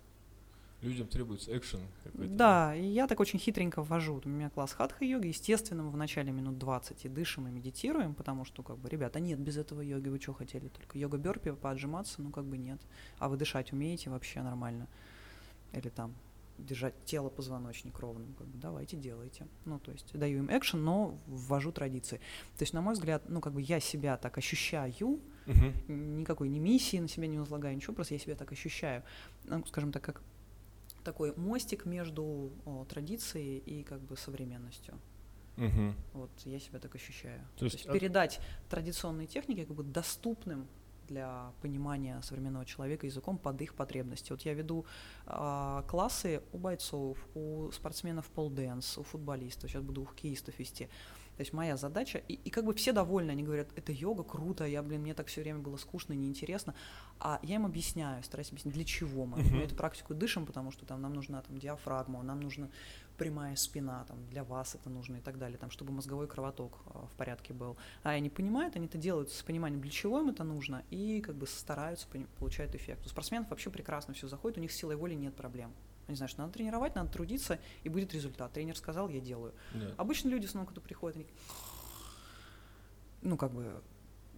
Людям 0.81 1.07
требуется 1.07 1.57
экшен 1.57 1.81
какой-то. 2.03 2.33
Да, 2.33 2.75
и 2.75 2.85
я 2.85 3.07
так 3.07 3.19
очень 3.19 3.39
хитренько 3.39 3.81
ввожу. 3.81 4.21
У 4.23 4.29
меня 4.29 4.51
класс 4.51 4.73
хатха-йоги. 4.73 5.27
Естественно, 5.27 5.81
мы 5.81 5.89
в 5.89 5.97
начале 5.97 6.31
минут 6.31 6.59
20 6.59 7.05
и 7.05 7.09
дышим, 7.09 7.47
и 7.47 7.51
медитируем, 7.51 8.13
потому 8.13 8.45
что, 8.45 8.61
как 8.61 8.77
бы, 8.77 8.87
ребята, 8.87 9.19
нет 9.19 9.39
без 9.39 9.57
этого 9.57 9.81
йоги, 9.81 10.09
вы 10.09 10.19
что 10.19 10.33
хотели? 10.33 10.67
Только 10.67 10.99
йога 10.99 11.17
бёрпи, 11.17 11.51
поотжиматься, 11.53 12.21
ну, 12.21 12.29
как 12.29 12.45
бы 12.45 12.57
нет. 12.57 12.79
А 13.17 13.27
вы 13.27 13.37
дышать 13.37 13.73
умеете 13.73 14.11
вообще 14.11 14.43
нормально? 14.43 14.87
Или 15.73 15.89
там 15.89 16.13
держать 16.57 16.93
тело, 17.05 17.29
позвоночник 17.29 17.99
ровным. 17.99 18.33
Как 18.33 18.47
бы, 18.47 18.57
давайте, 18.57 18.97
делайте. 18.97 19.47
Ну, 19.65 19.79
то 19.79 19.91
есть 19.91 20.17
даю 20.17 20.39
им 20.39 20.49
экшен, 20.55 20.83
но 20.83 21.17
ввожу 21.27 21.71
традиции. 21.71 22.17
То 22.57 22.63
есть, 22.63 22.73
на 22.73 22.81
мой 22.81 22.93
взгляд, 22.93 23.23
ну, 23.29 23.41
как 23.41 23.53
бы 23.53 23.61
я 23.61 23.79
себя 23.79 24.17
так 24.17 24.37
ощущаю, 24.37 25.19
uh-huh. 25.45 25.91
никакой 25.91 26.49
не 26.49 26.59
миссии 26.59 26.97
на 26.97 27.07
себя 27.07 27.27
не 27.27 27.39
возлагаю, 27.39 27.75
ничего, 27.75 27.93
просто 27.93 28.15
я 28.15 28.19
себя 28.19 28.35
так 28.35 28.51
ощущаю. 28.51 29.03
Ну, 29.45 29.65
скажем 29.65 29.91
так, 29.91 30.03
как 30.03 30.21
такой 31.03 31.33
мостик 31.37 31.85
между 31.85 32.51
о, 32.65 32.85
традицией 32.85 33.59
и 33.59 33.83
как 33.83 34.01
бы 34.01 34.17
современностью. 34.17 34.93
Угу. 35.57 35.93
Вот 36.13 36.29
я 36.45 36.59
себя 36.59 36.79
так 36.79 36.93
ощущаю. 36.95 37.41
То 37.57 37.65
есть, 37.65 37.83
То 37.83 37.89
есть 37.89 37.99
передать 37.99 38.39
традиционные 38.69 39.25
техники 39.25 39.63
как 39.63 39.75
бы 39.75 39.83
доступным 39.83 40.67
для 41.07 41.51
понимания 41.61 42.21
современного 42.21 42.65
человека 42.65 43.05
языком 43.05 43.37
под 43.37 43.61
их 43.61 43.73
потребности. 43.73 44.31
Вот 44.31 44.41
я 44.41 44.53
веду 44.53 44.85
э, 45.25 45.83
классы 45.87 46.41
у 46.51 46.57
бойцов, 46.57 47.17
у 47.35 47.71
спортсменов 47.71 48.25
полденс, 48.27 48.97
у 48.97 49.03
футболистов, 49.03 49.69
сейчас 49.69 49.83
буду 49.83 50.01
у 50.01 50.05
хоккеистов 50.05 50.59
вести. 50.59 50.89
То 51.37 51.41
есть 51.41 51.53
моя 51.53 51.77
задача, 51.77 52.17
и, 52.17 52.33
и 52.33 52.49
как 52.49 52.65
бы 52.65 52.73
все 52.73 52.91
довольны, 52.91 53.29
они 53.29 53.43
говорят, 53.43 53.67
это 53.75 53.91
йога, 53.91 54.23
круто, 54.23 54.65
я, 54.65 54.81
блин, 54.81 55.01
мне 55.01 55.13
так 55.13 55.27
все 55.27 55.41
время 55.43 55.59
было 55.59 55.77
скучно, 55.77 56.13
неинтересно. 56.13 56.73
А 57.19 57.39
я 57.43 57.55
им 57.55 57.65
объясняю, 57.67 58.23
стараюсь 58.23 58.49
объяснить, 58.49 58.73
для 58.73 58.83
чего 58.83 59.27
мы. 59.27 59.37
Uh-huh. 59.37 59.63
Эту 59.63 59.75
практику 59.75 60.15
дышим, 60.15 60.47
потому 60.47 60.71
что 60.71 60.87
там 60.87 60.99
нам 60.99 61.13
нужна 61.13 61.43
там 61.43 61.59
диафрагма, 61.59 62.23
нам 62.23 62.39
нужна 62.39 62.69
прямая 63.17 63.55
спина, 63.55 64.05
там, 64.05 64.25
для 64.29 64.43
вас 64.43 64.75
это 64.75 64.89
нужно 64.89 65.17
и 65.17 65.21
так 65.21 65.37
далее, 65.37 65.57
там, 65.57 65.71
чтобы 65.71 65.91
мозговой 65.91 66.27
кровоток 66.27 66.79
э, 66.85 66.99
в 67.11 67.15
порядке 67.17 67.53
был. 67.53 67.77
А 68.03 68.11
они 68.11 68.29
понимают, 68.29 68.75
они 68.75 68.85
это 68.85 68.97
делают 68.97 69.31
с 69.31 69.41
пониманием, 69.43 69.81
для 69.81 69.91
чего 69.91 70.19
им 70.19 70.29
это 70.29 70.43
нужно, 70.43 70.83
и 70.89 71.21
как 71.21 71.35
бы 71.35 71.47
стараются, 71.47 72.07
получают 72.39 72.75
эффект. 72.75 73.05
У 73.05 73.09
спортсменов 73.09 73.49
вообще 73.49 73.69
прекрасно 73.69 74.13
все 74.13 74.27
заходит, 74.27 74.57
у 74.57 74.61
них 74.61 74.71
с 74.71 74.75
силой 74.75 74.95
воли 74.95 75.15
нет 75.15 75.35
проблем. 75.35 75.73
Они 76.07 76.15
знают, 76.15 76.31
что 76.31 76.41
надо 76.41 76.53
тренировать, 76.53 76.95
надо 76.95 77.11
трудиться, 77.11 77.59
и 77.83 77.89
будет 77.89 78.13
результат. 78.13 78.53
Тренер 78.53 78.77
сказал, 78.77 79.09
я 79.09 79.19
делаю. 79.19 79.53
Да. 79.73 79.93
Обычно 79.97 80.29
люди 80.29 80.45
снова, 80.45 80.65
когда 80.65 80.79
приходят, 80.79 81.17
они 81.17 81.27
ну, 83.21 83.35
как 83.37 83.51
бы, 83.51 83.81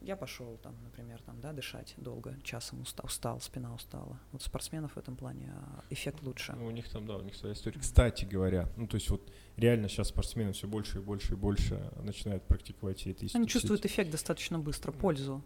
я 0.01 0.15
пошел 0.15 0.57
там, 0.63 0.75
например, 0.83 1.21
там, 1.21 1.39
да, 1.41 1.53
дышать 1.53 1.93
долго, 1.97 2.35
часом 2.43 2.81
устал, 2.81 3.05
устал, 3.05 3.41
спина 3.41 3.73
устала. 3.73 4.19
Вот 4.31 4.41
спортсменов 4.41 4.93
в 4.93 4.97
этом 4.97 5.15
плане 5.15 5.53
а, 5.53 5.83
эффект 5.89 6.21
лучше. 6.23 6.53
Ну, 6.57 6.67
у 6.67 6.71
них 6.71 6.89
там, 6.89 7.05
да, 7.05 7.17
у 7.17 7.21
них 7.21 7.35
своя 7.35 7.53
история. 7.53 7.79
Кстати 7.79 8.25
говоря, 8.25 8.69
ну, 8.77 8.87
то 8.87 8.95
есть 8.95 9.09
вот 9.09 9.31
реально 9.57 9.89
сейчас 9.89 10.09
спортсмены 10.09 10.53
все 10.53 10.67
больше 10.67 10.99
и 10.99 11.01
больше 11.01 11.33
и 11.33 11.35
больше 11.35 11.91
начинают 12.03 12.43
практиковать 12.43 13.05
эти 13.07 13.35
Они 13.35 13.47
чувствуют 13.47 13.85
эффект 13.85 14.11
достаточно 14.11 14.59
быстро, 14.59 14.91
пользу. 14.91 15.43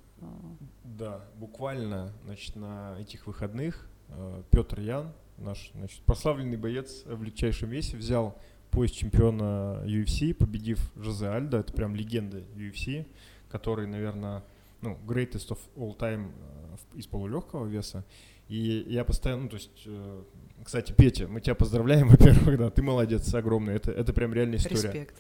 Да, 0.84 1.26
буквально, 1.36 2.14
значит, 2.24 2.56
на 2.56 2.98
этих 3.00 3.28
выходных 3.28 3.90
э, 4.10 4.44
Петр 4.52 4.80
Ян, 4.80 5.12
наш, 5.38 5.72
значит, 5.74 6.02
прославленный 6.04 6.58
боец 6.58 7.04
в 7.06 7.24
легчайшем 7.24 7.70
весе, 7.70 7.98
взял 7.98 8.38
пояс 8.74 8.92
чемпиона 8.92 9.84
UFC, 9.86 10.34
победив 10.34 10.92
Жозе 10.96 11.28
Альдо, 11.28 11.60
это 11.60 11.74
прям 11.74 11.96
легенда 11.96 12.40
UFC, 12.56 13.06
который, 13.54 13.86
наверное, 13.86 14.44
ну, 14.82 14.98
greatest 15.06 15.50
of 15.50 15.60
all 15.78 15.96
time 15.96 16.32
э, 16.96 16.98
из 16.98 17.06
полулегкого 17.06 17.68
веса. 17.68 18.04
И 18.50 18.84
я 18.88 19.06
постоянно, 19.06 19.44
ну, 19.44 19.50
то 19.50 19.58
есть, 19.58 19.84
э, 19.86 20.24
кстати, 20.64 20.92
Петя, 20.92 21.28
мы 21.28 21.40
тебя 21.40 21.54
поздравляем, 21.54 22.08
во-первых, 22.10 22.58
да, 22.58 22.72
ты 22.72 22.82
молодец, 22.82 23.32
огромный, 23.34 23.76
это, 23.76 23.92
это 23.92 24.12
прям 24.12 24.34
реальная 24.34 24.58
история. 24.58 24.92
Респект. 24.92 25.16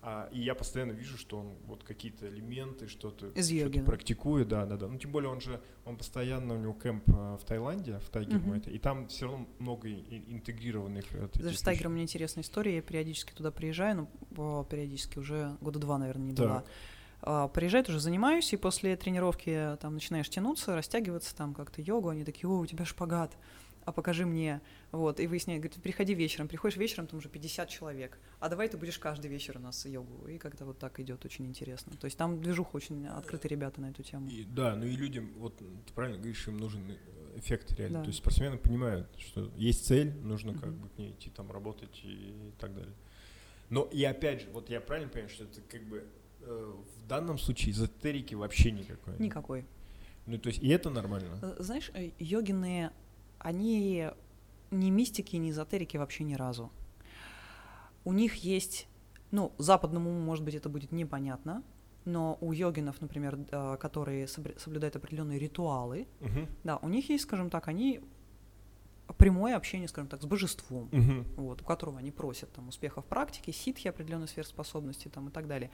А, 0.00 0.28
и 0.30 0.40
я 0.40 0.54
постоянно 0.54 0.92
вижу, 0.92 1.18
что 1.18 1.40
он 1.40 1.56
вот 1.66 1.82
какие-то 1.82 2.28
элементы, 2.28 2.86
что-то, 2.86 3.32
что 3.42 3.84
практикует, 3.84 4.46
да, 4.46 4.64
да, 4.64 4.76
да. 4.76 4.86
Ну, 4.86 4.96
тем 4.98 5.10
более 5.10 5.28
он 5.28 5.40
же, 5.40 5.60
он 5.84 5.96
постоянно, 5.96 6.54
у 6.54 6.58
него 6.58 6.74
кэмп 6.74 7.02
а, 7.08 7.36
в 7.36 7.44
Таиланде, 7.44 7.98
в 7.98 8.08
Тайгер 8.10 8.36
uh-huh. 8.36 8.58
это, 8.58 8.70
и 8.70 8.78
там 8.78 9.08
все 9.08 9.26
равно 9.26 9.48
много 9.58 9.90
интегрированных. 9.90 11.06
Даже 11.34 11.58
с 11.58 11.62
Тайгером 11.62 11.90
у 11.90 11.94
меня 11.96 12.04
интересная 12.04 12.44
история, 12.44 12.76
я 12.76 12.82
периодически 12.82 13.32
туда 13.32 13.50
приезжаю, 13.50 14.08
ну, 14.36 14.64
периодически, 14.70 15.18
уже 15.18 15.56
года 15.60 15.80
два, 15.80 15.98
наверное, 15.98 16.26
не 16.26 16.32
была. 16.34 16.64
А, 17.22 17.48
приезжает, 17.48 17.88
уже 17.88 18.00
занимаюсь, 18.00 18.52
и 18.52 18.56
после 18.56 18.96
тренировки 18.96 19.76
там 19.80 19.94
начинаешь 19.94 20.28
тянуться, 20.28 20.74
растягиваться, 20.74 21.34
там 21.34 21.54
как-то 21.54 21.82
йогу, 21.82 22.10
они 22.10 22.24
такие, 22.24 22.48
о, 22.48 22.58
у 22.58 22.66
тебя 22.66 22.84
шпагат 22.84 23.36
а 23.86 23.92
покажи 23.92 24.26
мне, 24.26 24.60
вот, 24.90 25.20
и 25.20 25.28
выясняет, 25.28 25.62
говорит, 25.62 25.80
приходи 25.80 26.12
вечером, 26.12 26.48
приходишь 26.48 26.76
вечером, 26.76 27.06
там 27.06 27.18
уже 27.18 27.28
50 27.28 27.68
человек, 27.68 28.18
а 28.40 28.48
давай 28.48 28.68
ты 28.68 28.76
будешь 28.76 28.98
каждый 28.98 29.28
вечер 29.28 29.58
у 29.58 29.60
нас 29.60 29.86
йогу, 29.86 30.26
и 30.26 30.38
как-то 30.38 30.64
вот 30.66 30.78
так 30.78 30.98
идет, 30.98 31.24
очень 31.24 31.46
интересно. 31.46 31.96
То 31.96 32.06
есть 32.06 32.18
там 32.18 32.42
движуха 32.42 32.74
очень 32.74 33.06
открытые 33.06 33.50
ребята 33.50 33.80
на 33.80 33.90
эту 33.90 34.02
тему. 34.02 34.28
И, 34.28 34.42
да, 34.42 34.74
ну 34.74 34.84
и 34.86 34.96
людям, 34.96 35.30
вот 35.38 35.56
ты 35.58 35.92
правильно 35.94 36.18
говоришь, 36.18 36.48
им 36.48 36.56
нужен 36.56 36.82
э, 36.90 37.38
эффект 37.38 37.72
реально, 37.78 37.98
да. 37.98 38.04
то 38.04 38.08
есть 38.08 38.18
спортсмены 38.18 38.58
понимают, 38.58 39.08
что 39.18 39.52
есть 39.56 39.86
цель, 39.86 40.12
нужно 40.16 40.52
как 40.58 40.74
бы 40.74 40.88
к 40.88 40.98
ней 40.98 41.12
идти, 41.12 41.30
там 41.30 41.52
работать 41.52 42.00
и 42.02 42.34
так 42.58 42.74
далее. 42.74 42.94
Но 43.70 43.84
и 43.84 44.02
опять 44.02 44.42
же, 44.42 44.48
вот 44.50 44.68
я 44.68 44.80
правильно 44.80 45.08
понимаю, 45.08 45.30
что 45.30 45.44
это 45.44 45.60
как 45.60 45.84
бы 45.84 45.98
э, 45.98 46.04
в 46.46 47.06
данном 47.06 47.38
случае 47.38 47.72
эзотерики 47.72 48.34
вообще 48.34 48.70
никакой? 48.70 49.18
Никакой. 49.18 49.66
Ну, 50.26 50.38
то 50.38 50.48
есть, 50.48 50.62
и 50.62 50.68
это 50.68 50.90
нормально? 50.90 51.38
Э, 51.42 51.56
знаешь, 51.58 51.90
э, 51.94 52.10
йогины 52.18 52.90
они 53.38 54.10
не 54.70 54.90
мистики, 54.90 55.36
не 55.36 55.50
эзотерики 55.50 55.96
вообще 55.96 56.24
ни 56.24 56.34
разу. 56.34 56.70
У 58.04 58.12
них 58.12 58.36
есть, 58.36 58.88
ну, 59.30 59.52
западному, 59.58 60.12
может 60.12 60.44
быть, 60.44 60.54
это 60.54 60.68
будет 60.68 60.92
непонятно, 60.92 61.62
но 62.04 62.38
у 62.40 62.52
йогинов, 62.52 63.00
например, 63.00 63.36
которые 63.78 64.28
соблюдают 64.28 64.96
определенные 64.96 65.38
ритуалы, 65.38 66.06
uh-huh. 66.20 66.48
да, 66.62 66.76
у 66.78 66.88
них 66.88 67.10
есть, 67.10 67.24
скажем 67.24 67.50
так, 67.50 67.66
они 67.66 68.00
прямое 69.18 69.56
общение, 69.56 69.88
скажем 69.88 70.08
так, 70.08 70.22
с 70.22 70.24
божеством, 70.24 70.88
uh-huh. 70.92 71.24
вот, 71.36 71.62
у 71.62 71.64
которого 71.64 71.98
они 71.98 72.12
просят 72.12 72.52
там 72.52 72.68
успеха 72.68 73.02
в 73.02 73.06
практике, 73.06 73.52
ситхи 73.52 73.88
определенной 73.88 74.28
сверхспособности 74.28 75.08
там 75.08 75.28
и 75.28 75.30
так 75.32 75.48
далее. 75.48 75.70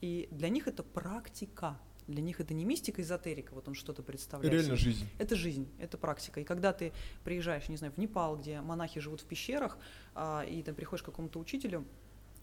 И 0.00 0.28
для 0.30 0.48
них 0.48 0.68
это 0.68 0.82
практика, 0.82 1.78
для 2.06 2.22
них 2.22 2.40
это 2.40 2.54
не 2.54 2.64
мистика, 2.64 3.02
эзотерика, 3.02 3.54
вот 3.54 3.68
он 3.68 3.74
что-то 3.74 4.02
представляет. 4.02 4.52
Реально 4.52 4.76
жизнь. 4.76 5.06
Это 5.18 5.36
жизнь, 5.36 5.68
это 5.78 5.98
практика. 5.98 6.40
И 6.40 6.44
когда 6.44 6.72
ты 6.72 6.92
приезжаешь, 7.24 7.68
не 7.68 7.76
знаю, 7.76 7.92
в 7.92 7.98
Непал, 7.98 8.36
где 8.36 8.60
монахи 8.60 9.00
живут 9.00 9.20
в 9.20 9.24
пещерах, 9.24 9.78
а, 10.14 10.42
и 10.42 10.62
ты 10.62 10.72
приходишь 10.72 11.02
к 11.02 11.06
какому-то 11.06 11.38
учителю, 11.38 11.84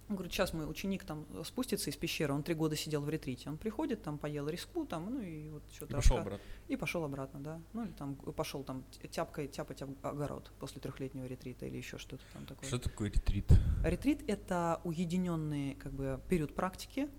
он 0.10 0.16
говорит, 0.18 0.34
сейчас 0.34 0.54
мой 0.54 0.70
ученик 0.70 1.06
там 1.06 1.26
спустится 1.46 1.90
из 1.90 1.96
пещеры, 1.96 2.34
он 2.34 2.44
три 2.44 2.56
года 2.56 2.76
сидел 2.76 3.02
в 3.02 3.10
ретрите. 3.10 3.50
Он 3.50 3.58
приходит, 3.58 4.04
там 4.04 4.18
поел 4.18 4.50
риску, 4.50 4.86
там, 4.86 5.10
ну 5.10 5.22
и 5.22 5.50
вот 5.50 5.64
что-то. 5.72 5.94
И 5.94 5.96
пошел 5.96 6.18
обратно. 6.18 6.46
И 6.68 6.76
пошел 6.76 7.04
обратно, 7.06 7.40
да. 7.40 7.62
Ну 7.72 7.86
или 7.86 7.92
там 7.92 8.16
пошел 8.16 8.64
там 8.64 8.84
тяпкой 9.10 9.48
тяпать 9.48 9.82
огород 9.82 10.52
после 10.60 10.82
трехлетнего 10.82 11.26
ретрита 11.26 11.66
или 11.66 11.78
еще 11.78 11.98
что-то 11.98 12.24
там 12.34 12.46
такое. 12.46 12.68
Что 12.68 12.80
такое 12.80 13.10
ретрит? 13.10 13.50
Ретрит 13.84 14.30
это 14.30 14.82
уединенный 14.84 15.76
как 15.76 15.94
бы 15.94 16.20
период 16.28 16.54
практики, 16.54 17.10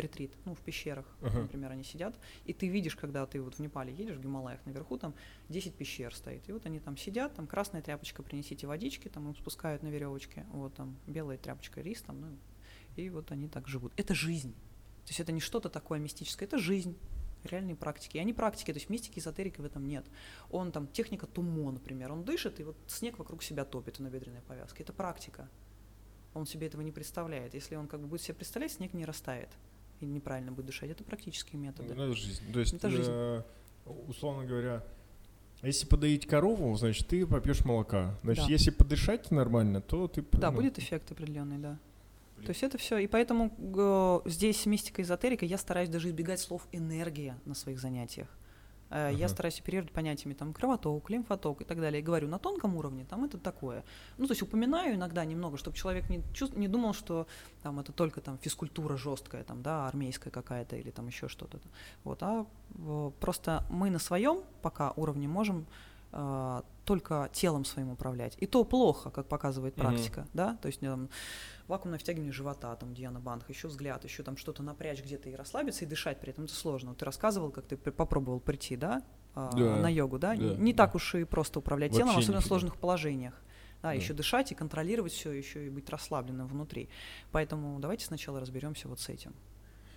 ретрит, 0.00 0.32
ну, 0.44 0.54
в 0.54 0.60
пещерах, 0.60 1.06
uh-huh. 1.20 1.42
например, 1.42 1.72
они 1.72 1.84
сидят, 1.84 2.18
и 2.44 2.52
ты 2.52 2.68
видишь, 2.68 2.96
когда 2.96 3.26
ты 3.26 3.40
вот 3.40 3.54
в 3.54 3.58
Непале 3.58 3.92
едешь, 3.92 4.16
в 4.16 4.20
Гималаях 4.20 4.64
наверху, 4.66 4.98
там 4.98 5.14
10 5.48 5.74
пещер 5.74 6.14
стоит, 6.14 6.48
и 6.48 6.52
вот 6.52 6.66
они 6.66 6.80
там 6.80 6.96
сидят, 6.96 7.34
там 7.34 7.46
красная 7.46 7.82
тряпочка, 7.82 8.22
принесите 8.22 8.66
водички, 8.66 9.08
там 9.08 9.28
им 9.28 9.34
спускают 9.34 9.82
на 9.82 9.88
веревочке, 9.88 10.46
вот 10.52 10.74
там 10.74 10.96
белая 11.06 11.38
тряпочка, 11.38 11.80
рис 11.80 12.02
там, 12.02 12.20
ну, 12.20 12.38
и 12.96 13.10
вот 13.10 13.30
они 13.30 13.48
так 13.48 13.68
живут. 13.68 13.92
Это 13.96 14.14
жизнь. 14.14 14.52
То 15.04 15.10
есть 15.10 15.20
это 15.20 15.32
не 15.32 15.40
что-то 15.40 15.68
такое 15.68 15.98
мистическое, 15.98 16.46
это 16.46 16.58
жизнь 16.58 16.98
реальные 17.44 17.76
практики. 17.76 18.16
И 18.16 18.20
они 18.20 18.32
практики, 18.32 18.72
то 18.72 18.78
есть 18.78 18.90
мистики, 18.90 19.18
эзотерики 19.18 19.60
в 19.60 19.64
этом 19.64 19.86
нет. 19.86 20.06
Он 20.50 20.72
там, 20.72 20.86
техника 20.88 21.26
тумо, 21.26 21.70
например, 21.70 22.12
он 22.12 22.24
дышит, 22.24 22.60
и 22.60 22.64
вот 22.64 22.76
снег 22.86 23.18
вокруг 23.18 23.42
себя 23.42 23.64
топит 23.64 23.98
на 23.98 24.08
бедренной 24.08 24.42
повязке. 24.42 24.82
Это 24.82 24.92
практика. 24.92 25.48
Он 26.34 26.46
себе 26.46 26.66
этого 26.66 26.82
не 26.82 26.92
представляет. 26.92 27.54
Если 27.54 27.74
он 27.74 27.88
как 27.88 28.00
бы 28.00 28.06
будет 28.06 28.22
себе 28.22 28.34
представлять, 28.34 28.72
снег 28.72 28.92
не 28.92 29.04
растает 29.04 29.50
и 30.00 30.06
неправильно 30.06 30.52
будет 30.52 30.66
дышать. 30.66 30.90
Это 30.90 31.04
практические 31.04 31.60
методы. 31.60 31.94
Ну, 31.94 32.04
это 32.04 32.14
жизнь. 32.14 32.52
То 32.52 32.60
есть, 32.60 32.74
это 32.74 32.90
жизнь. 32.90 33.10
Э, 33.10 33.42
условно 34.06 34.44
говоря, 34.44 34.82
если 35.62 35.86
подоить 35.86 36.26
корову, 36.26 36.76
значит, 36.76 37.08
ты 37.08 37.26
попьешь 37.26 37.64
молока. 37.64 38.16
Значит, 38.22 38.46
да. 38.46 38.52
если 38.52 38.70
подышать 38.70 39.30
нормально, 39.30 39.80
то 39.80 40.06
ты... 40.06 40.24
Да, 40.32 40.50
ну, 40.50 40.58
будет 40.58 40.78
эффект 40.78 41.10
определенный, 41.10 41.58
да. 41.58 41.78
Блин. 42.36 42.46
То 42.46 42.50
есть 42.50 42.62
это 42.62 42.78
все. 42.78 42.98
И 42.98 43.08
поэтому 43.08 43.52
э, 43.58 44.30
здесь 44.30 44.64
мистика 44.66 45.02
эзотерика, 45.02 45.44
я 45.44 45.58
стараюсь 45.58 45.88
даже 45.88 46.08
избегать 46.08 46.38
слов 46.38 46.66
энергия 46.70 47.36
на 47.44 47.54
своих 47.54 47.80
занятиях. 47.80 48.28
Uh-huh. 48.90 49.14
Я 49.14 49.28
стараюсь 49.28 49.60
оперировать 49.60 49.92
понятиями 49.92 50.34
там 50.34 50.52
кровоток, 50.52 51.10
лимфоток 51.10 51.60
и 51.60 51.64
так 51.64 51.80
далее. 51.80 52.00
И 52.00 52.02
говорю, 52.02 52.28
на 52.28 52.38
тонком 52.38 52.76
уровне 52.76 53.04
там 53.04 53.24
это 53.24 53.38
такое. 53.38 53.84
Ну, 54.16 54.26
то 54.26 54.32
есть 54.32 54.42
упоминаю 54.42 54.94
иногда 54.94 55.24
немного, 55.24 55.58
чтобы 55.58 55.76
человек 55.76 56.08
не, 56.08 56.22
чувств, 56.32 56.56
не 56.56 56.68
думал, 56.68 56.94
что 56.94 57.26
там 57.62 57.78
это 57.80 57.92
только 57.92 58.20
там 58.20 58.38
физкультура 58.38 58.96
жесткая, 58.96 59.44
там, 59.44 59.62
да, 59.62 59.88
армейская 59.88 60.30
какая-то 60.30 60.76
или 60.76 60.90
там 60.90 61.06
еще 61.06 61.28
что-то. 61.28 61.58
Вот, 62.04 62.22
а 62.22 62.46
просто 63.20 63.64
мы 63.68 63.90
на 63.90 63.98
своем 63.98 64.42
пока 64.62 64.92
уровне 64.92 65.28
можем 65.28 65.66
э, 66.12 66.62
только 66.84 67.28
телом 67.32 67.64
своим 67.64 67.90
управлять. 67.90 68.36
И 68.38 68.46
то 68.46 68.64
плохо, 68.64 69.10
как 69.10 69.28
показывает 69.28 69.74
практика, 69.74 70.22
uh-huh. 70.22 70.30
да, 70.34 70.58
то 70.62 70.66
есть 70.66 70.80
там, 70.80 71.10
вакуумное 71.66 71.98
втягивание 71.98 72.32
живота, 72.32 72.74
там, 72.76 72.94
Диана 72.94 73.20
Банх, 73.20 73.48
еще 73.50 73.68
взгляд, 73.68 74.04
еще 74.04 74.22
там 74.22 74.36
что-то 74.36 74.62
напрячь 74.62 75.02
где-то 75.02 75.28
и 75.28 75.34
расслабиться, 75.34 75.84
и 75.84 75.88
дышать 75.88 76.20
при 76.20 76.30
этом, 76.30 76.44
это 76.44 76.54
сложно. 76.54 76.90
Вот 76.90 76.98
ты 76.98 77.04
рассказывал, 77.04 77.50
как 77.50 77.66
ты 77.66 77.76
попробовал 77.76 78.40
прийти, 78.40 78.76
да, 78.76 79.02
а, 79.34 79.52
да 79.52 79.76
на 79.76 79.88
йогу, 79.88 80.18
да? 80.18 80.34
да 80.34 80.36
не, 80.36 80.72
да. 80.72 80.84
так 80.84 80.94
уж 80.94 81.14
и 81.14 81.24
просто 81.24 81.58
управлять 81.58 81.92
Вообще 81.92 82.04
телом, 82.04 82.18
особенно 82.18 82.40
в 82.40 82.46
сложных 82.46 82.76
положениях. 82.76 83.34
Да, 83.82 83.88
да, 83.88 83.92
еще 83.92 84.12
дышать 84.12 84.50
и 84.50 84.54
контролировать 84.54 85.12
все, 85.12 85.30
еще 85.30 85.66
и 85.66 85.70
быть 85.70 85.88
расслабленным 85.88 86.48
внутри. 86.48 86.88
Поэтому 87.30 87.78
давайте 87.78 88.04
сначала 88.04 88.40
разберемся 88.40 88.88
вот 88.88 88.98
с 88.98 89.08
этим. 89.08 89.34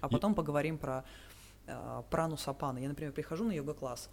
А 0.01 0.09
потом 0.09 0.34
и... 0.34 0.36
поговорим 0.36 0.78
про 0.78 1.03
э, 1.66 2.03
прану 2.09 2.38
сапана. 2.38 2.78
Я, 2.78 2.89
например, 2.89 3.14
прихожу 3.14 3.45
на 3.45 3.51
йога-класс, 3.51 4.09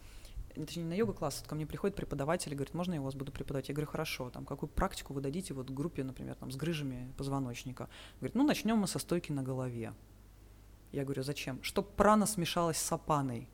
точнее, 0.55 0.82
не 0.82 0.88
на 0.88 0.94
йога-класс, 0.94 1.44
ко 1.46 1.55
мне 1.55 1.66
приходит 1.66 1.96
преподаватель 1.96 2.53
и 2.53 2.55
говорит, 2.55 2.74
можно 2.74 2.94
я 2.94 3.01
у 3.01 3.05
вас 3.05 3.14
буду 3.14 3.32
преподавать? 3.32 3.68
Я 3.68 3.74
говорю, 3.74 3.90
хорошо, 3.90 4.30
там, 4.30 4.44
какую 4.44 4.70
практику 4.70 5.14
вы 5.14 5.20
дадите 5.20 5.55
вот 5.55 5.70
группе, 5.70 6.05
например, 6.05 6.34
там, 6.34 6.51
с 6.51 6.57
грыжами 6.57 7.12
позвоночника? 7.16 7.88
Говорит, 8.20 8.34
ну, 8.34 8.46
начнем 8.46 8.76
мы 8.76 8.86
со 8.86 8.99
стойки 8.99 9.32
на 9.32 9.42
голове. 9.42 9.92
Я 10.92 11.05
говорю, 11.05 11.22
зачем? 11.22 11.62
Чтоб 11.62 11.94
прана 11.94 12.26
смешалась 12.26 12.78
с 12.78 12.92
апаной. 12.92 13.49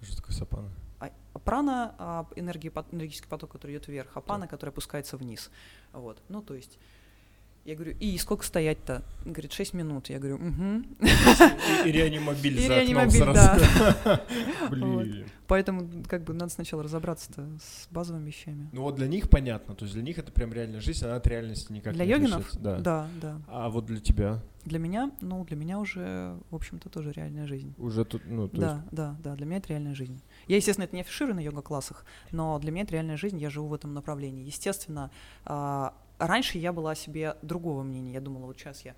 Что 0.00 0.16
такое 0.16 0.34
сапана? 0.34 0.70
А, 0.98 1.10
прана 1.38 1.94
а, 1.98 2.26
энергии, 2.36 2.72
энергический 2.92 3.28
поток, 3.28 3.52
который 3.52 3.72
идет 3.72 3.88
вверх, 3.88 4.10
а 4.14 4.20
пана, 4.20 4.46
да. 4.46 4.48
который 4.48 4.70
опускается 4.70 5.16
вниз. 5.16 5.50
Вот. 5.92 6.22
Ну, 6.28 6.42
то 6.42 6.54
есть 6.54 6.78
Я 7.66 7.74
говорю, 7.74 7.96
и 7.98 8.16
сколько 8.16 8.44
стоять-то? 8.44 9.02
Он 9.24 9.32
говорит, 9.32 9.52
6 9.52 9.74
минут. 9.74 10.08
Я 10.08 10.20
говорю, 10.20 10.36
угу. 10.36 10.84
И 11.84 11.90
реанимобиль 11.90 12.60
И 12.60 12.64
за 12.64 12.78
окном 12.78 13.08
реанимобиль, 13.08 13.18
сразу. 13.18 14.20
Блин. 14.70 15.26
Поэтому 15.48 15.88
как 16.08 16.22
бы 16.22 16.32
надо 16.32 16.52
сначала 16.52 16.84
разобраться-то 16.84 17.44
с 17.60 17.88
базовыми 17.90 18.26
вещами. 18.26 18.68
Ну 18.72 18.82
вот 18.82 18.94
для 18.94 19.08
них 19.08 19.28
понятно, 19.28 19.74
то 19.74 19.84
есть 19.84 19.94
для 19.94 20.04
них 20.04 20.16
это 20.18 20.30
прям 20.30 20.52
реальная 20.52 20.80
жизнь, 20.80 21.04
она 21.04 21.16
от 21.16 21.26
реальности 21.26 21.72
никак 21.72 21.94
Для 21.94 22.04
не 22.04 22.12
йогинов? 22.12 22.46
отличается. 22.48 22.60
Да. 22.60 22.78
Да, 22.78 23.08
да. 23.20 23.40
А 23.48 23.68
вот 23.68 23.86
для 23.86 24.00
тебя 24.00 24.42
Для 24.64 24.78
меня, 24.78 25.10
ну, 25.20 25.44
для 25.44 25.56
меня 25.56 25.78
уже, 25.80 26.36
в 26.50 26.54
общем-то, 26.54 26.88
тоже 26.88 27.12
реальная 27.12 27.46
жизнь. 27.46 27.74
уже 27.78 28.04
тут, 28.04 28.22
ну, 28.26 28.48
то 28.48 28.56
Да, 28.56 28.72
есть 28.74 28.84
да, 28.92 29.16
да, 29.22 29.34
для 29.36 29.46
меня 29.46 29.58
это 29.58 29.68
реальная 29.70 29.94
жизнь. 29.94 30.20
Я, 30.48 30.56
естественно, 30.56 30.84
это 30.84 30.94
не 30.94 31.00
афиширую 31.00 31.34
на 31.34 31.40
йога-классах, 31.40 32.04
но 32.30 32.58
для 32.58 32.70
меня 32.70 32.84
это 32.84 32.92
реальная 32.94 33.16
жизнь, 33.16 33.38
я 33.38 33.50
живу 33.50 33.68
в 33.68 33.74
этом 33.74 33.94
направлении. 33.94 34.44
Естественно, 34.44 35.10
а, 35.44 35.94
раньше 36.18 36.58
я 36.58 36.72
была 36.72 36.92
о 36.92 36.94
себе 36.94 37.36
другого 37.42 37.82
мнения. 37.82 38.12
Я 38.12 38.20
думала, 38.20 38.46
вот 38.46 38.56
сейчас 38.56 38.84
я 38.84 38.94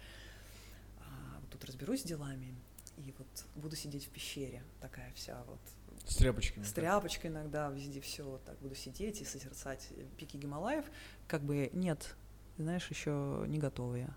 а, 1.01 1.41
вот 1.41 1.51
тут 1.51 1.65
разберусь 1.65 2.01
с 2.01 2.05
делами 2.05 2.55
и 2.99 3.15
вот 3.17 3.27
буду 3.55 3.77
сидеть 3.77 4.07
в 4.07 4.11
пещере, 4.11 4.63
такая 4.81 5.13
вся 5.15 5.43
вот 5.47 5.61
с 6.07 6.17
тряпочками. 6.17 6.65
с 6.65 6.73
тряпочкой 6.73 7.31
иногда, 7.31 7.69
везде 7.71 8.01
все 8.01 8.25
вот 8.25 8.45
так 8.45 8.59
буду 8.61 8.75
сидеть 8.75 9.21
и 9.21 9.25
созерцать 9.25 9.89
пики 10.17 10.37
Гималаев. 10.37 10.85
Как 11.27 11.43
бы 11.43 11.71
нет, 11.73 12.17
знаешь, 12.57 12.89
еще 12.91 13.45
не 13.47 13.59
готова 13.59 13.95
я. 13.95 14.17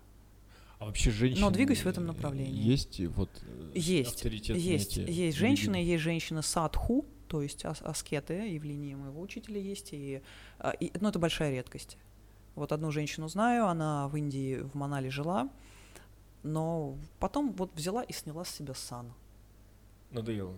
А 0.78 0.86
вообще 0.86 1.12
женщины... 1.12 1.48
двигаюсь 1.52 1.84
в 1.84 1.86
этом 1.86 2.06
направлении. 2.06 2.60
Есть 2.60 2.98
и 2.98 3.06
вот 3.06 3.30
э, 3.46 3.72
Есть, 3.76 4.16
авторитетные 4.16 4.64
Есть, 4.64 4.98
эти 4.98 5.10
есть 5.10 5.38
женщины, 5.38 5.76
есть 5.76 6.02
женщины 6.02 6.42
садху, 6.42 7.06
то 7.32 7.40
есть 7.40 7.64
ас- 7.64 7.80
аскеты, 7.80 8.50
и 8.50 8.58
в 8.58 8.64
линии 8.64 8.94
моего 8.94 9.22
учителя 9.22 9.58
есть, 9.58 9.94
и, 9.94 10.20
а, 10.58 10.72
и 10.72 10.92
ну, 11.00 11.08
это 11.08 11.18
большая 11.18 11.50
редкость. 11.50 11.96
Вот 12.56 12.72
одну 12.72 12.90
женщину 12.90 13.26
знаю, 13.26 13.66
она 13.68 14.06
в 14.08 14.16
Индии, 14.16 14.56
в 14.60 14.74
Манале 14.74 15.10
жила, 15.10 15.48
но 16.42 16.98
потом 17.18 17.52
вот 17.54 17.74
взяла 17.74 18.02
и 18.02 18.12
сняла 18.12 18.44
с 18.44 18.50
себя 18.50 18.74
сан. 18.74 19.14
Надоело. 20.10 20.54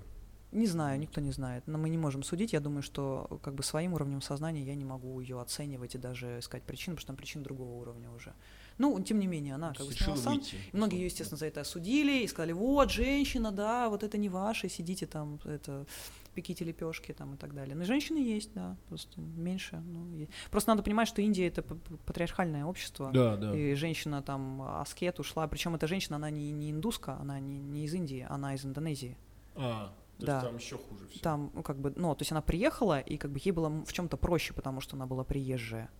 Не 0.50 0.66
знаю, 0.66 1.00
никто 1.00 1.20
не 1.20 1.32
знает, 1.32 1.64
но 1.66 1.78
мы 1.78 1.88
не 1.88 1.98
можем 1.98 2.22
судить. 2.22 2.52
Я 2.52 2.60
думаю, 2.60 2.82
что 2.82 3.40
как 3.42 3.54
бы 3.54 3.64
своим 3.64 3.94
уровнем 3.94 4.20
сознания 4.20 4.62
я 4.62 4.76
не 4.76 4.84
могу 4.84 5.18
ее 5.20 5.40
оценивать 5.40 5.96
и 5.96 5.98
даже 5.98 6.38
искать 6.38 6.62
причину, 6.62 6.94
потому 6.94 7.00
что 7.00 7.06
там 7.08 7.16
причин 7.16 7.42
другого 7.42 7.72
уровня 7.80 8.08
уже. 8.10 8.34
Ну, 8.78 9.00
тем 9.02 9.18
не 9.18 9.26
менее, 9.26 9.54
она 9.56 9.72
как 9.72 9.86
бы 9.86 9.92
сняла 9.92 10.16
сан, 10.16 10.34
выйти. 10.34 10.56
и 10.72 10.76
Многие 10.76 10.98
ее, 10.98 11.06
естественно, 11.06 11.38
за 11.38 11.46
это 11.46 11.60
осудили 11.60 12.22
и 12.22 12.28
сказали, 12.28 12.52
вот, 12.52 12.90
женщина, 12.90 13.50
да, 13.50 13.88
вот 13.88 14.04
это 14.04 14.16
не 14.16 14.28
ваше, 14.28 14.68
сидите 14.68 15.06
там, 15.06 15.40
это, 15.44 15.86
пеките 16.34 16.64
лепешки 16.64 17.12
там 17.12 17.34
и 17.34 17.36
так 17.36 17.54
далее. 17.54 17.74
Но 17.76 17.84
женщины 17.84 18.18
есть, 18.18 18.52
да, 18.54 18.76
просто 18.88 19.20
меньше. 19.20 19.76
ну, 19.86 20.10
е- 20.16 20.28
Просто 20.50 20.70
надо 20.70 20.82
понимать, 20.82 21.08
что 21.08 21.22
Индия 21.22 21.46
это 21.48 21.62
патриархальное 21.62 22.64
общество. 22.64 23.10
Да, 23.12 23.36
да. 23.36 23.56
И 23.56 23.74
женщина 23.74 24.22
там 24.22 24.62
аскет 24.62 25.18
ушла, 25.20 25.46
причем 25.48 25.74
эта 25.74 25.86
женщина, 25.86 26.16
она 26.16 26.30
не, 26.30 26.50
не 26.52 26.70
индуска, 26.70 27.16
она 27.20 27.40
не, 27.40 27.58
не 27.58 27.84
из 27.84 27.94
Индии, 27.94 28.26
она 28.28 28.54
из 28.54 28.64
Индонезии. 28.64 29.16
А, 29.56 29.92
то 30.18 30.26
Да. 30.26 30.32
есть 30.34 30.46
там 30.46 30.56
еще 30.56 30.76
хуже 30.78 31.06
все. 31.08 31.20
Там, 31.20 31.50
ну, 31.54 31.62
как 31.62 31.78
бы, 31.78 31.92
ну, 31.96 32.14
то 32.14 32.22
есть 32.22 32.32
она 32.32 32.42
приехала, 32.42 33.00
и 33.00 33.16
как 33.16 33.30
бы 33.30 33.40
ей 33.44 33.52
было 33.52 33.68
в 33.84 33.92
чем-то 33.92 34.16
проще, 34.16 34.52
потому 34.54 34.80
что 34.80 34.96
она 34.96 35.06
была 35.06 35.24
приезжая. 35.24 35.90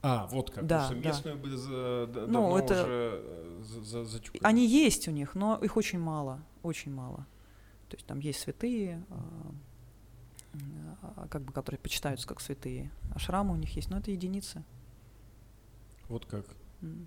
А, 0.00 0.26
вот 0.28 0.50
как. 0.50 0.64
Да, 0.66 0.88
потому 0.88 1.00
что 1.00 1.02
да. 1.02 1.08
местную 1.08 1.36
бы 1.38 1.56
за, 1.56 2.06
да- 2.12 2.20
Ну, 2.26 2.32
давно 2.32 2.58
это- 2.58 2.82
уже 2.84 2.86
э, 3.24 3.62
за, 3.64 3.82
за- 3.84 4.04
затюкали. 4.04 4.40
Они 4.44 4.64
есть 4.66 5.08
у 5.08 5.10
них, 5.10 5.34
но 5.34 5.56
их 5.60 5.76
очень 5.76 5.98
мало, 5.98 6.40
очень 6.62 6.92
мало. 6.94 7.26
То 7.88 7.96
есть 7.96 8.06
там 8.06 8.18
есть 8.20 8.40
святые, 8.40 9.04
а, 9.10 9.52
а, 11.02 11.28
как 11.28 11.42
бы, 11.42 11.52
которые 11.52 11.78
почитаются 11.78 12.26
как 12.26 12.40
святые. 12.40 12.90
А 13.14 13.18
шрамы 13.18 13.54
у 13.54 13.56
них 13.56 13.74
есть, 13.76 13.90
но 13.90 13.98
это 13.98 14.10
единицы. 14.10 14.62
Вот 16.08 16.26
как. 16.26 16.46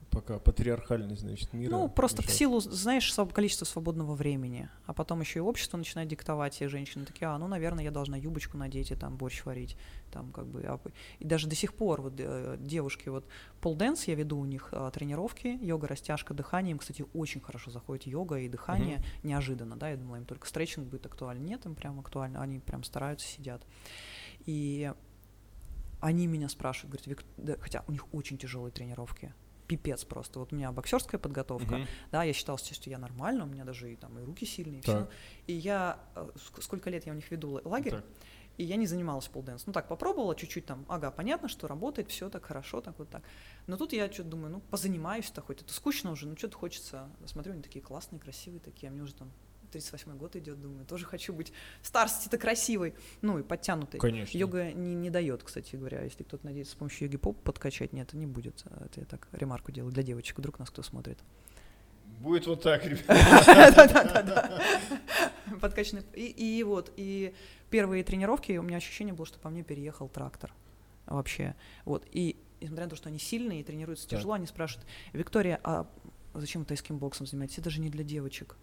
Пока 0.09 0.37
патриархальный, 0.37 1.15
значит, 1.15 1.53
мир. 1.53 1.71
Ну, 1.71 1.87
просто 1.87 2.21
в 2.21 2.29
силу, 2.29 2.59
знаешь, 2.59 3.13
количества 3.33 3.63
свободного 3.63 4.15
времени. 4.15 4.69
А 4.85 4.93
потом 4.93 5.21
еще 5.21 5.39
и 5.39 5.41
общество 5.41 5.77
начинает 5.77 6.09
диктовать, 6.09 6.61
и 6.61 6.67
женщины 6.67 7.05
такие, 7.05 7.27
а, 7.27 7.37
ну, 7.37 7.47
наверное, 7.47 7.85
я 7.85 7.91
должна 7.91 8.17
юбочку 8.17 8.57
надеть 8.57 8.91
и 8.91 8.95
там 8.95 9.15
борщ 9.15 9.45
варить. 9.45 9.77
Там, 10.11 10.33
как 10.33 10.47
бы, 10.47 10.63
а, 10.65 10.79
и 11.19 11.25
даже 11.25 11.47
до 11.47 11.55
сих 11.55 11.73
пор 11.73 12.01
вот 12.01 12.15
э, 12.17 12.57
девушки, 12.59 13.07
вот 13.07 13.25
полденс 13.61 14.09
я 14.09 14.15
веду 14.15 14.39
у 14.39 14.45
них 14.45 14.69
а, 14.73 14.91
тренировки, 14.91 15.57
йога, 15.61 15.87
растяжка, 15.87 16.33
дыхание. 16.33 16.71
Им, 16.71 16.79
кстати, 16.79 17.05
очень 17.13 17.39
хорошо 17.39 17.71
заходит 17.71 18.05
йога 18.07 18.39
и 18.39 18.49
дыхание. 18.49 18.97
Неожиданно, 19.23 19.77
да, 19.77 19.89
я 19.89 19.95
думала, 19.95 20.17
им 20.17 20.25
только 20.25 20.47
стретчинг 20.47 20.87
будет 20.87 21.05
актуален. 21.05 21.45
Нет, 21.45 21.65
им 21.65 21.75
прям 21.75 21.97
актуально, 21.99 22.41
они 22.41 22.59
прям 22.59 22.83
стараются, 22.83 23.25
сидят. 23.25 23.65
И 24.45 24.91
они 26.01 26.27
меня 26.27 26.49
спрашивают, 26.49 27.01
говорят, 27.01 27.07
«Вик- 27.07 27.25
да, 27.37 27.55
хотя 27.61 27.83
у 27.87 27.91
них 27.91 28.13
очень 28.13 28.37
тяжелые 28.37 28.71
тренировки, 28.71 29.33
пипец 29.71 30.03
просто. 30.03 30.39
Вот 30.39 30.51
у 30.51 30.55
меня 30.55 30.71
боксерская 30.73 31.17
подготовка, 31.19 31.75
Мгм. 31.75 31.87
да, 32.11 32.23
я 32.23 32.33
считала, 32.33 32.57
что 32.57 32.89
я 32.89 32.97
нормально, 32.97 33.45
у 33.45 33.47
меня 33.47 33.63
даже 33.63 33.91
и 33.93 33.95
там 33.95 34.19
и 34.19 34.23
руки 34.23 34.45
сильные, 34.45 34.79
и 34.79 34.81
всё. 34.83 34.99
Так. 35.01 35.09
И 35.47 35.53
я 35.53 35.97
э, 36.15 36.29
ск- 36.35 36.61
сколько 36.61 36.89
лет 36.89 37.05
я 37.05 37.13
у 37.13 37.15
них 37.15 37.31
веду 37.31 37.61
лагерь, 37.63 37.91
Так. 37.93 38.03
и 38.57 38.63
я 38.65 38.75
не 38.75 38.85
занималась 38.87 39.27
полденс. 39.29 39.65
Ну 39.67 39.71
так 39.73 39.87
попробовала 39.87 40.35
чуть-чуть 40.35 40.65
там, 40.65 40.85
ага, 40.89 41.09
понятно, 41.11 41.47
что 41.47 41.67
работает, 41.67 42.09
все 42.09 42.29
так 42.29 42.45
хорошо, 42.45 42.81
так 42.81 42.99
вот 42.99 43.09
так. 43.09 43.23
Но 43.67 43.77
тут 43.77 43.93
я 43.93 44.11
что-то 44.11 44.29
думаю, 44.29 44.51
ну 44.51 44.59
позанимаюсь-то 44.59 45.41
хоть, 45.41 45.61
это 45.61 45.73
скучно 45.73 46.11
уже, 46.11 46.27
ну 46.27 46.35
что-то 46.35 46.57
хочется. 46.57 47.07
Смотрю, 47.25 47.53
они 47.53 47.61
такие 47.61 47.81
классные, 47.81 48.19
красивые 48.19 48.59
такие, 48.59 48.89
а 48.89 48.91
мне 48.91 49.01
уже 49.03 49.13
там 49.13 49.31
38 49.71 50.17
год 50.17 50.35
идет, 50.35 50.61
думаю, 50.61 50.85
тоже 50.85 51.05
хочу 51.05 51.33
быть 51.33 51.51
в 51.81 51.87
старости-то 51.87 52.37
красивой, 52.37 52.93
ну 53.21 53.39
и 53.39 53.43
подтянутой. 53.43 53.99
Конечно. 53.99 54.37
Йога 54.37 54.71
не, 54.71 54.95
не 54.95 55.09
дает, 55.09 55.43
кстати 55.43 55.75
говоря, 55.75 56.03
если 56.03 56.23
кто-то 56.23 56.45
надеется 56.45 56.73
с 56.73 56.75
помощью 56.75 57.07
йоги 57.07 57.17
поп 57.17 57.41
подкачать, 57.41 57.93
нет, 57.93 58.09
это 58.09 58.17
не 58.17 58.27
будет. 58.27 58.63
Это 58.65 58.99
я 58.99 59.05
так 59.05 59.27
ремарку 59.31 59.71
делаю 59.71 59.91
для 59.91 60.03
девочек, 60.03 60.37
вдруг 60.37 60.59
нас 60.59 60.69
кто 60.69 60.83
смотрит. 60.83 61.19
Будет 62.19 62.45
вот 62.45 62.61
так, 62.61 62.85
ребят. 62.85 63.05
Да-да-да. 63.07 64.61
Подкачанный. 65.59 66.03
И, 66.13 66.63
вот, 66.63 66.91
и 66.95 67.33
первые 67.69 68.03
тренировки, 68.03 68.51
у 68.53 68.61
меня 68.61 68.77
ощущение 68.77 69.13
было, 69.13 69.25
что 69.25 69.39
по 69.39 69.49
мне 69.49 69.63
переехал 69.63 70.07
трактор 70.07 70.53
вообще. 71.07 71.55
Вот, 71.85 72.05
и 72.11 72.37
несмотря 72.61 72.85
на 72.85 72.89
то, 72.91 72.95
что 72.95 73.09
они 73.09 73.17
сильные 73.19 73.61
и 73.61 73.63
тренируются 73.63 74.07
тяжело, 74.07 74.33
они 74.33 74.45
спрашивают, 74.45 74.87
Виктория, 75.13 75.59
а 75.63 75.87
зачем 76.33 76.61
вы 76.61 76.67
тайским 76.67 76.97
боксом 76.97 77.25
занимаетесь? 77.25 77.57
Это 77.57 77.69
же 77.69 77.81
не 77.81 77.89
для 77.89 78.03
девочек. 78.03 78.55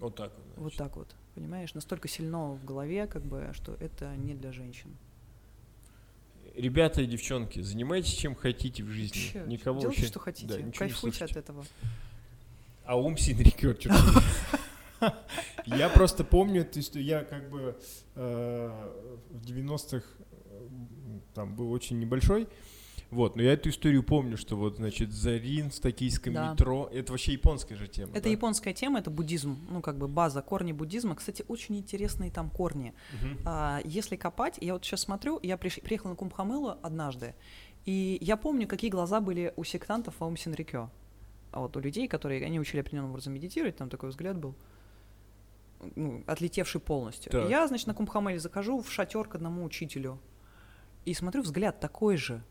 Вот 0.00 0.16
так 0.16 0.32
вот. 0.34 0.46
Вот 0.56 0.62
значит. 0.62 0.78
так 0.78 0.96
вот, 0.96 1.14
понимаешь? 1.34 1.74
Настолько 1.74 2.08
сильно 2.08 2.52
в 2.54 2.64
голове, 2.64 3.06
как 3.06 3.22
бы, 3.22 3.50
что 3.52 3.74
это 3.74 4.16
не 4.16 4.34
для 4.34 4.50
женщин. 4.50 4.96
Ребята 6.54 7.02
и 7.02 7.06
девчонки, 7.06 7.60
занимайтесь 7.60 8.12
чем 8.14 8.34
хотите 8.34 8.82
в 8.82 8.88
жизни. 8.88 9.30
Вообще, 9.34 9.44
Никого 9.46 9.80
делайте, 9.80 10.00
вообще... 10.00 10.10
что 10.10 10.18
хотите, 10.18 10.58
да, 10.58 10.72
кайфуйте 10.72 11.24
от 11.24 11.36
этого. 11.36 11.64
А 12.84 12.98
ум 12.98 13.16
сильно. 13.16 13.44
Я 15.66 15.88
просто 15.88 16.24
помню, 16.24 16.64
то 16.64 16.78
есть 16.78 16.94
я 16.94 17.24
как 17.24 17.48
бы 17.48 17.78
э, 18.16 18.90
в 19.30 19.42
90-х 19.46 20.04
э, 20.30 20.68
там 21.32 21.54
был 21.54 21.72
очень 21.72 21.98
небольшой, 21.98 22.48
вот, 23.10 23.36
но 23.36 23.42
я 23.42 23.52
эту 23.54 23.68
историю 23.70 24.02
помню, 24.02 24.36
что 24.36 24.56
вот, 24.56 24.76
значит, 24.76 25.12
Зарин 25.12 25.70
в 25.70 25.80
токийском 25.80 26.34
Да. 26.34 26.52
метро, 26.52 26.88
это 26.92 27.12
вообще 27.12 27.32
японская 27.32 27.76
же 27.76 27.88
тема, 27.88 28.12
Это 28.12 28.24
да? 28.24 28.30
японская 28.30 28.72
тема, 28.74 28.98
это 29.00 29.10
буддизм, 29.10 29.58
ну 29.68 29.80
как 29.82 29.98
бы 29.98 30.06
база, 30.08 30.42
корни 30.42 30.72
буддизма. 30.72 31.14
Кстати, 31.16 31.44
очень 31.48 31.76
интересные 31.76 32.30
там 32.30 32.50
корни. 32.50 32.94
Мгм. 33.20 33.38
А, 33.44 33.80
если 33.84 34.16
копать, 34.16 34.58
я 34.60 34.74
вот 34.74 34.84
сейчас 34.84 35.00
смотрю, 35.00 35.38
я 35.42 35.56
приш- 35.56 35.80
приехала 35.82 36.10
на 36.10 36.16
Кумбхамелу 36.16 36.76
однажды, 36.82 37.34
и 37.84 38.18
я 38.20 38.36
помню, 38.36 38.66
какие 38.68 38.90
глаза 38.90 39.20
были 39.20 39.52
у 39.56 39.64
сектантов 39.64 40.14
в 40.18 40.22
Аум 40.22 40.36
Синрикё. 40.36 40.90
А 41.52 41.60
вот 41.60 41.76
у 41.76 41.80
людей, 41.80 42.06
которые, 42.06 42.44
они 42.46 42.60
учили 42.60 42.80
определенным 42.80 43.10
образом 43.10 43.32
медитировать, 43.34 43.76
там 43.76 43.88
такой 43.90 44.10
взгляд 44.10 44.36
был, 44.38 44.54
ну, 45.96 46.22
отлетевший 46.26 46.80
полностью. 46.80 47.32
Так. 47.32 47.48
Я, 47.48 47.66
значит, 47.66 47.86
на 47.86 47.94
Кумбхамеле 47.94 48.38
захожу 48.38 48.80
в 48.82 48.90
шатер 48.92 49.26
к 49.26 49.34
одному 49.34 49.64
учителю, 49.64 50.18
и 51.06 51.14
смотрю, 51.14 51.42
взгляд 51.42 51.80
такой 51.80 52.16
же, 52.16 52.42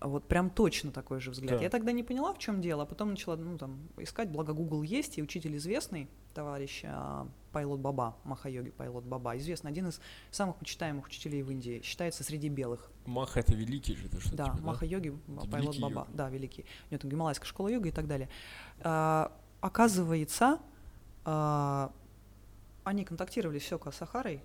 вот 0.00 0.28
прям 0.28 0.50
точно 0.50 0.92
такой 0.92 1.20
же 1.20 1.30
взгляд. 1.30 1.52
Так. 1.52 1.62
Я 1.62 1.70
тогда 1.70 1.92
не 1.92 2.02
поняла, 2.02 2.32
в 2.32 2.38
чем 2.38 2.60
дело, 2.60 2.82
а 2.82 2.86
потом 2.86 3.10
начала, 3.10 3.36
ну, 3.36 3.56
там, 3.56 3.88
искать, 3.96 4.28
благо 4.28 4.52
Google 4.52 4.82
есть, 4.82 5.18
и 5.18 5.22
учитель 5.22 5.56
известный, 5.56 6.08
товарищ 6.34 6.82
а, 6.84 7.26
Пайлот 7.52 7.80
Баба, 7.80 8.16
Махайоги 8.24 8.70
Пайлот 8.70 9.04
Баба, 9.04 9.36
известный, 9.38 9.70
один 9.70 9.88
из 9.88 10.00
самых 10.30 10.56
почитаемых 10.56 11.06
учителей 11.06 11.42
в 11.42 11.50
Индии, 11.50 11.80
считается 11.82 12.24
среди 12.24 12.48
белых. 12.50 12.90
Маха 13.06 13.40
это 13.40 13.54
великий 13.54 13.96
же, 13.96 14.06
это 14.06 14.20
что 14.20 14.36
Да, 14.36 14.54
Маха-йоги, 14.62 15.18
Это 15.38 15.48
Пайлот 15.48 15.78
Баба, 15.78 16.00
йог. 16.00 16.08
да, 16.14 16.28
великий. 16.28 16.66
У 16.90 16.94
него 16.94 17.00
там 17.00 17.10
гималайская 17.10 17.48
школа 17.48 17.68
йога 17.68 17.88
и 17.88 17.92
так 17.92 18.06
далее. 18.06 18.28
А, 18.80 19.32
оказывается, 19.62 20.58
а, 21.24 21.90
они 22.84 23.04
контактировали 23.04 23.58
с 23.58 23.64
Сёко 23.64 23.90
Сахарой, 23.90 24.42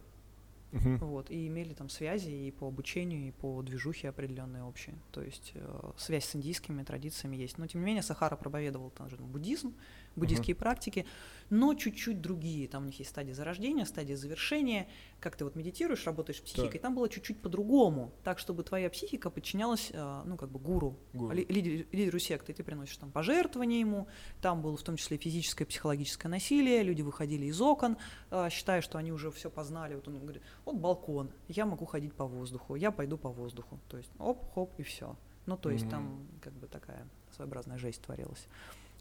Мгм. 0.71 0.97
вот, 0.97 1.29
и 1.29 1.47
имели 1.47 1.73
там 1.73 1.89
связи 1.89 2.29
и 2.29 2.51
по 2.51 2.67
обучению, 2.67 3.27
и 3.27 3.31
по 3.31 3.61
движухе 3.61 4.09
определенные 4.09 4.63
общие. 4.63 4.95
То 5.11 5.21
есть 5.21 5.51
э, 5.55 5.91
связь 5.97 6.25
с 6.25 6.35
индийскими 6.35 6.83
традициями 6.83 7.35
есть. 7.35 7.57
Но 7.57 7.67
тем 7.67 7.81
не 7.81 7.87
менее 7.87 8.03
Сахара 8.03 8.35
проповедовал 8.35 8.89
там 8.89 9.09
же 9.09 9.17
буддизм, 9.17 9.73
буддийские 10.15 10.55
uh-huh. 10.55 10.59
практики, 10.59 11.05
но 11.49 11.73
чуть-чуть 11.73 12.21
другие. 12.21 12.67
Там 12.67 12.83
у 12.83 12.85
них 12.85 12.97
есть 12.99 13.11
стадия 13.11 13.33
зарождения, 13.33 13.85
стадия 13.85 14.15
завершения. 14.15 14.87
Как 15.19 15.35
ты 15.35 15.43
вот 15.43 15.55
медитируешь, 15.55 16.05
работаешь 16.05 16.41
психикой, 16.41 16.79
да. 16.79 16.79
там 16.79 16.95
было 16.95 17.09
чуть-чуть 17.09 17.41
по-другому, 17.41 18.13
так, 18.23 18.39
чтобы 18.39 18.63
твоя 18.63 18.89
психика 18.89 19.29
подчинялась, 19.29 19.89
э, 19.91 20.21
ну, 20.25 20.37
как 20.37 20.49
бы 20.49 20.59
гуру, 20.59 20.97
гуру. 21.13 21.33
Лидеру, 21.35 21.85
лидеру 21.91 22.19
секты. 22.19 22.53
Ты 22.53 22.63
приносишь 22.63 22.97
там 22.97 23.11
пожертвования 23.11 23.79
ему, 23.79 24.07
там 24.41 24.61
было 24.61 24.77
в 24.77 24.81
том 24.81 24.95
числе 24.95 25.17
физическое, 25.17 25.65
психологическое 25.65 26.29
насилие, 26.29 26.83
люди 26.83 27.01
выходили 27.01 27.45
из 27.45 27.59
окон, 27.61 27.97
э, 28.31 28.49
считая, 28.49 28.81
что 28.81 28.97
они 28.97 29.11
уже 29.11 29.29
все 29.29 29.49
познали. 29.49 29.95
Вот 29.95 30.07
он 30.07 30.19
говорит, 30.19 30.41
вот 30.63 30.77
балкон, 30.77 31.31
я 31.49 31.65
могу 31.65 31.85
ходить 31.85 32.13
по 32.13 32.25
воздуху, 32.25 32.75
я 32.75 32.91
пойду 32.91 33.17
по 33.17 33.29
воздуху. 33.29 33.79
То 33.89 33.97
есть 33.97 34.11
оп-хоп 34.19 34.71
и 34.77 34.83
все. 34.83 35.17
Ну, 35.45 35.57
то 35.57 35.69
есть 35.69 35.85
mm-hmm. 35.85 35.89
там 35.89 36.27
как 36.41 36.53
бы 36.53 36.67
такая 36.67 37.07
своеобразная 37.35 37.77
жесть 37.77 38.01
творилась. 38.01 38.47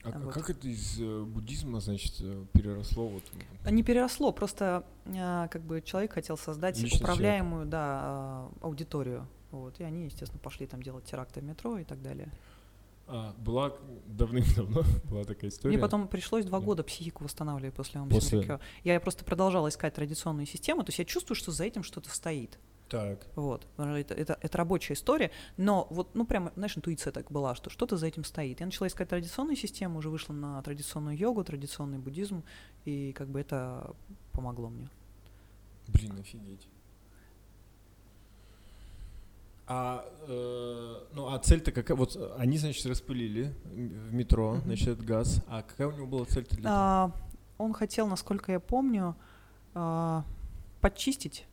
А, 0.02 0.18
вот. 0.18 0.32
как 0.32 0.48
это 0.48 0.66
из 0.66 0.98
э, 0.98 1.22
буддизма, 1.24 1.80
значит, 1.80 2.14
э, 2.20 2.44
переросло? 2.52 3.06
Вот? 3.06 3.22
А 3.64 3.70
не 3.70 3.82
переросло, 3.82 4.32
просто 4.32 4.84
э, 5.04 5.48
как 5.50 5.62
бы 5.62 5.82
человек 5.82 6.14
хотел 6.14 6.38
создать 6.38 6.78
Личный 6.80 7.00
управляемую 7.00 7.66
да, 7.66 8.48
э, 8.62 8.64
аудиторию. 8.64 9.26
Вот, 9.50 9.78
и 9.80 9.84
они, 9.84 10.04
естественно, 10.04 10.40
пошли 10.40 10.66
там 10.66 10.82
делать 10.82 11.04
теракты 11.04 11.40
в 11.40 11.44
метро 11.44 11.76
и 11.76 11.84
так 11.84 12.00
далее. 12.00 12.30
А, 13.12 13.34
была 13.38 13.72
давным-давно 14.06 14.84
была 15.04 15.24
такая 15.24 15.50
история. 15.50 15.74
Мне 15.74 15.82
потом 15.82 16.08
пришлось 16.08 16.44
два 16.44 16.60
года 16.60 16.84
психику 16.84 17.24
восстанавливать 17.24 17.74
после 17.74 18.00
после... 18.02 18.60
Я 18.84 19.00
просто 19.00 19.24
продолжала 19.24 19.68
искать 19.68 19.94
традиционную 19.94 20.46
систему, 20.46 20.82
то 20.84 20.90
есть 20.90 21.00
я 21.00 21.04
чувствую, 21.04 21.34
что 21.34 21.50
за 21.50 21.64
этим 21.64 21.82
что-то 21.82 22.08
стоит. 22.10 22.58
Так. 22.90 23.24
Вот. 23.36 23.68
Это, 23.78 24.14
это, 24.14 24.36
это 24.42 24.58
рабочая 24.58 24.94
история, 24.94 25.30
но 25.56 25.86
вот, 25.90 26.08
ну, 26.14 26.26
прямо, 26.26 26.52
знаешь, 26.56 26.76
интуиция 26.76 27.12
так 27.12 27.30
была, 27.30 27.54
что 27.54 27.70
что-то 27.70 27.96
за 27.96 28.08
этим 28.08 28.24
стоит. 28.24 28.58
Я 28.58 28.66
начала 28.66 28.88
искать 28.88 29.08
традиционную 29.08 29.56
систему, 29.56 30.00
уже 30.00 30.10
вышла 30.10 30.32
на 30.32 30.60
традиционную 30.62 31.16
йогу, 31.16 31.44
традиционный 31.44 31.98
буддизм, 31.98 32.42
и 32.84 33.12
как 33.12 33.28
бы 33.28 33.40
это 33.40 33.94
помогло 34.32 34.70
мне. 34.70 34.90
Блин, 35.86 36.18
офигеть. 36.18 36.68
А, 39.68 40.04
э, 40.26 40.96
ну, 41.14 41.32
а 41.32 41.38
цель-то 41.38 41.70
какая? 41.70 41.94
Вот 41.94 42.16
они, 42.38 42.58
значит, 42.58 42.84
распылили 42.86 43.54
в 43.64 44.12
метро, 44.12 44.56
mm-hmm. 44.56 44.64
значит, 44.64 45.04
газ. 45.04 45.40
А 45.46 45.62
какая 45.62 45.86
у 45.86 45.92
него 45.92 46.06
была 46.08 46.24
цель-то 46.24 46.56
для 46.56 46.70
а, 46.72 47.12
Он 47.56 47.72
хотел, 47.72 48.08
насколько 48.08 48.50
я 48.50 48.58
помню, 48.58 49.14
а, 49.74 50.24
подчистить 50.80 51.46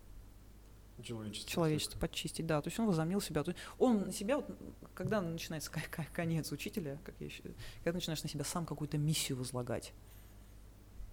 человечество. 1.04 1.52
Человечество 1.52 2.00
подчистить, 2.00 2.46
да. 2.46 2.62
То 2.62 2.68
есть 2.68 2.80
он 2.80 2.88
возомнил 2.88 3.22
себя. 3.22 3.44
То 3.44 3.52
есть 3.52 3.62
он 3.78 4.08
на 4.08 4.12
себя, 4.12 4.38
вот, 4.38 4.50
когда 4.94 5.22
начинается 5.22 5.72
конец 6.14 6.52
учителя, 6.52 7.00
как 7.04 7.16
я 7.20 7.30
считаю, 7.30 7.56
когда 7.84 7.98
начинаешь 7.98 8.24
на 8.24 8.30
себя 8.30 8.44
сам 8.44 8.66
какую-то 8.66 8.98
миссию 8.98 9.38
возлагать, 9.38 9.94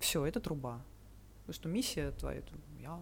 все, 0.00 0.24
это 0.24 0.40
труба. 0.40 0.78
То 1.46 1.50
есть 1.50 1.60
что 1.60 1.68
миссия 1.68 2.10
твоя, 2.12 2.38
это 2.38 2.52
я 2.80 2.98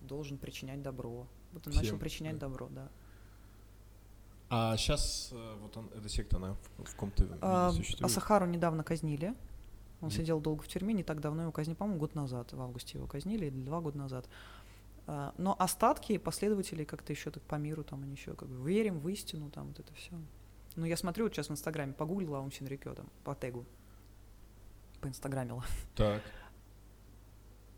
должен 0.00 0.38
причинять 0.38 0.82
добро. 0.82 1.26
Вот 1.52 1.66
он 1.66 1.72
Всем, 1.72 1.82
начал 1.82 1.98
причинять 1.98 2.38
да. 2.38 2.48
добро, 2.48 2.68
да. 2.68 2.88
А 4.48 4.76
сейчас 4.76 5.30
э, 5.32 5.56
вот 5.60 5.76
он, 5.76 5.90
эта 5.96 6.08
секта, 6.08 6.36
она 6.36 6.54
в, 6.78 6.84
в 6.84 6.94
ком-то 6.94 7.26
а, 7.40 7.72
существует? 7.72 8.04
А 8.04 8.08
Сахару 8.08 8.46
недавно 8.46 8.84
казнили. 8.84 9.34
Он 10.00 10.08
mm. 10.08 10.12
сидел 10.12 10.40
долго 10.40 10.62
в 10.62 10.68
тюрьме, 10.68 10.92
не 10.92 11.02
так 11.02 11.20
давно 11.20 11.42
его 11.42 11.52
казнили, 11.52 11.76
по-моему, 11.76 11.98
год 11.98 12.14
назад, 12.14 12.52
в 12.52 12.60
августе 12.60 12.98
его 12.98 13.06
казнили, 13.06 13.46
или 13.46 13.64
два 13.64 13.80
года 13.80 13.98
назад. 13.98 14.26
А, 14.26 14.30
но 15.06 15.54
остатки 15.58 16.18
последователей 16.18 16.84
как-то 16.84 17.12
еще 17.12 17.30
так 17.30 17.42
по 17.44 17.56
миру, 17.56 17.84
там 17.84 18.02
они 18.02 18.12
еще 18.12 18.34
как 18.34 18.48
бы 18.48 18.68
верим 18.68 18.98
в 18.98 19.08
истину, 19.08 19.50
там 19.50 19.68
вот 19.68 19.78
это 19.78 19.94
все. 19.94 20.12
Ну, 20.74 20.84
я 20.84 20.96
смотрю 20.96 21.24
вот 21.24 21.34
сейчас 21.34 21.48
в 21.48 21.52
Инстаграме, 21.52 21.92
погуглила 21.92 22.38
Аун 22.38 22.52
Синрикё 22.52 22.94
там, 22.94 23.06
по 23.24 23.34
тегу, 23.34 23.64
по 25.00 25.06
Инстаграмила. 25.06 25.64
Так. 25.94 26.22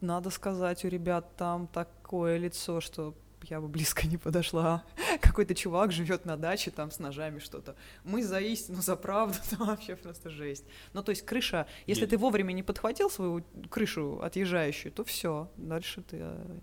Надо 0.00 0.30
сказать, 0.30 0.84
у 0.84 0.88
ребят 0.88 1.36
там 1.36 1.66
такое 1.66 2.38
лицо, 2.38 2.80
что 2.80 3.14
я 3.44 3.60
бы 3.60 3.68
близко 3.68 4.06
не 4.06 4.16
подошла. 4.16 4.84
Какой-то 5.20 5.54
чувак 5.54 5.92
живет 5.92 6.24
на 6.24 6.36
даче 6.36 6.70
там 6.70 6.90
с 6.90 6.98
ножами 6.98 7.38
что-то. 7.38 7.76
Мы 8.04 8.22
за 8.22 8.40
истину, 8.40 8.80
за 8.82 8.96
правду, 8.96 9.38
это 9.52 9.62
вообще 9.64 9.96
просто 9.96 10.30
жесть. 10.30 10.64
Ну, 10.92 11.02
то 11.02 11.10
есть 11.10 11.24
крыша, 11.24 11.66
если 11.86 12.02
Нет. 12.02 12.10
ты 12.10 12.18
вовремя 12.18 12.52
не 12.52 12.62
подхватил 12.62 13.10
свою 13.10 13.44
крышу 13.70 14.20
отъезжающую, 14.22 14.92
то 14.92 15.04
все, 15.04 15.50
дальше 15.56 16.02
ты 16.02 16.18
э, 16.20 16.58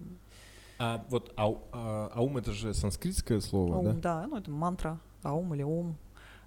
а 0.78 1.06
вот 1.10 1.34
ау, 1.38 1.64
а, 1.72 2.12
аум 2.14 2.38
это 2.38 2.52
же 2.52 2.74
санскритское 2.74 3.40
слово, 3.40 3.76
аум, 3.76 3.86
да? 3.86 4.22
Да, 4.22 4.28
ну 4.28 4.38
это 4.38 4.52
мантра, 4.52 5.00
аум 5.24 5.54
или 5.54 5.64
ум, 5.64 5.98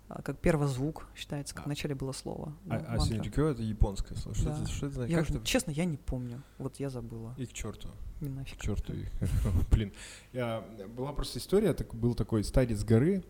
а, 0.09 0.23
как 0.23 0.39
первозвук 0.39 1.07
считается, 1.15 1.55
как 1.55 1.65
а, 1.65 1.67
вначале 1.67 1.95
было 1.95 2.13
слово. 2.13 2.55
А, 2.69 2.77
а 2.89 2.99
синдикё 2.99 3.49
это 3.49 3.63
японское 3.63 4.15
слово. 4.17 4.37
Что, 4.37 4.51
да. 4.51 4.63
это, 4.63 4.71
что 4.71 4.87
это 4.87 4.95
значит? 4.95 5.13
Я, 5.13 5.21
это? 5.21 5.47
Честно, 5.47 5.71
я 5.71 5.85
не 5.85 5.99
помню. 5.99 6.43
Вот 6.57 6.77
я 6.77 6.89
забыла. 6.89 7.35
И 7.37 7.45
к 7.47 7.53
черту. 7.53 7.89
Не 8.21 8.31
нафиг. 8.31 8.59
К 8.59 8.63
черту 8.63 8.95
их. 8.95 9.09
Блин. 9.71 9.93
Была 10.33 11.13
просто 11.13 11.39
история, 11.39 11.75
так, 11.75 11.95
был 11.95 12.15
такой 12.15 12.43
старец 12.43 12.85
горы, 12.85 13.23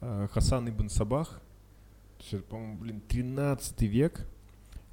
а, 0.00 0.28
Хасан 0.28 0.68
ибн 0.68 0.88
Сабах. 0.90 1.40
по-моему, 2.50 2.76
блин, 2.76 3.00
13 3.08 3.82
век 3.82 4.26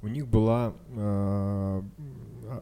у 0.02 0.08
них 0.08 0.26
была 0.28 0.74
э, 0.88 1.82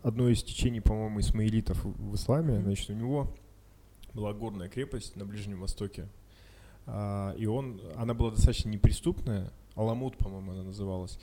одно 0.02 0.28
из 0.28 0.42
течений, 0.42 0.80
по-моему, 0.80 1.20
исмаилитов 1.20 1.84
в 1.84 2.14
исламе. 2.14 2.60
Значит, 2.60 2.90
у 2.90 2.94
него 2.94 3.34
была 4.12 4.32
горная 4.32 4.68
крепость 4.68 5.16
на 5.16 5.26
Ближнем 5.26 5.60
Востоке. 5.60 6.08
Э, 6.86 7.34
и 7.36 7.46
он, 7.46 7.80
она 7.96 8.14
была 8.14 8.30
достаточно 8.30 8.68
неприступная. 8.68 9.52
Аламут, 9.74 10.16
по-моему, 10.16 10.52
она 10.52 10.62
называлась. 10.62 11.18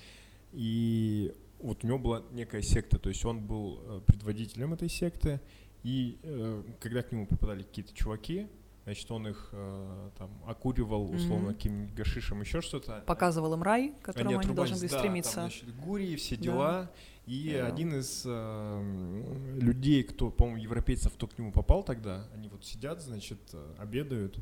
И 0.52 1.34
вот 1.60 1.84
у 1.84 1.88
него 1.88 2.00
была 2.00 2.24
некая 2.32 2.62
секта, 2.62 3.00
то 3.00 3.10
есть 3.10 3.24
он 3.24 3.40
был 3.40 3.80
э, 3.84 4.02
предводителем 4.06 4.74
этой 4.74 4.90
секты. 4.90 5.40
И 5.84 6.20
э, 6.24 6.64
когда 6.80 7.02
к 7.02 7.12
нему 7.12 7.26
попадали 7.26 7.64
какие-то 7.64 7.94
чуваки, 7.94 8.48
Значит, 8.84 9.12
он 9.12 9.28
их 9.28 9.50
э, 9.52 10.10
там 10.18 10.32
окуривал 10.48 11.12
условно 11.12 11.50
mm-hmm. 11.50 11.54
каким-нибудь 11.54 11.94
гашишем, 11.94 12.42
еще 12.42 12.62
что-то. 12.62 13.04
Показывал 13.06 13.54
им 13.54 13.62
рай, 13.62 13.94
к 14.02 14.06
которому 14.06 14.40
они, 14.40 14.48
они 14.48 14.56
должны 14.56 14.78
были 14.78 14.88
да, 14.88 14.98
стремиться. 14.98 15.36
Там, 15.36 15.44
значит, 15.44 15.76
гурии, 15.78 16.16
все 16.16 16.36
дела. 16.36 16.72
Да. 16.72 16.92
И 17.28 17.50
yeah. 17.50 17.68
один 17.68 17.94
из 17.94 18.24
э, 18.26 19.58
людей, 19.60 20.04
кто, 20.04 20.32
по-моему, 20.32 20.64
европейцев, 20.64 21.14
кто 21.14 21.28
к 21.28 21.38
нему 21.38 21.52
попал 21.52 21.84
тогда, 21.84 22.28
они 22.34 22.50
вот 22.50 22.66
сидят, 22.66 23.02
значит, 23.02 23.40
обедают. 23.78 24.40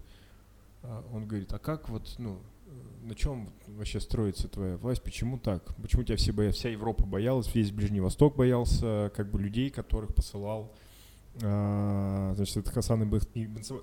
А 0.84 1.06
он 1.12 1.28
говорит, 1.28 1.52
а 1.52 1.60
как 1.60 1.90
вот, 1.90 2.16
ну, 2.18 2.40
на 3.04 3.16
чем 3.16 3.52
вообще 3.68 4.00
строится 4.00 4.48
твоя 4.48 4.78
власть? 4.78 5.04
Почему 5.04 5.38
так? 5.38 5.76
Почему 5.82 6.04
тебя 6.04 6.16
все 6.16 6.32
боятся? 6.32 6.60
Вся 6.60 6.70
Европа 6.70 7.06
боялась, 7.06 7.54
весь 7.54 7.72
Ближний 7.72 8.00
Восток 8.00 8.38
боялся, 8.38 9.12
как 9.16 9.30
бы 9.32 9.42
людей, 9.42 9.70
которых 9.70 10.16
посылал 10.16 10.74
а, 11.42 12.34
значит, 12.36 12.58
это 12.58 12.72
Хасан 12.72 13.04
ибн 13.04 13.20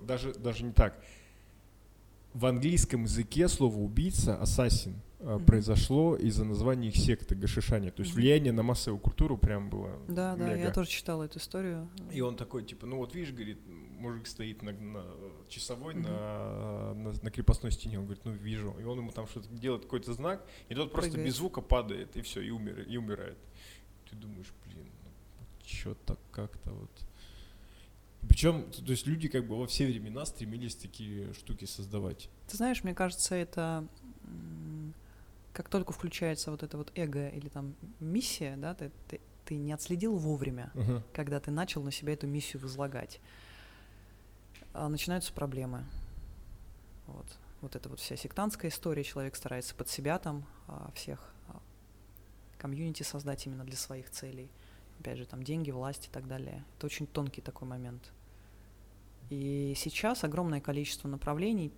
даже, 0.02 0.34
даже 0.34 0.64
не 0.64 0.72
так. 0.72 0.98
В 2.34 2.44
английском 2.44 3.04
языке 3.04 3.48
слово 3.48 3.78
убийца, 3.78 4.36
ассасин, 4.36 5.00
mm-hmm. 5.20 5.44
произошло 5.44 6.16
из-за 6.16 6.44
названия 6.44 6.88
их 6.88 6.96
секты 6.96 7.34
Гашишани. 7.34 7.90
То 7.90 8.02
есть 8.02 8.12
mm-hmm. 8.12 8.16
влияние 8.16 8.52
на 8.52 8.62
массовую 8.62 9.00
культуру 9.00 9.38
прям 9.38 9.70
было. 9.70 9.98
Да, 10.08 10.34
мега. 10.34 10.46
да, 10.46 10.54
я 10.54 10.70
тоже 10.70 10.90
читала 10.90 11.24
эту 11.24 11.38
историю. 11.38 11.88
И 12.12 12.20
он 12.20 12.36
такой, 12.36 12.64
типа, 12.64 12.86
ну 12.86 12.98
вот 12.98 13.14
видишь, 13.14 13.32
говорит, 13.32 13.58
мужик 13.66 14.26
стоит 14.26 14.62
на, 14.62 14.72
на 14.72 15.04
часовой 15.48 15.94
mm-hmm. 15.94 16.02
на, 16.02 16.94
на, 16.94 17.12
на 17.22 17.30
крепостной 17.30 17.72
стене. 17.72 17.98
Он 17.98 18.04
говорит, 18.04 18.24
ну 18.24 18.32
вижу. 18.32 18.76
И 18.78 18.84
он 18.84 18.98
ему 18.98 19.10
там 19.10 19.26
что-то 19.26 19.48
делает, 19.48 19.84
какой-то 19.84 20.12
знак, 20.12 20.44
и 20.68 20.74
тот 20.74 20.92
просто 20.92 21.12
Прыгает. 21.12 21.28
без 21.28 21.36
звука 21.36 21.60
падает, 21.60 22.16
и 22.16 22.22
все, 22.22 22.40
и, 22.40 22.50
умер, 22.50 22.80
и 22.82 22.96
умирает. 22.96 23.38
Ты 24.10 24.16
думаешь, 24.16 24.52
блин, 24.64 24.86
ну, 25.04 25.10
что-то 25.64 26.18
как-то 26.30 26.72
вот. 26.72 27.05
Причем, 28.28 28.70
то 28.70 28.90
есть 28.90 29.06
люди 29.06 29.28
как 29.28 29.46
бы 29.46 29.58
во 29.58 29.66
все 29.66 29.86
времена 29.86 30.24
стремились 30.26 30.74
такие 30.74 31.32
штуки 31.34 31.64
создавать. 31.64 32.28
Ты 32.48 32.56
знаешь, 32.56 32.82
мне 32.84 32.94
кажется, 32.94 33.34
это 33.34 33.86
как 35.52 35.70
только 35.70 35.92
включается 35.92 36.50
вот 36.50 36.62
это 36.62 36.76
вот 36.76 36.92
эго 36.94 37.28
или 37.28 37.48
там 37.48 37.74
миссия, 37.98 38.56
да, 38.56 38.74
ты, 38.74 38.90
ты, 39.08 39.20
ты 39.46 39.56
не 39.56 39.72
отследил 39.72 40.16
вовремя, 40.16 40.70
uh-huh. 40.74 41.02
когда 41.14 41.40
ты 41.40 41.50
начал 41.50 41.82
на 41.82 41.90
себя 41.90 42.12
эту 42.12 42.26
миссию 42.26 42.60
возлагать, 42.60 43.20
а 44.74 44.88
начинаются 44.90 45.32
проблемы. 45.32 45.86
Вот. 47.06 47.26
Вот 47.62 47.74
это 47.74 47.88
вот 47.88 48.00
вся 48.00 48.16
сектантская 48.16 48.70
история, 48.70 49.02
человек 49.02 49.34
старается 49.34 49.74
под 49.74 49.88
себя 49.88 50.18
там 50.18 50.44
а, 50.68 50.90
всех 50.94 51.32
а, 51.48 51.58
комьюнити 52.58 53.02
создать 53.02 53.46
именно 53.46 53.64
для 53.64 53.76
своих 53.76 54.10
целей. 54.10 54.50
Опять 55.00 55.16
же, 55.16 55.24
там 55.24 55.42
деньги, 55.42 55.70
власть 55.70 56.06
и 56.06 56.10
так 56.10 56.28
далее. 56.28 56.64
Это 56.76 56.86
очень 56.86 57.06
тонкий 57.06 57.40
такой 57.40 57.66
момент. 57.66 58.12
И 59.30 59.74
сейчас 59.76 60.24
огромное 60.24 60.60
количество 60.60 61.08
направлений, 61.08 61.72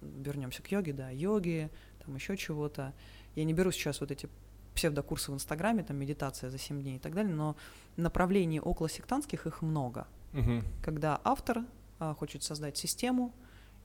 вернемся 0.00 0.62
к 0.62 0.70
йоге, 0.70 0.92
да, 0.92 1.10
йоги, 1.10 1.70
там 2.04 2.14
еще 2.14 2.36
чего-то. 2.36 2.94
Я 3.36 3.44
не 3.44 3.52
беру 3.52 3.70
сейчас 3.70 4.00
вот 4.00 4.10
эти 4.10 4.28
псевдокурсы 4.74 5.30
в 5.30 5.34
Инстаграме, 5.34 5.82
там 5.82 5.96
медитация 5.96 6.50
за 6.50 6.58
7 6.58 6.80
дней 6.82 6.96
и 6.96 6.98
так 6.98 7.14
далее, 7.14 7.34
но 7.34 7.56
направлений 7.96 8.60
около 8.60 8.88
сектантских 8.88 9.46
их 9.46 9.62
много. 9.62 10.06
Угу. 10.32 10.62
Когда 10.82 11.20
автор 11.24 11.64
а, 11.98 12.14
хочет 12.14 12.42
создать 12.42 12.76
систему 12.76 13.34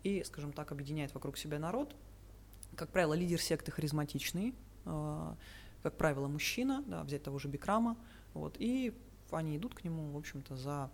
и, 0.04 0.24
скажем 0.24 0.54
так, 0.54 0.72
объединяет 0.72 1.14
вокруг 1.14 1.38
себя 1.38 1.60
народ, 1.60 1.96
как 2.76 2.90
правило, 2.90 3.14
лидер 3.14 3.42
секты 3.42 3.72
харизматичный, 3.72 4.54
а, 4.86 5.36
как 5.84 5.98
правило, 5.98 6.28
мужчина, 6.28 6.84
да, 6.88 7.04
взять 7.04 7.24
того 7.24 7.40
же 7.40 7.48
Бикрама, 7.48 7.98
вот, 8.34 8.56
и 8.60 8.94
они 9.32 9.58
идут 9.58 9.76
к 9.76 9.84
нему, 9.84 10.12
в 10.12 10.18
общем-то, 10.18 10.56
за 10.56 10.92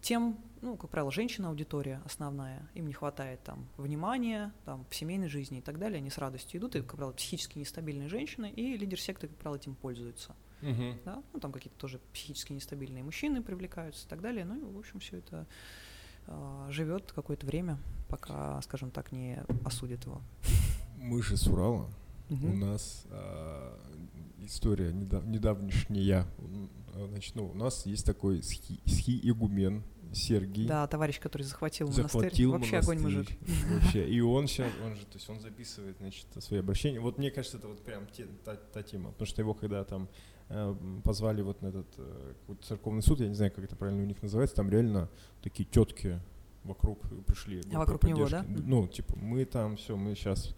тем, 0.00 0.38
ну, 0.62 0.76
как 0.76 0.90
правило, 0.90 1.10
женщина 1.10 1.48
аудитория 1.48 2.00
основная, 2.04 2.68
им 2.74 2.86
не 2.86 2.92
хватает 2.92 3.42
там 3.42 3.66
внимания, 3.76 4.52
там, 4.64 4.86
в 4.90 4.94
семейной 4.94 5.28
жизни 5.28 5.58
и 5.58 5.60
так 5.62 5.78
далее, 5.78 5.98
они 5.98 6.10
с 6.10 6.18
радостью 6.18 6.60
идут, 6.60 6.76
и, 6.76 6.80
как 6.82 6.96
правило, 6.96 7.12
психически 7.12 7.58
нестабильные 7.58 8.08
женщины, 8.08 8.50
и 8.50 8.76
лидер 8.76 9.00
секты, 9.00 9.28
как 9.28 9.36
правило, 9.38 9.56
этим 9.56 9.74
пользуется. 9.74 10.34
Мгм. 10.62 10.98
Да? 11.04 11.22
Ну, 11.32 11.40
там 11.40 11.52
какие-то 11.52 11.78
тоже 11.78 12.00
психически 12.12 12.52
нестабильные 12.52 13.02
мужчины 13.04 13.42
привлекаются 13.42 14.06
и 14.06 14.08
так 14.08 14.20
далее. 14.20 14.44
Ну, 14.44 14.56
и, 14.56 14.72
в 14.74 14.78
общем, 14.78 14.98
все 15.00 15.18
это 15.18 15.46
живет 16.68 17.12
какое-то 17.12 17.46
время, 17.46 17.78
пока, 18.08 18.60
скажем 18.62 18.90
так, 18.90 19.12
не 19.12 19.42
осудят 19.64 20.04
его. 20.04 20.20
Мы 20.96 21.22
же 21.22 21.36
с 21.36 21.46
Урала. 21.46 21.88
У 22.28 22.34
Мгм. 22.34 22.60
нас 22.60 23.06
а, 23.10 23.78
история 24.40 24.92
недав- 24.92 25.24
недавнешняя. 25.26 26.26
А, 26.98 27.06
Значит, 27.08 27.34
ну, 27.34 27.46
у 27.48 27.54
нас 27.54 27.86
есть 27.86 28.04
такой 28.04 28.42
схи, 28.42 28.80
игумен 29.22 29.82
Сергий. 30.12 30.66
Да, 30.66 30.86
товарищ, 30.86 31.20
который 31.20 31.42
захватил, 31.42 31.86
монастырь. 31.88 32.04
захватил 32.22 32.52
Вообще 32.52 32.78
огонь 32.78 32.98
монастырь. 33.00 33.38
мужик. 33.40 33.72
Вообще. 33.82 34.08
И 34.08 34.20
он 34.20 34.46
сейчас, 34.48 34.68
он 34.84 34.96
же, 34.96 35.02
то 35.02 35.14
есть 35.18 35.28
он 35.28 35.40
записывает, 35.40 35.96
значит, 35.98 36.26
свои 36.38 36.60
обращения. 36.60 36.98
Вот 37.00 37.18
мне 37.18 37.30
кажется, 37.30 37.58
это 37.58 37.68
вот 37.68 37.84
прям 37.84 38.06
те- 38.06 38.26
та, 38.44 38.56
та 38.56 38.82
тема. 38.82 39.10
Потому 39.12 39.26
что 39.26 39.42
его 39.42 39.54
когда 39.54 39.84
там 39.84 40.08
э, 40.48 40.54
м, 40.58 41.02
позвали 41.02 41.42
вот 41.42 41.60
на 41.60 41.66
этот 41.68 41.86
э, 41.98 42.32
церковный 42.62 43.02
суд, 43.02 43.20
я 43.20 43.28
не 43.28 43.34
знаю, 43.34 43.52
как 43.52 43.64
это 43.64 43.76
правильно 43.76 44.02
у 44.02 44.06
них 44.06 44.22
называется, 44.22 44.56
там 44.56 44.70
реально 44.70 45.10
такие 45.42 45.68
тетки 45.68 46.20
вокруг 46.64 47.00
пришли. 47.26 47.60
А 47.72 47.78
вокруг 47.78 48.02
него, 48.04 48.28
да? 48.28 48.44
Ну, 48.48 48.88
типа, 48.88 49.14
мы 49.16 49.44
там, 49.44 49.76
все, 49.76 49.94
мы 49.96 50.14
сейчас 50.14 50.54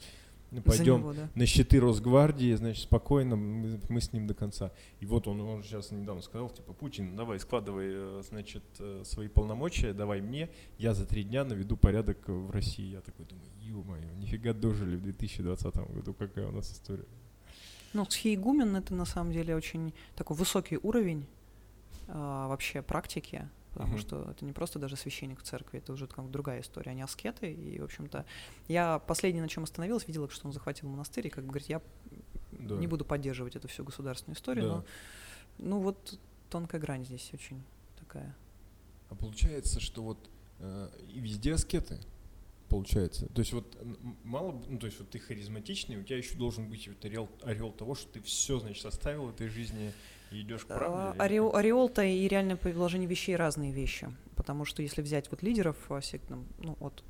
пойдем 0.60 0.98
него, 0.98 1.12
да. 1.12 1.28
на 1.34 1.46
щиты 1.46 1.78
Росгвардии, 1.78 2.54
значит, 2.54 2.82
спокойно, 2.82 3.36
мы, 3.36 3.80
мы 3.88 4.00
с 4.00 4.12
ним 4.12 4.26
до 4.26 4.34
конца. 4.34 4.72
И 4.98 5.06
вот 5.06 5.28
он, 5.28 5.40
он 5.40 5.62
сейчас 5.62 5.92
недавно 5.92 6.22
сказал, 6.22 6.50
типа, 6.50 6.72
Путин, 6.72 7.14
давай, 7.14 7.38
складывай, 7.38 7.86
э, 7.90 8.22
значит, 8.28 8.64
э, 8.80 9.02
свои 9.04 9.28
полномочия, 9.28 9.92
давай 9.92 10.20
мне, 10.20 10.50
я 10.78 10.94
за 10.94 11.06
три 11.06 11.22
дня 11.22 11.44
наведу 11.44 11.76
порядок 11.76 12.18
в 12.26 12.50
России. 12.50 12.92
Я 12.92 13.00
такой 13.00 13.26
думаю, 13.26 13.46
ё-моё, 13.60 14.12
нифига 14.18 14.52
дожили 14.52 14.96
в 14.96 15.02
2020 15.02 15.76
году, 15.94 16.14
какая 16.14 16.48
у 16.48 16.52
нас 16.52 16.72
история. 16.72 17.06
Ну, 17.92 18.04
схиегумен— 18.08 18.76
это 18.76 18.94
на 18.94 19.04
самом 19.04 19.32
деле 19.32 19.56
очень 19.56 19.92
такой 20.14 20.36
высокий 20.36 20.78
уровень 20.82 21.26
а, 22.08 22.48
вообще 22.48 22.82
практики, 22.82 23.48
потому 23.72 23.92
Мгм. 23.92 23.98
что 24.00 24.30
это 24.30 24.44
не 24.44 24.52
просто 24.52 24.78
даже 24.78 24.96
священник 24.96 25.40
в 25.40 25.42
церкви, 25.42 25.78
это 25.78 25.92
уже 25.92 26.06
как 26.06 26.30
другая 26.30 26.60
история, 26.60 26.92
они 26.92 27.02
аскеты, 27.02 27.52
и, 27.52 27.78
в 27.80 27.84
общем-то, 27.84 28.24
я 28.68 28.98
последнее, 28.98 29.42
на 29.42 29.48
чем 29.48 29.64
остановилась, 29.64 30.06
видела, 30.06 30.28
что 30.28 30.46
он 30.46 30.52
захватил 30.52 30.88
монастырь, 30.88 31.26
и 31.26 31.30
как 31.30 31.44
бы 31.44 31.50
говорит, 31.50 31.68
я 31.68 31.80
Да. 32.52 32.76
не 32.76 32.86
буду 32.86 33.04
поддерживать 33.04 33.56
эту 33.56 33.68
всю 33.68 33.84
государственную 33.84 34.36
историю, 34.36 34.64
Да. 34.64 34.70
но, 34.70 34.84
ну, 35.58 35.80
вот 35.80 36.18
тонкая 36.50 36.80
грань 36.80 37.04
здесь 37.04 37.30
очень 37.32 37.62
такая. 37.98 38.34
А 39.08 39.14
получается, 39.14 39.80
что 39.80 40.02
вот 40.02 40.30
э, 40.58 40.88
и 41.14 41.20
везде 41.20 41.54
аскеты, 41.54 41.98
получается. 42.68 43.26
То 43.26 43.40
есть 43.40 43.52
вот 43.52 43.76
мало, 44.24 44.52
ну 44.68 44.78
то 44.78 44.86
есть 44.86 44.98
вот 45.00 45.10
ты 45.10 45.18
харизматичный, 45.18 45.96
у 45.96 46.04
тебя 46.04 46.18
еще 46.18 46.36
должен 46.36 46.68
быть 46.68 46.86
вот 46.86 47.04
орел, 47.04 47.28
орел 47.42 47.72
того, 47.72 47.94
что 47.94 48.12
ты 48.12 48.20
все, 48.20 48.60
значит, 48.60 48.84
оставил 48.84 49.26
в 49.26 49.30
этой 49.30 49.48
жизни 49.48 49.92
идешь 50.30 50.64
к 50.64 50.70
А, 50.70 50.74
правде. 50.78 51.18
или 51.18 51.38
ореол- 51.40 51.56
ореол-то 51.56 52.02
и 52.02 52.26
реальное 52.28 52.56
положение 52.56 53.08
вещей 53.08 53.36
разные 53.36 53.72
вещи. 53.72 54.08
Потому 54.36 54.64
что 54.64 54.82
если 54.82 55.02
взять 55.02 55.30
вот 55.30 55.42
лидеров 55.42 55.76
сектном, 56.02 56.46
ну 56.58 56.76
вот 56.80 57.02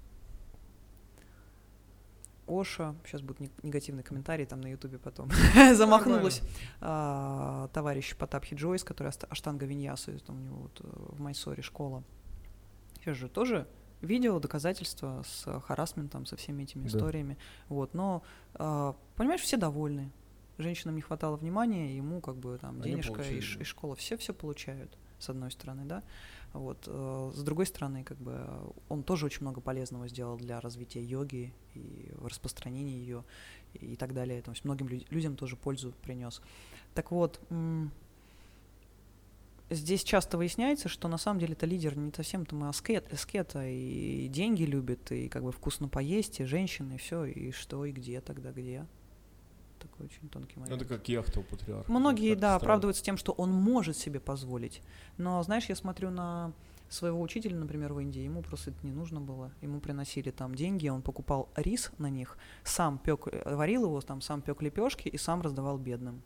Оша, 2.47 2.97
сейчас 3.07 3.23
будет 3.23 3.39
не- 3.41 3.51
негативный 3.63 4.03
комментарий 4.03 4.45
там 4.45 4.61
на 4.61 4.67
Ютубе 4.69 4.99
потом, 4.99 5.31
замахнулась, 5.75 6.43
а, 6.81 7.69
товарищ 7.73 8.17
Потапхи 8.17 8.55
Джойс, 8.55 8.83
который 8.83 9.13
Аштанга 9.29 9.67
Виньясу, 9.67 10.19
там 10.21 10.37
у 10.39 10.41
него 10.41 10.57
вот 10.63 10.81
э, 10.81 10.89
в 11.13 11.21
Майсоре 11.21 11.63
школа. 11.63 12.03
Сейчас 12.99 13.17
же 13.19 13.29
тоже 13.29 13.69
видео, 14.01 14.41
доказательства 14.41 15.23
с 15.25 15.61
харасментом, 15.61 16.27
со 16.27 16.37
всеми 16.37 16.65
этими 16.65 16.83
Да. 16.83 16.89
историями. 16.89 17.39
Вот, 17.69 17.95
но, 17.95 18.25
а, 18.55 18.97
понимаешь, 19.15 19.43
все 19.43 19.57
довольны. 19.57 20.11
Женщинам 20.61 20.97
не 20.97 21.03
хватало 21.03 21.37
внимания, 21.37 21.97
ему 21.97 22.21
как 22.21 22.37
бы 22.37 22.59
там 22.59 22.81
Они 22.81 22.93
денежка 22.93 23.15
получили, 23.15 23.59
и, 23.59 23.61
и 23.61 23.65
школа, 23.65 23.97
все 23.97 24.17
все 24.17 24.33
получают, 24.35 24.97
с 25.19 25.29
одной 25.29 25.51
стороны, 25.51 25.85
да. 25.85 26.03
Вот, 26.53 26.85
э, 26.87 27.31
с 27.35 27.43
другой 27.43 27.67
стороны, 27.67 28.03
как 28.03 28.19
бы 28.19 28.33
э, 28.37 28.71
он 28.89 29.03
тоже 29.03 29.27
очень 29.27 29.43
много 29.43 29.61
полезного 29.61 30.09
сделал 30.09 30.37
для 30.37 30.61
развития 30.61 31.03
йоги 31.03 31.53
и 31.75 32.13
распространения 32.23 32.99
ее 32.99 33.25
и 33.75 33.97
так 33.97 34.13
далее. 34.15 34.43
То 34.43 34.51
есть 34.51 34.65
многим 34.65 34.89
лю- 34.89 35.05
людям 35.11 35.37
тоже 35.37 35.57
пользу 35.57 35.93
принес. 36.03 36.43
Так 36.95 37.13
вот, 37.13 37.41
здесь 39.71 40.03
часто 40.03 40.37
выясняется, 40.37 40.89
что 40.89 41.09
на 41.09 41.19
самом 41.19 41.39
деле 41.41 41.53
это 41.53 41.67
лидер 41.67 41.97
не 41.97 42.13
совсем 42.13 42.45
там 42.45 42.65
аскет, 42.65 43.13
аскета, 43.13 43.65
и 43.67 44.27
деньги 44.29 44.65
любит, 44.65 45.13
и 45.13 45.29
как 45.29 45.45
бы 45.45 45.53
вкусно 45.53 45.89
поесть, 45.89 46.41
и 46.41 46.45
женщины, 46.45 46.95
и 46.95 46.99
все, 46.99 47.25
и 47.25 47.53
что, 47.53 47.85
и 47.85 47.93
где 47.93 48.21
тогда, 48.21 48.51
где. 48.51 48.87
Такой 49.81 50.07
очень 50.07 50.29
тонкий 50.29 50.55
Ну, 50.57 50.63
момент. 50.63 50.83
это 50.83 50.95
как 50.95 51.09
яхта 51.09 51.41
у 51.41 51.43
патриарха. 51.43 51.91
Многие, 51.91 52.35
да, 52.35 52.39
странно. 52.39 52.57
оправдываются 52.57 53.03
тем, 53.03 53.17
что 53.17 53.33
он 53.33 53.51
может 53.51 53.97
себе 53.97 54.21
позволить. 54.21 54.83
Но, 55.17 55.43
знаешь, 55.43 55.65
я 55.67 55.75
смотрю 55.75 56.11
на 56.11 56.53
своего 56.91 57.21
учителя, 57.21 57.57
например, 57.57 57.93
в 57.93 58.01
Индии, 58.01 58.21
ему 58.21 58.43
просто 58.43 58.71
это 58.71 58.79
не 58.87 58.93
нужно 58.93 59.21
было. 59.21 59.53
Ему 59.63 59.81
приносили 59.81 60.31
там 60.31 60.55
деньги, 60.55 60.89
он 60.89 61.03
покупал 61.03 61.49
рис 61.57 61.93
на 61.99 62.11
них, 62.11 62.37
сам 62.65 62.99
пек, 62.99 63.27
варил 63.47 63.85
его, 63.85 64.01
там 64.01 64.21
сам 64.21 64.43
пек 64.43 64.61
лепешки 64.61 65.09
и 65.09 65.17
сам 65.17 65.41
раздавал 65.41 65.79
бедным. 65.79 66.21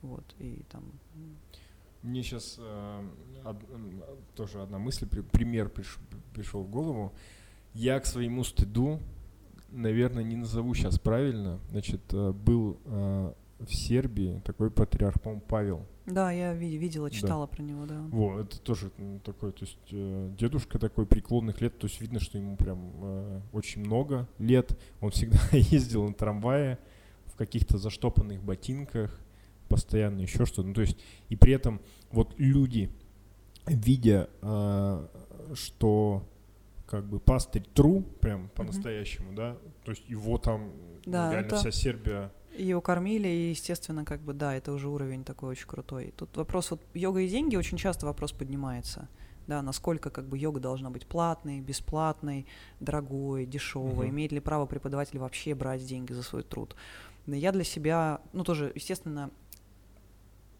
Вот, 0.00 0.24
и 0.38 0.64
там... 0.70 0.82
Мне 2.02 2.22
сейчас 2.24 2.58
тоже 4.34 4.60
одна 4.62 4.78
мысль, 4.78 5.06
при- 5.06 5.20
пример 5.20 5.68
приш- 5.68 5.98
пришел 6.34 6.62
в 6.64 6.70
голову. 6.70 7.12
Я 7.74 8.00
к 8.00 8.06
своему 8.06 8.42
стыду, 8.44 8.98
наверное, 9.72 10.22
не 10.24 10.36
назову 10.36 10.74
сейчас 10.74 10.98
правильно. 10.98 11.58
Значит, 11.70 12.00
э, 12.12 12.32
был 12.32 12.78
э, 12.84 13.32
в 13.60 13.74
Сербии 13.74 14.40
такой 14.44 14.70
патриарх, 14.70 15.20
по-моему, 15.20 15.42
Павел. 15.48 15.86
Да, 16.06 16.32
я 16.32 16.52
ви- 16.52 16.76
видела, 16.78 17.08
Да. 17.08 17.14
читала 17.14 17.46
про 17.46 17.62
него, 17.62 17.86
да. 17.86 18.00
Во, 18.10 18.40
это 18.40 18.58
тоже 18.60 18.90
такой, 19.24 19.52
то 19.52 19.64
есть 19.64 19.78
э, 19.92 20.32
дедушка 20.36 20.78
такой 20.78 21.06
преклонных 21.06 21.60
лет, 21.60 21.78
то 21.78 21.86
есть 21.86 22.00
видно, 22.00 22.18
что 22.18 22.38
ему 22.38 22.56
прям 22.56 22.90
э, 23.02 23.40
очень 23.52 23.82
много 23.84 24.28
лет. 24.38 24.76
Он 25.00 25.10
всегда 25.10 25.38
ездил 25.52 26.06
на 26.08 26.14
трамвае 26.14 26.78
в 27.26 27.36
каких-то 27.36 27.78
заштопанных 27.78 28.42
ботинках, 28.42 29.18
постоянно 29.68 30.20
еще 30.20 30.44
что-то. 30.44 30.68
Ну, 30.68 30.74
то 30.74 30.80
есть 30.82 30.98
и 31.28 31.36
при 31.36 31.52
этом 31.52 31.80
вот 32.10 32.34
люди, 32.36 32.90
видя, 33.66 34.28
э, 34.42 35.06
что 35.54 36.28
как 36.92 37.06
бы 37.06 37.18
пастырь 37.20 37.64
тру, 37.72 38.02
прям 38.20 38.50
по-настоящему, 38.50 39.34
да, 39.34 39.56
то 39.82 39.92
есть 39.92 40.06
его 40.10 40.36
там 40.36 40.72
ну, 41.06 41.12
Да, 41.12 41.32
реально 41.32 41.46
это- 41.46 41.56
вся 41.56 41.70
Сербия 41.70 42.30
Ее 42.54 42.82
кормили, 42.82 43.28
и, 43.28 43.48
естественно, 43.48 44.04
как 44.04 44.20
бы, 44.20 44.34
да, 44.34 44.54
это 44.54 44.72
уже 44.72 44.90
уровень 44.90 45.24
такой 45.24 45.48
очень 45.52 45.66
крутой. 45.66 46.12
Тут 46.14 46.36
вопрос, 46.36 46.70
вот 46.70 46.82
йога 46.92 47.20
и 47.20 47.28
деньги, 47.28 47.56
очень 47.56 47.78
часто 47.78 48.04
вопрос 48.04 48.32
поднимается. 48.32 49.08
Да, 49.46 49.62
насколько 49.62 50.10
как 50.10 50.26
бы 50.26 50.36
йога 50.36 50.60
должна 50.60 50.90
быть 50.90 51.06
платной, 51.06 51.60
бесплатной, 51.60 52.46
дорогой, 52.78 53.46
дешевой, 53.46 54.08
Мгм. 54.08 54.14
имеет 54.16 54.32
ли 54.32 54.40
право 54.40 54.66
преподаватель 54.66 55.18
вообще 55.18 55.54
брать 55.54 55.82
деньги 55.86 56.12
за 56.12 56.22
свой 56.22 56.42
труд. 56.42 56.76
Но 57.24 57.34
я 57.34 57.52
для 57.52 57.64
себя, 57.64 58.20
ну 58.34 58.44
тоже, 58.44 58.70
естественно, 58.74 59.30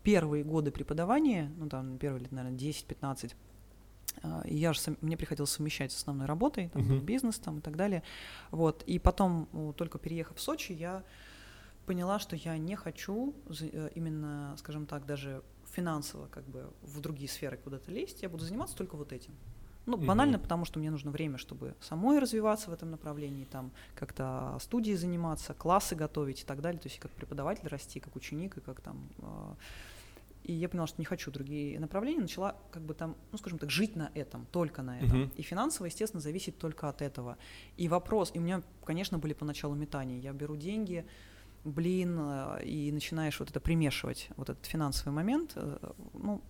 первые 0.02 0.44
годы 0.44 0.70
преподавания, 0.70 1.52
ну 1.58 1.68
там 1.68 1.98
первые 1.98 2.22
лет, 2.22 2.32
наверное, 2.32 2.56
10-15, 2.58 3.34
а, 3.34 3.34
и 3.34 3.51
я 4.44 4.72
же, 4.72 4.80
мне 5.00 5.16
приходилось 5.16 5.50
совмещать 5.50 5.92
с 5.92 5.96
основной 5.96 6.26
работой, 6.26 6.68
там, 6.68 6.82
Мгм. 6.82 7.00
бизнес 7.00 7.38
там, 7.38 7.58
и 7.58 7.60
так 7.60 7.76
далее. 7.76 8.02
Вот. 8.50 8.82
И 8.86 8.98
потом, 8.98 9.48
только 9.76 9.98
переехав 9.98 10.36
в 10.36 10.40
Сочи, 10.40 10.72
я 10.72 11.02
поняла, 11.86 12.18
что 12.18 12.36
я 12.36 12.56
не 12.58 12.76
хочу 12.76 13.34
э, 13.60 13.90
именно, 13.94 14.54
скажем 14.58 14.86
так, 14.86 15.04
даже 15.06 15.42
финансово 15.72 16.26
как 16.26 16.44
бы 16.44 16.70
в 16.82 17.00
другие 17.00 17.28
сферы 17.28 17.56
куда-то 17.56 17.90
лезть, 17.90 18.22
я 18.22 18.28
буду 18.28 18.44
заниматься 18.44 18.76
только 18.76 18.96
вот 18.96 19.12
этим. 19.12 19.32
Ну, 19.84 19.96
банально, 19.96 20.38
потому 20.38 20.64
что 20.64 20.78
мне 20.78 20.92
нужно 20.92 21.10
время, 21.10 21.38
чтобы 21.38 21.74
самой 21.80 22.20
развиваться 22.20 22.70
в 22.70 22.72
этом 22.72 22.92
направлении, 22.92 23.44
там 23.46 23.72
как-то 23.96 24.56
студии 24.60 24.92
заниматься, 24.92 25.54
классы 25.54 25.96
готовить 25.96 26.42
и 26.42 26.44
так 26.44 26.60
далее, 26.60 26.80
то 26.80 26.88
есть 26.88 27.00
как 27.00 27.10
преподаватель 27.10 27.66
расти, 27.66 27.98
как 27.98 28.14
ученик, 28.14 28.58
и 28.58 28.60
как 28.60 28.80
там... 28.80 29.08
И 30.44 30.52
я 30.52 30.68
поняла, 30.68 30.86
что 30.86 31.00
не 31.00 31.04
хочу 31.04 31.30
другие 31.30 31.78
направления, 31.78 32.20
начала 32.20 32.56
как 32.70 32.82
бы 32.82 32.94
там, 32.94 33.16
ну, 33.30 33.38
скажем 33.38 33.58
так, 33.58 33.70
жить 33.70 33.96
на 33.96 34.10
этом, 34.14 34.46
только 34.50 34.82
на 34.82 34.98
этом. 34.98 35.20
Мгм. 35.20 35.32
И 35.36 35.42
финансово, 35.42 35.86
естественно, 35.86 36.20
зависит 36.20 36.58
только 36.58 36.88
от 36.88 37.02
этого. 37.02 37.36
И 37.76 37.88
вопрос, 37.88 38.30
и 38.34 38.38
у 38.38 38.42
меня, 38.42 38.62
конечно, 38.84 39.18
были 39.18 39.34
поначалу 39.34 39.74
метания. 39.74 40.18
Я 40.18 40.32
беру 40.32 40.56
деньги, 40.56 41.06
блин, 41.64 42.18
э, 42.18 42.64
и 42.64 42.90
начинаешь 42.92 43.38
вот 43.38 43.50
это 43.50 43.60
примешивать, 43.60 44.28
вот 44.36 44.50
этот 44.50 44.66
финансовый 44.66 45.12
момент. 45.14 45.52
э, 45.54 45.78
Ну, 46.14 46.42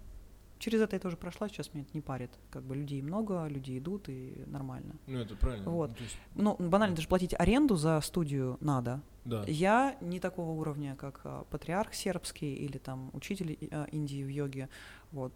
через 0.63 0.81
это 0.81 0.97
я 0.97 1.01
тоже 1.01 1.17
прошла, 1.17 1.49
сейчас 1.49 1.75
меня 1.75 1.85
это 1.85 1.93
не 1.95 2.01
парит. 2.01 2.31
Как 2.51 2.63
бы 2.63 2.77
людей 2.77 3.03
много, 3.03 3.47
люди 3.49 3.77
идут, 3.79 4.09
и 4.09 4.45
нормально. 4.47 4.95
Ну, 5.07 5.19
это 5.19 5.35
правильно. 5.37 5.69
Вот. 5.71 5.91
Ну, 5.91 5.97
есть- 6.05 6.19
Ну, 6.35 6.57
банально, 6.71 6.95
даже 6.97 7.09
платить 7.09 7.35
аренду 7.39 7.77
за 7.77 8.01
студию 8.01 8.57
надо. 8.61 9.01
да. 9.25 9.45
Я 9.47 9.97
не 10.01 10.21
такого 10.21 10.53
уровня, 10.61 10.95
как 10.97 11.21
а, 11.25 11.45
патриарх 11.51 11.95
сербский 11.95 12.55
или 12.55 12.79
там 12.79 13.11
учитель 13.13 13.59
а, 13.71 13.85
Индии 13.93 14.23
в 14.25 14.29
йоге. 14.29 14.69
Вот. 15.11 15.33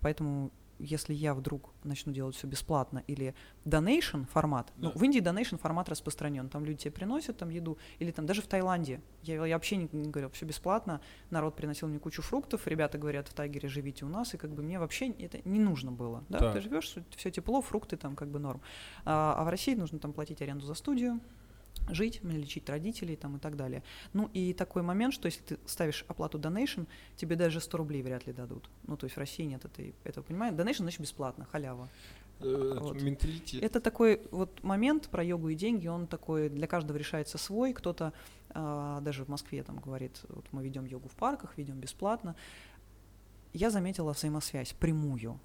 Поэтому 0.00 0.50
если 0.78 1.12
я 1.14 1.34
вдруг 1.34 1.70
начну 1.84 2.12
делать 2.12 2.36
все 2.36 2.46
бесплатно 2.46 3.02
или 3.06 3.34
donation 3.64 4.26
формат, 4.26 4.72
ну, 4.76 4.92
Да. 4.92 4.98
в 4.98 5.02
Индии 5.02 5.20
donation 5.20 5.58
формат 5.58 5.88
распространен, 5.88 6.48
там 6.48 6.64
люди 6.64 6.78
тебе 6.82 6.92
приносят 6.92 7.36
там 7.36 7.48
еду, 7.50 7.78
или 7.98 8.10
там 8.10 8.26
даже 8.26 8.42
в 8.42 8.46
Таиланде, 8.46 9.00
я, 9.22 9.44
я 9.46 9.56
вообще 9.56 9.76
не, 9.76 9.88
не 9.92 10.08
говорю, 10.10 10.30
все 10.30 10.44
бесплатно, 10.46 11.00
народ 11.30 11.56
приносил 11.56 11.88
мне 11.88 11.98
кучу 11.98 12.22
фруктов, 12.22 12.66
ребята 12.66 12.98
говорят, 12.98 13.28
в 13.28 13.34
Тайгере 13.34 13.68
живите 13.68 14.04
у 14.04 14.08
нас, 14.08 14.34
и 14.34 14.36
как 14.36 14.50
бы 14.50 14.62
мне 14.62 14.78
вообще 14.78 15.08
это 15.10 15.40
не 15.44 15.58
нужно 15.58 15.90
было, 15.92 16.24
да, 16.28 16.38
Так. 16.38 16.52
ты 16.54 16.60
живешь, 16.60 16.94
все 17.16 17.30
тепло, 17.30 17.60
фрукты 17.60 17.96
там 17.96 18.14
как 18.16 18.28
бы 18.28 18.38
норм, 18.38 18.60
а, 19.04 19.34
а 19.36 19.44
в 19.44 19.48
России 19.48 19.74
нужно 19.74 19.98
там 19.98 20.12
платить 20.12 20.40
аренду 20.42 20.64
за 20.64 20.74
студию, 20.74 21.20
жить, 21.88 22.22
лечить 22.22 22.68
родителей 22.68 23.16
там 23.16 23.36
и 23.36 23.38
так 23.38 23.56
далее. 23.56 23.82
Ну 24.12 24.30
и 24.32 24.52
такой 24.52 24.82
момент, 24.82 25.14
что 25.14 25.26
если 25.26 25.42
ты 25.42 25.58
ставишь 25.66 26.04
оплату 26.08 26.38
donation, 26.38 26.86
тебе 27.16 27.36
даже 27.36 27.60
100 27.60 27.78
рублей 27.78 28.02
вряд 28.02 28.26
ли 28.26 28.32
дадут. 28.32 28.68
Ну 28.86 28.96
то 28.96 29.04
есть 29.04 29.16
в 29.16 29.18
России 29.18 29.44
нет 29.44 29.64
этой, 29.64 29.94
этого, 30.04 30.24
понимаешь? 30.24 30.54
Donation 30.54 30.78
значит 30.82 31.00
бесплатно, 31.00 31.44
халява. 31.44 31.88
Э, 32.40 32.72
это 32.72 32.80
вот. 32.80 33.02
Менталитет. 33.02 33.62
Это 33.62 33.80
такой 33.80 34.22
вот 34.30 34.62
момент 34.62 35.08
про 35.08 35.24
йогу 35.24 35.48
и 35.48 35.54
деньги, 35.54 35.88
он 35.88 36.06
такой 36.06 36.48
для 36.48 36.66
каждого 36.66 36.96
решается 36.96 37.38
свой. 37.38 37.72
Кто-то 37.72 38.12
а, 38.50 39.00
даже 39.00 39.24
в 39.24 39.28
Москве 39.28 39.62
там 39.62 39.78
говорит, 39.78 40.20
вот 40.28 40.46
мы 40.52 40.62
ведем 40.62 40.84
йогу 40.84 41.08
в 41.08 41.16
парках, 41.16 41.56
ведем 41.56 41.80
бесплатно. 41.80 42.36
Я 43.52 43.70
заметила 43.70 44.12
взаимосвязь 44.12 44.72
прямую. 44.72 45.40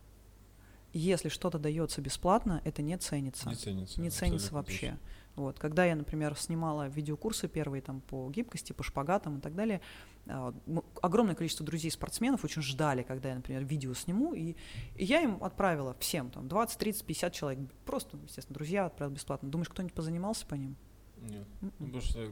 Если 0.91 1.29
что-то 1.29 1.57
дается 1.57 2.01
бесплатно, 2.01 2.61
это 2.65 2.83
не 2.83 2.95
ценится 2.97 3.49
Не 3.49 3.55
ценится. 3.55 3.99
не 3.99 4.09
ценится 4.11 4.53
вообще. 4.53 4.91
точно. 4.91 4.99
Вот, 5.35 5.57
когда 5.57 5.85
я, 5.85 5.95
например, 5.95 6.37
снимала 6.37 6.87
видеокурсы 6.87 7.47
первые 7.47 7.81
там 7.81 8.01
по 8.01 8.29
гибкости, 8.29 8.71
по 8.71 8.83
шпагатам 8.83 9.39
и 9.39 9.41
так 9.41 9.55
далее, 9.55 9.81
а, 10.27 10.53
огромное 11.01 11.33
количество 11.33 11.65
друзей 11.65 11.89
спортсменов 11.89 12.43
очень 12.43 12.61
ждали, 12.61 13.01
когда 13.01 13.29
я, 13.29 13.35
например, 13.35 13.65
видео 13.65 13.95
сниму, 13.95 14.33
и, 14.35 14.55
и 14.95 15.05
я 15.05 15.21
им 15.21 15.43
отправила 15.43 15.95
всем, 15.99 16.29
там, 16.29 16.47
20, 16.47 16.77
30, 16.77 17.05
50 17.05 17.33
человек, 17.33 17.71
просто, 17.85 18.17
естественно, 18.17 18.53
друзья 18.53 18.85
отправила 18.85 19.15
бесплатно. 19.15 19.49
Думаешь, 19.49 19.69
кто-нибудь 19.69 19.95
позанимался 19.95 20.45
по 20.45 20.53
ним? 20.53 20.75
Нет. 21.17 21.47
М-м. 21.61 21.73
Ну, 21.79 21.85
потому 21.85 22.01
что 22.01 22.27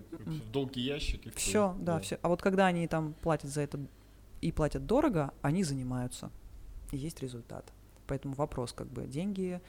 долгий 0.51 0.81
ящик. 0.81 1.25
и. 1.25 1.29
Все, 1.31 1.75
да, 1.79 1.99
все. 1.99 2.19
А 2.21 2.29
вот 2.29 2.41
когда 2.41 2.67
они 2.67 2.87
там 2.87 3.13
платят 3.13 3.49
за 3.49 3.61
это 3.61 3.79
и 4.41 4.51
платят 4.51 4.85
дорого, 4.85 5.33
они 5.41 5.63
занимаются. 5.63 6.29
И 6.91 6.97
есть 6.97 7.21
результат. 7.21 7.71
Поэтому 8.05 8.35
вопрос, 8.35 8.73
как 8.73 8.87
бы, 8.87 9.07
деньги 9.07 9.61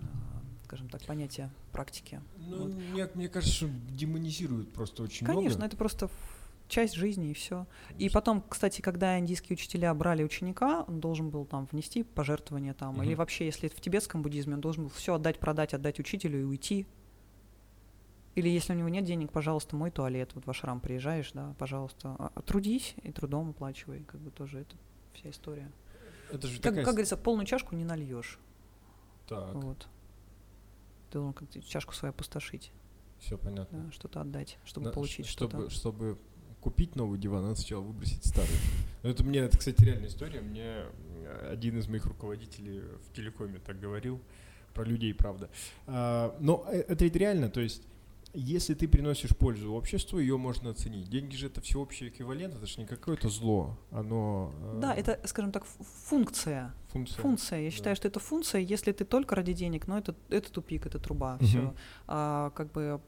а, 0.00 0.42
скажем 0.68 0.90
так, 0.90 1.02
понятие 1.06 1.50
практики. 1.72 2.20
Ну, 2.36 2.64
Вот. 2.64 2.74
мне, 2.74 3.08
мне 3.14 3.28
кажется, 3.30 3.68
демонизируют 3.88 4.70
просто 4.70 5.02
очень 5.02 5.26
Конечно, 5.26 5.56
много. 5.60 5.66
это 5.66 5.76
просто 5.78 6.10
часть 6.68 6.92
жизни 6.94 7.30
и 7.30 7.32
все. 7.32 7.66
И 7.88 7.94
Конечно. 7.94 8.20
потом, 8.20 8.44
кстати, 8.46 8.82
когда 8.82 9.18
индийские 9.18 9.54
учителя 9.54 9.94
брали 9.94 10.22
ученика, 10.22 10.84
он 10.86 11.00
должен 11.00 11.30
был 11.30 11.46
там 11.46 11.66
внести 11.72 12.02
пожертвование 12.02 12.74
там, 12.74 13.00
или 13.02 13.12
Мгм. 13.12 13.16
вообще, 13.18 13.46
если 13.46 13.68
в 13.68 13.80
тибетском 13.80 14.20
буддизме, 14.20 14.54
он 14.56 14.60
должен 14.60 14.84
был 14.84 14.90
все 14.90 15.14
отдать, 15.14 15.38
продать, 15.38 15.72
отдать 15.72 15.98
учителю 16.00 16.38
и 16.40 16.44
уйти. 16.44 16.86
Или 18.34 18.50
если 18.50 18.74
у 18.74 18.76
него 18.76 18.90
нет 18.90 19.04
денег, 19.04 19.32
пожалуйста, 19.32 19.74
мой 19.74 19.90
туалет, 19.90 20.32
вот 20.34 20.44
в 20.44 20.50
ашрам 20.50 20.80
приезжаешь, 20.80 21.32
да, 21.32 21.54
пожалуйста, 21.58 22.14
а- 22.18 22.30
а 22.34 22.42
трудись 22.42 22.94
и 23.02 23.10
трудом 23.10 23.50
оплачивай, 23.50 24.04
как 24.04 24.20
бы 24.20 24.30
тоже 24.30 24.60
это 24.60 24.76
вся 25.14 25.30
история. 25.30 25.72
Это 26.30 26.46
же 26.46 26.56
Как, 26.56 26.64
такая... 26.64 26.84
как 26.84 26.92
говорится, 26.92 27.16
полную 27.16 27.46
чашку 27.46 27.74
не 27.74 27.84
нальешь, 27.84 28.38
Так, 29.26 29.54
вот. 29.54 29.88
Ты 31.10 31.18
должен 31.18 31.32
как-то 31.32 31.60
чашку 31.62 31.94
свою 31.94 32.10
опустошить, 32.10 32.70
все 33.18 33.36
понятно. 33.38 33.84
да, 33.86 33.92
что-то 33.92 34.20
отдать, 34.20 34.58
чтобы 34.64 34.86
Да, 34.86 34.92
получить 34.92 35.26
ш- 35.26 35.32
что-то. 35.32 35.70
чтобы, 35.70 35.70
чтобы 35.70 36.18
купить 36.60 36.96
новый 36.96 37.18
диван, 37.18 37.42
надо 37.44 37.54
сначала 37.56 37.80
выбросить 37.82 38.24
старый. 38.24 38.50
Ну, 39.02 39.10
это 39.10 39.24
мне, 39.24 39.38
это, 39.40 39.56
кстати, 39.56 39.82
реальная 39.84 40.08
история. 40.08 40.40
Мне 40.40 40.62
э, 40.64 41.48
один 41.52 41.78
из 41.78 41.86
моих 41.88 42.04
руководителей 42.06 42.80
в 43.08 43.12
телекоме 43.14 43.58
так 43.60 43.78
говорил 43.80 44.20
про 44.74 44.84
людей, 44.84 45.14
правда. 45.14 45.48
А, 45.86 46.36
но 46.40 46.66
э, 46.70 46.80
это 46.88 47.04
ведь 47.04 47.16
реально, 47.16 47.48
то 47.48 47.60
есть 47.60 47.82
если 48.34 48.74
ты 48.74 48.86
приносишь 48.88 49.36
пользу 49.36 49.72
обществу, 49.72 50.18
ее 50.18 50.36
можно 50.36 50.70
оценить. 50.70 51.08
Деньги 51.08 51.34
же 51.36 51.46
это 51.46 51.60
всеобщий 51.60 52.08
эквивалент, 52.08 52.54
это 52.54 52.66
же 52.66 52.80
не 52.80 52.86
какое-то 52.86 53.28
зло, 53.28 53.78
оно... 53.90 54.52
э, 54.60 54.78
Да, 54.80 54.94
это, 54.94 55.20
скажем 55.26 55.50
так, 55.52 55.64
функция. 56.04 56.74
функция. 56.88 57.22
Функция. 57.22 57.60
Я 57.60 57.70
да. 57.70 57.76
считаю, 57.76 57.96
что 57.96 58.08
это 58.08 58.20
функция. 58.20 58.60
Если 58.60 58.92
ты 58.92 59.04
только 59.04 59.34
ради 59.34 59.52
денег, 59.52 59.86
ну 59.86 59.96
это, 59.96 60.14
это 60.28 60.52
тупик, 60.52 60.86
это 60.86 60.98
труба, 60.98 61.36
Мгм. 61.36 61.46
все. 61.46 61.74
А, 62.06 62.50
как 62.50 62.72
бы 62.72 63.00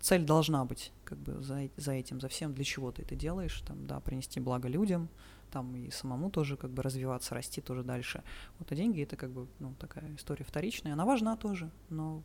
цель 0.00 0.24
должна 0.24 0.64
быть 0.64 0.92
как 1.04 1.18
бы 1.18 1.42
за, 1.42 1.62
э- 1.64 1.70
за 1.76 1.92
этим, 1.92 2.20
за 2.20 2.28
всем, 2.28 2.52
для 2.54 2.64
чего 2.64 2.90
ты 2.92 3.02
это 3.02 3.14
делаешь, 3.14 3.62
там, 3.66 3.86
да, 3.86 4.00
принести 4.00 4.40
благо 4.40 4.68
людям, 4.68 5.08
там 5.52 5.76
и 5.76 5.90
самому 5.90 6.28
тоже 6.30 6.56
как 6.56 6.70
бы 6.72 6.82
развиваться, 6.82 7.34
расти 7.34 7.60
тоже 7.60 7.84
дальше. 7.84 8.22
Вот, 8.58 8.70
а 8.72 8.74
деньги 8.74 9.02
это 9.02 9.16
как 9.16 9.30
бы, 9.30 9.46
ну, 9.60 9.74
такая 9.78 10.14
история 10.16 10.44
вторичная. 10.44 10.92
Она 10.94 11.04
важна 11.04 11.36
тоже, 11.36 11.70
но 11.88 12.22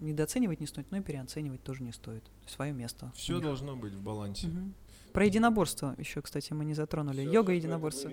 недооценивать 0.00 0.60
не 0.60 0.66
стоит, 0.66 0.90
но 0.90 0.98
и 0.98 1.00
переоценивать 1.00 1.62
тоже 1.62 1.82
не 1.82 1.92
стоит. 1.92 2.24
Свое 2.46 2.72
место. 2.72 3.12
Все 3.14 3.40
должно 3.40 3.76
быть 3.76 3.94
в 3.94 4.02
балансе. 4.02 4.48
Мгм. 4.48 4.74
Про 5.12 5.26
единоборство 5.26 5.94
еще, 5.98 6.22
кстати, 6.22 6.52
мы 6.52 6.64
не 6.64 6.74
затронули. 6.74 7.22
Йога 7.22 7.52
единоборство. 7.52 8.10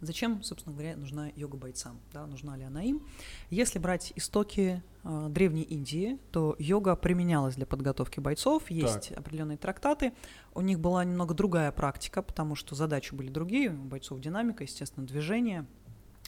Зачем, 0.00 0.42
собственно 0.44 0.74
говоря, 0.74 0.96
нужна 0.96 1.30
йога 1.34 1.56
бойцам? 1.56 2.00
Да, 2.12 2.24
нужна 2.26 2.56
ли 2.56 2.62
она 2.62 2.84
им? 2.84 3.02
Если 3.50 3.80
брать 3.80 4.12
истоки 4.14 4.80
э, 5.02 5.26
древней 5.28 5.62
Индии, 5.62 6.18
то 6.30 6.54
йога 6.60 6.94
применялась 6.94 7.56
для 7.56 7.66
подготовки 7.66 8.20
бойцов. 8.20 8.70
Есть 8.70 9.10
определенные 9.10 9.58
трактаты. 9.58 10.12
У 10.54 10.60
них 10.60 10.78
была 10.78 11.04
немного 11.04 11.34
другая 11.34 11.72
практика, 11.72 12.22
потому 12.22 12.54
что 12.54 12.76
задачи 12.76 13.12
были 13.12 13.28
другие. 13.28 13.70
У 13.70 13.84
бойцов 13.84 14.20
динамика, 14.20 14.62
естественно, 14.62 15.04
движение, 15.04 15.66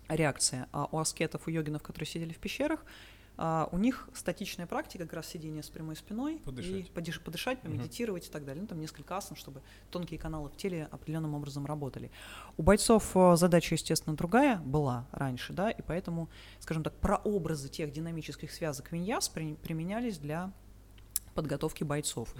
реакция. 0.08 0.66
А 0.72 0.88
у 0.90 0.98
аскетов, 0.98 1.46
у 1.46 1.50
йогинов, 1.50 1.84
которые 1.84 2.08
сидели 2.08 2.32
в 2.32 2.38
пещерах, 2.38 2.84
а, 3.42 3.68
у 3.72 3.78
них 3.78 4.06
статичная 4.12 4.66
практика, 4.66 5.04
как 5.04 5.14
раз 5.14 5.26
сидение 5.28 5.62
с 5.62 5.70
прямой 5.70 5.96
спиной, 5.96 6.34
и 6.34 6.38
Подышать. 6.40 6.90
подиш- 6.92 7.20
подышать, 7.22 7.64
Мгм. 7.64 7.72
помедитировать 7.72 8.26
и 8.28 8.30
так 8.30 8.44
далее. 8.44 8.60
Ну, 8.60 8.68
там 8.68 8.78
несколько 8.78 9.16
асан, 9.16 9.34
чтобы 9.34 9.62
тонкие 9.90 10.20
каналы 10.20 10.50
в 10.50 10.56
теле 10.56 10.88
определенным 10.90 11.34
образом 11.34 11.64
работали. 11.64 12.10
У 12.58 12.62
бойцов 12.62 13.12
э, 13.16 13.36
задача, 13.36 13.74
естественно, 13.76 14.14
другая 14.14 14.58
была 14.58 15.06
раньше, 15.12 15.54
да, 15.54 15.70
и 15.70 15.80
поэтому, 15.80 16.28
скажем 16.58 16.82
так, 16.82 16.94
прообразы 16.96 17.70
тех 17.70 17.90
динамических 17.92 18.50
связок 18.52 18.92
виньяс 18.92 19.30
при- 19.30 19.54
применялись 19.54 20.18
для 20.18 20.52
подготовки 21.34 21.84
бойцов. 21.84 22.34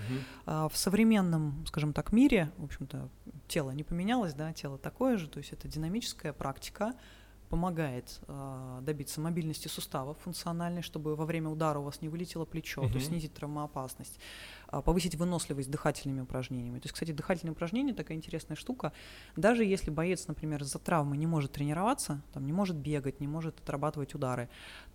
А 0.47 0.69
в 0.69 0.77
современном, 0.77 1.65
скажем 1.67 1.93
так, 1.93 2.13
мире, 2.13 2.51
в 2.59 2.65
общем-то, 2.65 3.09
тело 3.49 3.71
не 3.71 3.85
поменялось, 3.85 4.35
да, 4.35 4.53
тело 4.53 4.77
такое 4.79 5.17
же, 5.17 5.29
то 5.29 5.39
есть 5.39 5.53
это 5.53 5.67
динамическая 5.69 6.33
практика, 6.33 6.95
помогает 7.51 8.21
а, 8.29 8.81
добиться 8.81 9.21
мобильности 9.21 9.67
суставов 9.67 10.17
функциональной, 10.21 10.83
чтобы 10.83 11.17
во 11.17 11.27
время 11.27 11.51
удара 11.51 11.81
у 11.81 11.83
вас 11.83 12.01
не 12.01 12.09
вылетело 12.09 12.45
плечо, 12.45 12.83
то 12.89 12.95
есть 12.95 13.09
снизить 13.09 13.35
травмоопасность, 13.35 14.21
а, 14.69 14.81
повысить 14.81 15.17
выносливость 15.17 15.69
дыхательными 15.69 16.21
упражнениями. 16.21 16.79
То 16.79 16.87
есть, 16.87 16.95
кстати, 16.95 17.11
дыхательные 17.11 17.53
упражнения 17.53 17.93
такая 17.93 18.17
интересная 18.17 18.57
штука. 18.57 18.93
Даже 19.35 19.65
если 19.65 19.91
боец, 19.91 20.29
например, 20.29 20.63
из-за 20.63 20.79
травмы 20.79 21.17
не 21.17 21.27
может 21.27 21.53
тренироваться, 21.53 22.23
там, 22.33 22.47
не 22.47 22.53
может 22.53 22.77
бегать, 22.77 23.21
не 23.21 23.27
может 23.27 23.59
отрабатывать 23.59 24.15
удары, 24.15 24.49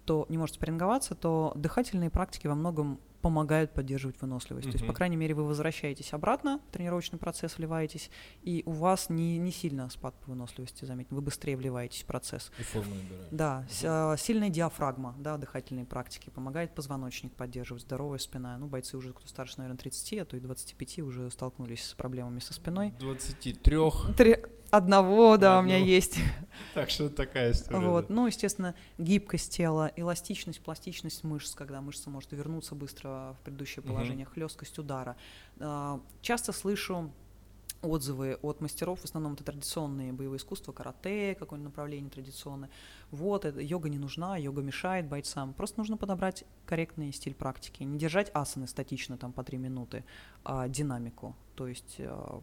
то 0.06 0.26
не 0.30 0.38
может 0.38 0.56
спарринговаться, 0.56 1.16
то 1.16 1.54
дыхательные 1.56 2.10
практики 2.10 2.48
во 2.48 2.56
многом 2.56 3.00
помогают 3.26 3.74
поддерживать 3.74 4.22
выносливость. 4.22 4.68
То 4.68 4.74
есть, 4.74 4.86
по 4.86 4.94
крайней 4.94 5.18
мере, 5.18 5.34
вы 5.34 5.46
возвращаетесь 5.46 6.14
обратно 6.14 6.62
в 6.70 6.72
тренировочный 6.72 7.18
процесс, 7.18 7.58
вливаетесь, 7.58 8.12
и 8.44 8.62
у 8.68 8.72
вас 8.72 9.10
не, 9.10 9.40
не 9.40 9.52
сильно 9.52 9.90
спад 9.90 10.14
по 10.24 10.30
выносливости 10.30 10.86
заметен, 10.86 11.16
вы 11.16 11.24
быстрее 11.24 11.58
вливаетесь 11.58 12.04
в 12.04 12.06
процесс. 12.06 12.52
И 12.60 12.62
форму 12.62 12.94
набирает. 12.94 13.28
Да, 13.32 13.66
а, 13.84 14.16
сильная 14.16 14.50
диафрагма, 14.50 15.16
да, 15.18 15.38
дыхательные 15.38 15.86
практики, 15.86 16.30
помогает 16.30 16.76
позвоночник 16.76 17.34
поддерживать, 17.34 17.82
здоровая 17.82 18.20
спина. 18.20 18.60
Ну, 18.60 18.68
бойцы 18.68 18.96
уже, 18.96 19.12
кто 19.12 19.28
старше, 19.28 19.56
наверное, 19.58 19.80
30, 19.80 20.20
а 20.20 20.26
то 20.26 20.38
и 20.38 20.40
25 20.40 21.00
уже 21.00 21.32
столкнулись 21.32 21.84
с 21.84 21.94
проблемами 21.96 22.38
со 22.38 22.54
спиной. 22.54 22.94
23. 23.00 23.82
Три... 24.16 24.38
Одного, 24.76 25.38
да, 25.38 25.60
у 25.60 25.62
меня 25.62 25.76
Одного. 25.76 25.92
есть. 25.92 26.20
Так 26.74 26.90
что 26.90 27.10
такая 27.10 27.52
история. 27.52 27.88
Вот. 27.88 28.08
да. 28.08 28.14
Ну, 28.14 28.28
естественно, 28.28 28.76
гибкость 28.98 29.56
тела, 29.56 29.92
эластичность, 29.96 30.60
пластичность 30.60 31.24
мышц, 31.24 31.56
когда 31.56 31.80
мышца 31.80 32.10
может 32.10 32.34
вернуться 32.34 32.76
быстро 32.76 33.36
в 33.40 33.46
предыдущее 33.46 33.82
положение, 33.82 34.26
хлесткость 34.26 34.78
удара. 34.78 35.16
А, 35.60 36.02
Часто 36.22 36.52
слышу 36.52 37.12
отзывы 37.82 38.38
от 38.42 38.62
мастеров, 38.62 39.00
в 39.00 39.06
основном 39.06 39.34
это 39.34 39.44
традиционные 39.44 40.12
боевые 40.12 40.38
искусства, 40.38 40.72
карате, 40.72 41.36
какое-нибудь 41.36 41.72
направление 41.72 42.10
традиционное. 42.10 42.70
Вот, 43.12 43.46
это, 43.46 43.62
йога 43.62 43.90
не 43.90 43.98
нужна, 43.98 44.38
йога 44.38 44.62
мешает 44.62 45.08
бойцам. 45.08 45.54
Просто 45.54 45.80
нужно 45.80 45.98
подобрать 45.98 46.44
корректный 46.66 47.12
стиль 47.14 47.36
практики. 47.36 47.84
Не 47.84 47.98
держать 47.98 48.32
асаны 48.34 48.68
статично 48.68 49.18
там 49.18 49.32
по 49.32 49.44
три 49.44 49.58
минуты, 49.58 50.04
а 50.44 50.68
динамику. 50.68 51.36
То 51.56 51.68
есть 51.68 51.96
э, 52.00 52.40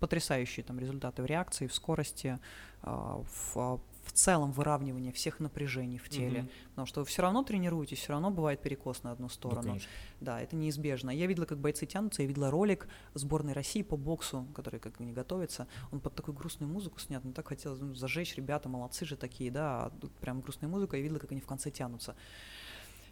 потрясающие 0.00 0.64
там 0.64 0.78
результаты 0.78 1.22
в 1.22 1.26
реакции, 1.26 1.66
в 1.66 1.74
скорости, 1.74 2.38
в 2.82 3.80
в 4.04 4.12
целом 4.12 4.52
выравнивание 4.52 5.12
всех 5.12 5.40
напряжений 5.40 5.98
в 5.98 6.08
теле, 6.08 6.42
угу. 6.42 6.48
потому 6.70 6.86
что 6.86 7.00
вы 7.00 7.06
все 7.06 7.22
равно 7.22 7.42
тренируетесь, 7.42 7.98
все 7.98 8.12
равно 8.12 8.30
бывает 8.30 8.60
перекос 8.60 9.02
на 9.02 9.12
одну 9.12 9.28
сторону. 9.28 9.78
Да, 10.20 10.36
да, 10.36 10.40
это 10.40 10.56
неизбежно. 10.56 11.10
Я 11.10 11.26
видела, 11.26 11.46
как 11.46 11.58
бойцы 11.58 11.86
тянутся, 11.86 12.22
я 12.22 12.28
видела 12.28 12.50
ролик 12.50 12.88
сборной 13.14 13.52
России 13.54 13.82
по 13.82 13.96
боксу, 13.96 14.46
который 14.54 14.80
как 14.80 15.00
не 15.00 15.12
готовится, 15.12 15.66
он 15.90 16.00
под 16.00 16.14
такую 16.14 16.34
грустную 16.34 16.70
музыку 16.70 17.00
снят, 17.00 17.24
мне 17.24 17.32
так 17.32 17.48
хотелось 17.48 17.80
ну, 17.80 17.94
зажечь, 17.94 18.36
ребята 18.36 18.68
молодцы 18.68 19.04
же 19.04 19.16
такие, 19.16 19.50
да, 19.50 19.86
а 19.86 19.90
тут 19.90 20.12
прям 20.12 20.40
грустная 20.40 20.68
музыка, 20.68 20.96
я 20.96 21.02
видела, 21.02 21.18
как 21.18 21.32
они 21.32 21.40
в 21.40 21.46
конце 21.46 21.70
тянутся 21.70 22.14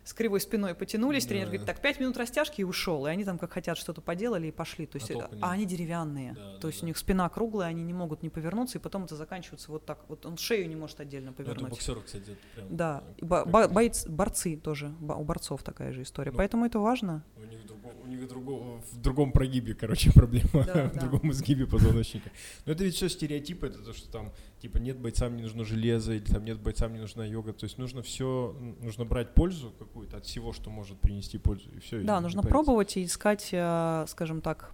с 0.05 0.13
кривой 0.13 0.41
спиной 0.41 0.75
потянулись, 0.75 1.25
да. 1.25 1.29
тренер 1.31 1.47
говорит, 1.47 1.67
так, 1.67 1.81
пять 1.81 2.01
минут 2.01 2.17
растяжки 2.17 2.61
и 2.61 2.65
ушел. 2.65 3.07
И 3.07 3.11
они 3.11 3.25
там 3.25 3.39
как 3.39 3.53
хотят 3.53 3.79
что-то 3.79 4.01
поделали 4.01 4.49
и 4.49 4.51
пошли. 4.51 4.87
То 4.87 4.99
есть, 4.99 5.11
а, 5.13 5.31
а 5.41 5.53
они 5.53 5.65
деревянные. 5.65 6.33
Да, 6.33 6.55
то 6.55 6.63
да, 6.63 6.69
есть 6.69 6.81
да. 6.81 6.85
у 6.85 6.89
них 6.89 6.99
спина 6.99 7.29
круглая, 7.29 7.69
они 7.69 7.83
не 7.83 7.93
могут 7.93 8.23
не 8.23 8.29
повернуться, 8.29 8.79
и 8.79 8.81
потом 8.81 9.05
это 9.05 9.17
заканчивается 9.17 9.71
вот 9.71 9.87
так. 9.87 10.05
Вот 10.09 10.27
он 10.27 10.37
шею 10.37 10.69
не 10.69 10.77
может 10.77 11.01
отдельно 11.01 11.31
ну, 11.31 11.37
повернуть. 11.37 11.61
Ну, 11.61 11.67
это 11.67 11.75
боксеры, 11.77 12.01
кстати, 12.01 12.31
это 12.31 12.41
прям, 12.55 12.77
Да, 12.77 13.05
бо- 13.21 13.45
бо- 13.45 13.69
бойц, 13.69 14.07
борцы 14.07 14.57
тоже, 14.57 14.93
у 15.01 15.25
борцов 15.25 15.63
такая 15.63 15.93
же 15.93 16.03
история. 16.03 16.33
Ну, 16.33 16.39
Поэтому 16.39 16.67
это 16.67 16.81
важно. 16.81 17.25
У 17.37 17.45
них, 17.45 17.67
друго, 17.67 17.93
у 18.03 18.07
них 18.07 18.29
друго, 18.29 18.81
в 18.91 19.01
другом 19.01 19.33
прогибе, 19.33 19.75
короче, 19.75 20.11
проблема. 20.15 20.65
Да, 20.65 20.89
в 20.89 20.95
да. 20.95 21.01
другом 21.01 21.31
изгибе 21.31 21.67
позвоночника. 21.67 22.31
Но 22.67 22.73
это 22.73 22.83
ведь 22.85 22.97
все 22.97 23.09
стереотипы, 23.09 23.69
это 23.69 23.79
то, 23.79 23.93
что 23.93 24.11
там, 24.11 24.33
типа, 24.63 24.79
нет 24.79 24.97
бойцам 24.99 25.37
не 25.37 25.43
нужно 25.43 25.65
железо, 25.65 26.15
или 26.15 26.25
там 26.25 26.45
нет 26.45 26.61
бойцам 26.61 26.93
не 26.93 27.01
нужна 27.01 27.27
йога. 27.27 27.53
То 27.53 27.65
есть 27.65 27.79
нужно 27.79 28.03
все, 28.03 28.57
нужно 28.81 29.05
брать 29.05 29.35
пользу 29.35 29.73
какую-то 29.79 30.19
от 30.19 30.25
всего, 30.25 30.53
что 30.53 30.71
может 30.71 31.01
принести 31.01 31.37
пользу, 31.37 31.69
и 31.75 31.81
все. 31.81 32.01
Да, 32.03 32.19
и 32.19 32.21
нужно 32.23 32.43
пробовать 32.43 32.97
и 32.97 33.05
искать, 33.05 33.49
э, 33.53 34.05
скажем 34.07 34.41
так, 34.41 34.73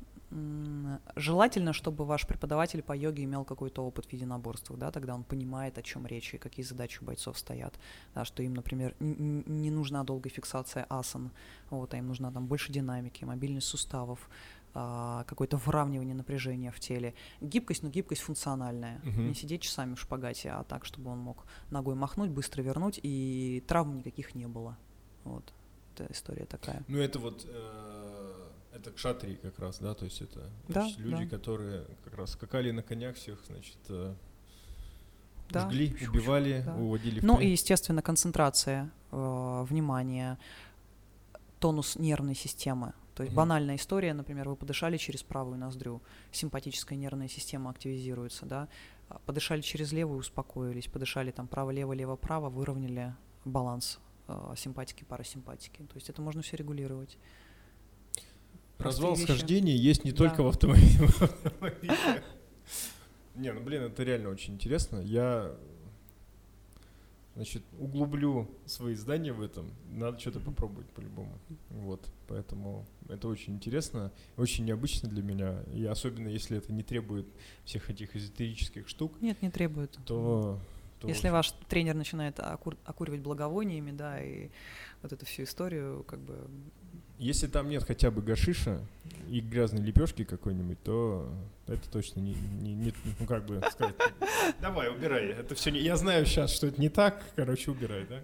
желательно, 1.16 1.72
чтобы 1.72 2.05
ваш 2.05 2.26
преподаватель 2.26 2.82
по 2.82 2.95
йоге 2.95 3.24
имел 3.24 3.45
какой-то 3.45 3.82
опыт 3.82 4.05
в 4.05 4.12
единоборствах, 4.12 4.78
да, 4.78 4.91
тогда 4.91 5.14
он 5.14 5.24
понимает, 5.24 5.78
о 5.78 5.82
чем 5.82 6.07
речь 6.07 6.34
и 6.34 6.39
какие 6.39 6.66
задачи 6.66 6.99
у 7.01 7.07
бойцов 7.07 7.39
стоят, 7.39 7.74
да, 8.14 8.26
что 8.26 8.43
им, 8.43 8.53
например, 8.53 8.95
не 9.01 9.70
нужна 9.70 10.05
долгая 10.05 10.30
фиксация 10.30 10.84
асан, 10.91 11.30
вот, 11.70 11.95
а 11.95 11.97
им 11.97 12.09
нужна 12.09 12.30
там 12.30 12.47
больше 12.47 12.70
динамики, 12.72 13.24
мобильность 13.24 13.68
суставов, 13.68 14.28
а, 14.81 15.24
какое-то 15.24 15.57
выравнивание 15.57 16.14
напряжения 16.14 16.70
в 16.70 16.79
теле. 16.79 17.14
Гибкость, 17.41 17.83
но 17.83 17.89
гибкость 17.89 18.20
функциональная. 18.20 19.01
Угу. 19.03 19.22
Не 19.22 19.35
сидеть 19.35 19.62
часами 19.62 19.97
в 19.97 20.01
шпагате, 20.01 20.51
а 20.51 20.62
так, 20.62 20.85
чтобы 20.85 21.11
он 21.11 21.18
мог 21.18 21.47
ногой 21.70 21.97
махнуть, 21.97 22.31
быстро 22.31 22.62
вернуть, 22.62 23.01
и 23.03 23.64
травм 23.66 23.97
никаких 23.97 24.37
не 24.37 24.47
было. 24.47 24.79
Вот 25.24 25.53
эта 25.95 26.12
история 26.12 26.45
такая. 26.45 26.85
Ну, 26.87 26.99
это 26.99 27.18
вот 27.18 27.45
э, 27.45 28.49
это 28.72 28.93
кшатри 28.93 29.35
как 29.43 29.59
раз, 29.59 29.79
да, 29.81 29.95
то 29.95 30.05
есть 30.05 30.22
это 30.22 30.49
да, 30.68 30.83
значит, 30.83 30.99
люди, 30.99 31.24
да. 31.24 31.37
которые 31.37 31.85
как 32.05 32.14
раз 32.14 32.31
скакали 32.35 32.70
на 32.70 32.85
конях 32.85 33.16
всех, 33.16 33.41
значит, 33.49 33.79
э, 33.89 34.14
да. 35.51 35.62
жгли, 35.62 35.97
убивали, 36.09 36.62
да. 36.64 36.74
уводили 36.76 37.18
в 37.18 37.24
Ну 37.24 37.41
и, 37.41 37.49
естественно, 37.49 38.01
концентрация 38.01 38.93
э, 39.11 39.64
внимания, 39.68 40.39
тонус 41.59 41.97
нервной 41.97 42.37
системы. 42.37 42.93
То 43.18 43.24
есть 43.24 43.32
mm 43.32 43.36
банальная 43.36 43.74
история, 43.74 44.14
например, 44.14 44.48
вы 44.48 44.54
подышали 44.54 44.96
через 44.96 45.24
правую 45.24 45.58
ноздрю, 45.58 46.00
симпатическая 46.30 46.96
нервная 46.96 47.26
система 47.26 47.70
активизируется, 47.70 48.46
да, 48.46 48.68
а, 49.08 49.18
подышали 49.26 49.60
через 49.60 49.90
левую, 49.90 50.20
успокоились, 50.20 50.86
подышали 50.86 51.32
там 51.32 51.48
право-лево, 51.48 51.94
лево-право, 51.94 52.48
выровняли 52.48 53.16
баланс 53.44 53.98
э, 54.28 54.54
симпатики, 54.56 55.02
парасимпатики. 55.02 55.78
То 55.78 55.96
есть 55.96 56.08
это 56.08 56.22
можно 56.22 56.42
все 56.42 56.56
регулировать. 56.56 57.18
Развал 58.78 59.16
схождения 59.16 59.74
есть 59.74 60.04
не 60.04 60.12
да. 60.12 60.18
только 60.18 60.44
в 60.44 60.46
автомобиле. 60.46 61.08
Не, 63.34 63.52
ну 63.52 63.60
блин, 63.60 63.82
это 63.82 64.04
реально 64.04 64.28
очень 64.28 64.54
интересно. 64.54 64.98
Я 64.98 65.56
значит, 67.39 67.62
углублю 67.78 68.51
свои 68.66 68.95
знания 68.97 69.32
в 69.32 69.41
этом. 69.41 69.70
Надо 69.93 70.18
что-то 70.18 70.41
попробовать 70.41 70.89
по-любому. 70.89 71.39
Вот, 71.70 72.05
поэтому 72.26 72.84
это 73.09 73.28
очень 73.28 73.55
интересно, 73.55 74.11
очень 74.36 74.64
необычно 74.64 75.09
для 75.09 75.22
меня. 75.22 75.62
И 75.72 75.84
особенно 75.84 76.26
если 76.26 76.59
это 76.59 76.72
не 76.72 76.82
требует 76.82 77.28
всех 77.64 77.91
этих 77.91 78.16
эзотерических 78.16 78.89
штук. 78.89 79.12
Нет, 79.20 79.41
не 79.41 79.51
требует. 79.51 79.97
То 80.05 80.59
тоже. 80.99 81.14
Если 81.14 81.28
ваш 81.28 81.53
тренер 81.68 81.95
начинает 81.95 82.41
окур- 82.41 82.76
окуривать 82.84 83.20
благовониями, 83.20 83.93
да, 83.93 84.20
и 84.20 84.51
вот 85.03 85.12
эту 85.12 85.24
всю 85.24 85.45
историю, 85.45 86.03
как 86.09 86.18
бы... 86.18 86.51
Если 87.18 87.48
там 87.48 87.68
нет 87.68 87.82
хотя 87.82 88.10
бы 88.10 88.22
гашиша 88.22 88.80
и 89.28 89.40
грязной 89.40 89.82
лепешки 89.82 90.24
какой-нибудь, 90.24 90.80
то 90.84 91.28
это 91.66 91.90
точно 91.90 92.20
не, 92.20 92.34
не, 92.34 92.74
не 92.74 92.94
ну 93.18 93.26
как 93.26 93.44
бы 93.44 93.60
сказать. 93.70 93.94
Давай, 94.60 94.88
убирай. 94.88 95.26
Это 95.26 95.54
все 95.54 95.70
не. 95.70 95.80
Я 95.80 95.96
знаю 95.96 96.24
сейчас, 96.24 96.52
что 96.52 96.68
это 96.68 96.80
не 96.80 96.88
так. 96.88 97.22
Короче, 97.36 97.72
убирай, 97.72 98.06
да? 98.08 98.20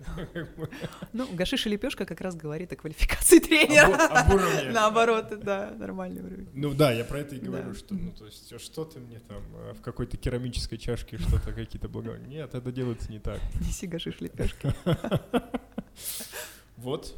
Ну, 1.12 1.26
гашиш 1.34 1.66
и 1.66 1.70
лепешка 1.70 2.07
как 2.07 2.20
раз 2.20 2.36
говорит 2.36 2.72
о 2.72 2.76
квалификации 2.76 3.40
тренера. 3.40 3.95
Об, 3.97 4.32
об 4.32 4.34
уровне. 4.34 4.70
Наоборот, 4.72 5.26
да, 5.42 5.74
нормальный 5.76 6.22
уровень. 6.22 6.49
Ну 6.55 6.72
да, 6.72 6.92
я 6.92 7.05
про 7.05 7.18
это 7.18 7.34
и 7.34 7.40
говорю, 7.40 7.70
да. 7.70 7.74
что, 7.74 7.95
ну, 7.95 8.12
то 8.12 8.26
есть, 8.26 8.61
что 8.61 8.84
ты 8.84 9.01
мне 9.01 9.18
там 9.18 9.42
э, 9.57 9.74
в 9.74 9.82
какой-то 9.82 10.16
керамической 10.16 10.78
чашке 10.78 11.18
что-то 11.18 11.53
какие-то 11.53 11.88
благовония. 11.88 12.26
Нет, 12.26 12.55
это 12.55 12.72
делается 12.72 13.11
не 13.11 13.18
так. 13.18 13.40
Неси 13.61 13.86
гашиш 13.86 14.20
лепешки. 14.20 14.72
Вот. 16.76 17.14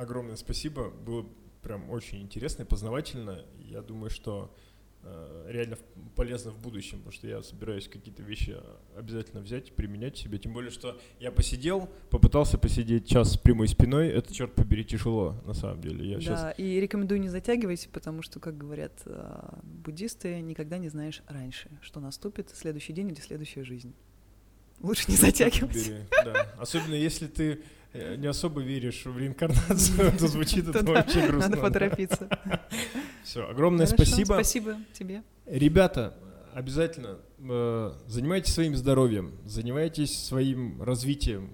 Огромное 0.00 0.36
спасибо. 0.36 0.88
Было 0.88 1.26
прям 1.60 1.90
очень 1.90 2.22
интересно 2.22 2.62
и 2.62 2.64
познавательно. 2.64 3.44
Я 3.58 3.82
думаю, 3.82 4.08
что 4.08 4.50
э, 5.02 5.46
реально 5.50 5.76
полезно 6.16 6.52
в 6.52 6.58
будущем, 6.58 7.00
потому 7.00 7.12
что 7.12 7.28
я 7.28 7.42
собираюсь 7.42 7.86
какие-то 7.86 8.22
вещи 8.22 8.56
обязательно 8.96 9.42
взять 9.42 9.68
и 9.68 9.72
применять 9.72 10.16
себе. 10.16 10.38
Тем 10.38 10.54
более, 10.54 10.70
что 10.70 10.98
я 11.18 11.30
посидел, 11.30 11.90
попытался 12.08 12.56
посидеть 12.56 13.06
час 13.06 13.34
с 13.34 13.36
прямой 13.36 13.68
спиной. 13.68 14.08
Это, 14.08 14.32
черт 14.32 14.54
побери, 14.54 14.86
тяжело, 14.86 15.36
на 15.44 15.52
самом 15.52 15.82
деле. 15.82 16.08
Я 16.08 16.16
да, 16.16 16.22
сейчас... 16.22 16.54
и 16.58 16.80
рекомендую 16.80 17.20
не 17.20 17.28
затягивать, 17.28 17.90
потому 17.92 18.22
что, 18.22 18.40
как 18.40 18.56
говорят 18.56 19.02
э, 19.04 19.58
буддисты, 19.62 20.40
никогда 20.40 20.78
не 20.78 20.88
знаешь 20.88 21.22
раньше, 21.26 21.68
что 21.82 22.00
наступит 22.00 22.48
следующий 22.54 22.94
день 22.94 23.08
или 23.08 23.20
следующая 23.20 23.64
жизнь. 23.64 23.94
Лучше 24.80 25.10
не 25.10 25.16
затягивать. 25.16 25.92
Да. 26.24 26.54
Особенно 26.58 26.94
если 26.94 27.26
ты 27.26 27.52
э, 27.52 27.58
не 27.92 28.26
особо 28.26 28.60
веришь 28.60 29.04
в 29.04 29.18
реинкарнацию, 29.18 30.12
то 30.18 30.28
звучит 30.28 30.68
это 30.68 30.84
вообще 30.92 31.26
грустно. 31.26 31.50
Надо 31.50 31.60
поторопиться. 31.60 32.28
Все, 33.24 33.48
огромное 33.48 33.86
спасибо. 33.86 34.34
Спасибо 34.34 34.76
тебе. 34.92 35.22
Ребята, 35.46 36.16
обязательно 36.54 37.18
э, 37.38 37.92
занимайтесь 38.06 38.52
своим 38.54 38.76
здоровьем, 38.76 39.32
занимайтесь 39.44 40.16
своим 40.16 40.80
развитием, 40.82 41.50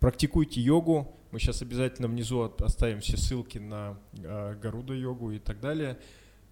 практикуйте 0.00 0.60
йогу. 0.60 1.12
Мы 1.32 1.40
сейчас 1.40 1.60
обязательно 1.60 2.08
внизу 2.08 2.54
оставим 2.60 3.00
все 3.00 3.16
ссылки 3.16 3.58
на 3.58 3.98
э, 4.12 4.54
Гаруда 4.62 4.94
йогу 4.94 5.32
и 5.32 5.38
так 5.38 5.60
далее. 5.60 5.98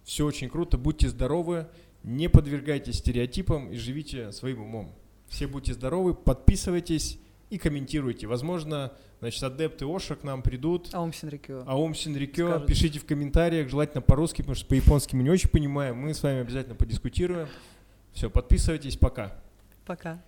Все 0.03 0.25
очень 0.25 0.49
круто, 0.49 0.77
будьте 0.77 1.09
здоровы, 1.09 1.67
не 2.03 2.29
подвергайтесь 2.29 2.99
стереотипам 2.99 3.71
и 3.71 3.77
живите 3.77 4.31
своим 4.31 4.61
умом. 4.61 4.93
Все 5.27 5.47
будьте 5.47 5.73
здоровы, 5.73 6.13
подписывайтесь 6.13 7.17
и 7.55 7.57
комментируйте. 7.57 8.27
Возможно, 8.27 8.91
значит, 9.19 9.41
адепты 9.41 9.85
Оша 9.85 10.15
к 10.15 10.23
нам 10.23 10.41
придут. 10.41 10.89
Аум 10.93 11.13
Синрикё. 11.13 11.63
Аум 11.65 11.95
Синрикё. 11.95 12.59
Пишите 12.65 12.99
в 12.99 13.05
комментариях, 13.05 13.69
желательно 13.69 14.01
по-русски, 14.01 14.37
потому 14.41 14.55
что 14.55 14.65
по-японски 14.67 15.15
мы 15.15 15.23
не 15.23 15.29
очень 15.29 15.49
понимаем. 15.49 15.97
Мы 15.97 16.13
с 16.13 16.21
вами 16.21 16.41
обязательно 16.41 16.75
подискутируем. 16.75 17.47
Все, 18.13 18.29
подписывайтесь. 18.29 18.97
Пока. 18.97 19.35
Пока. 19.85 20.21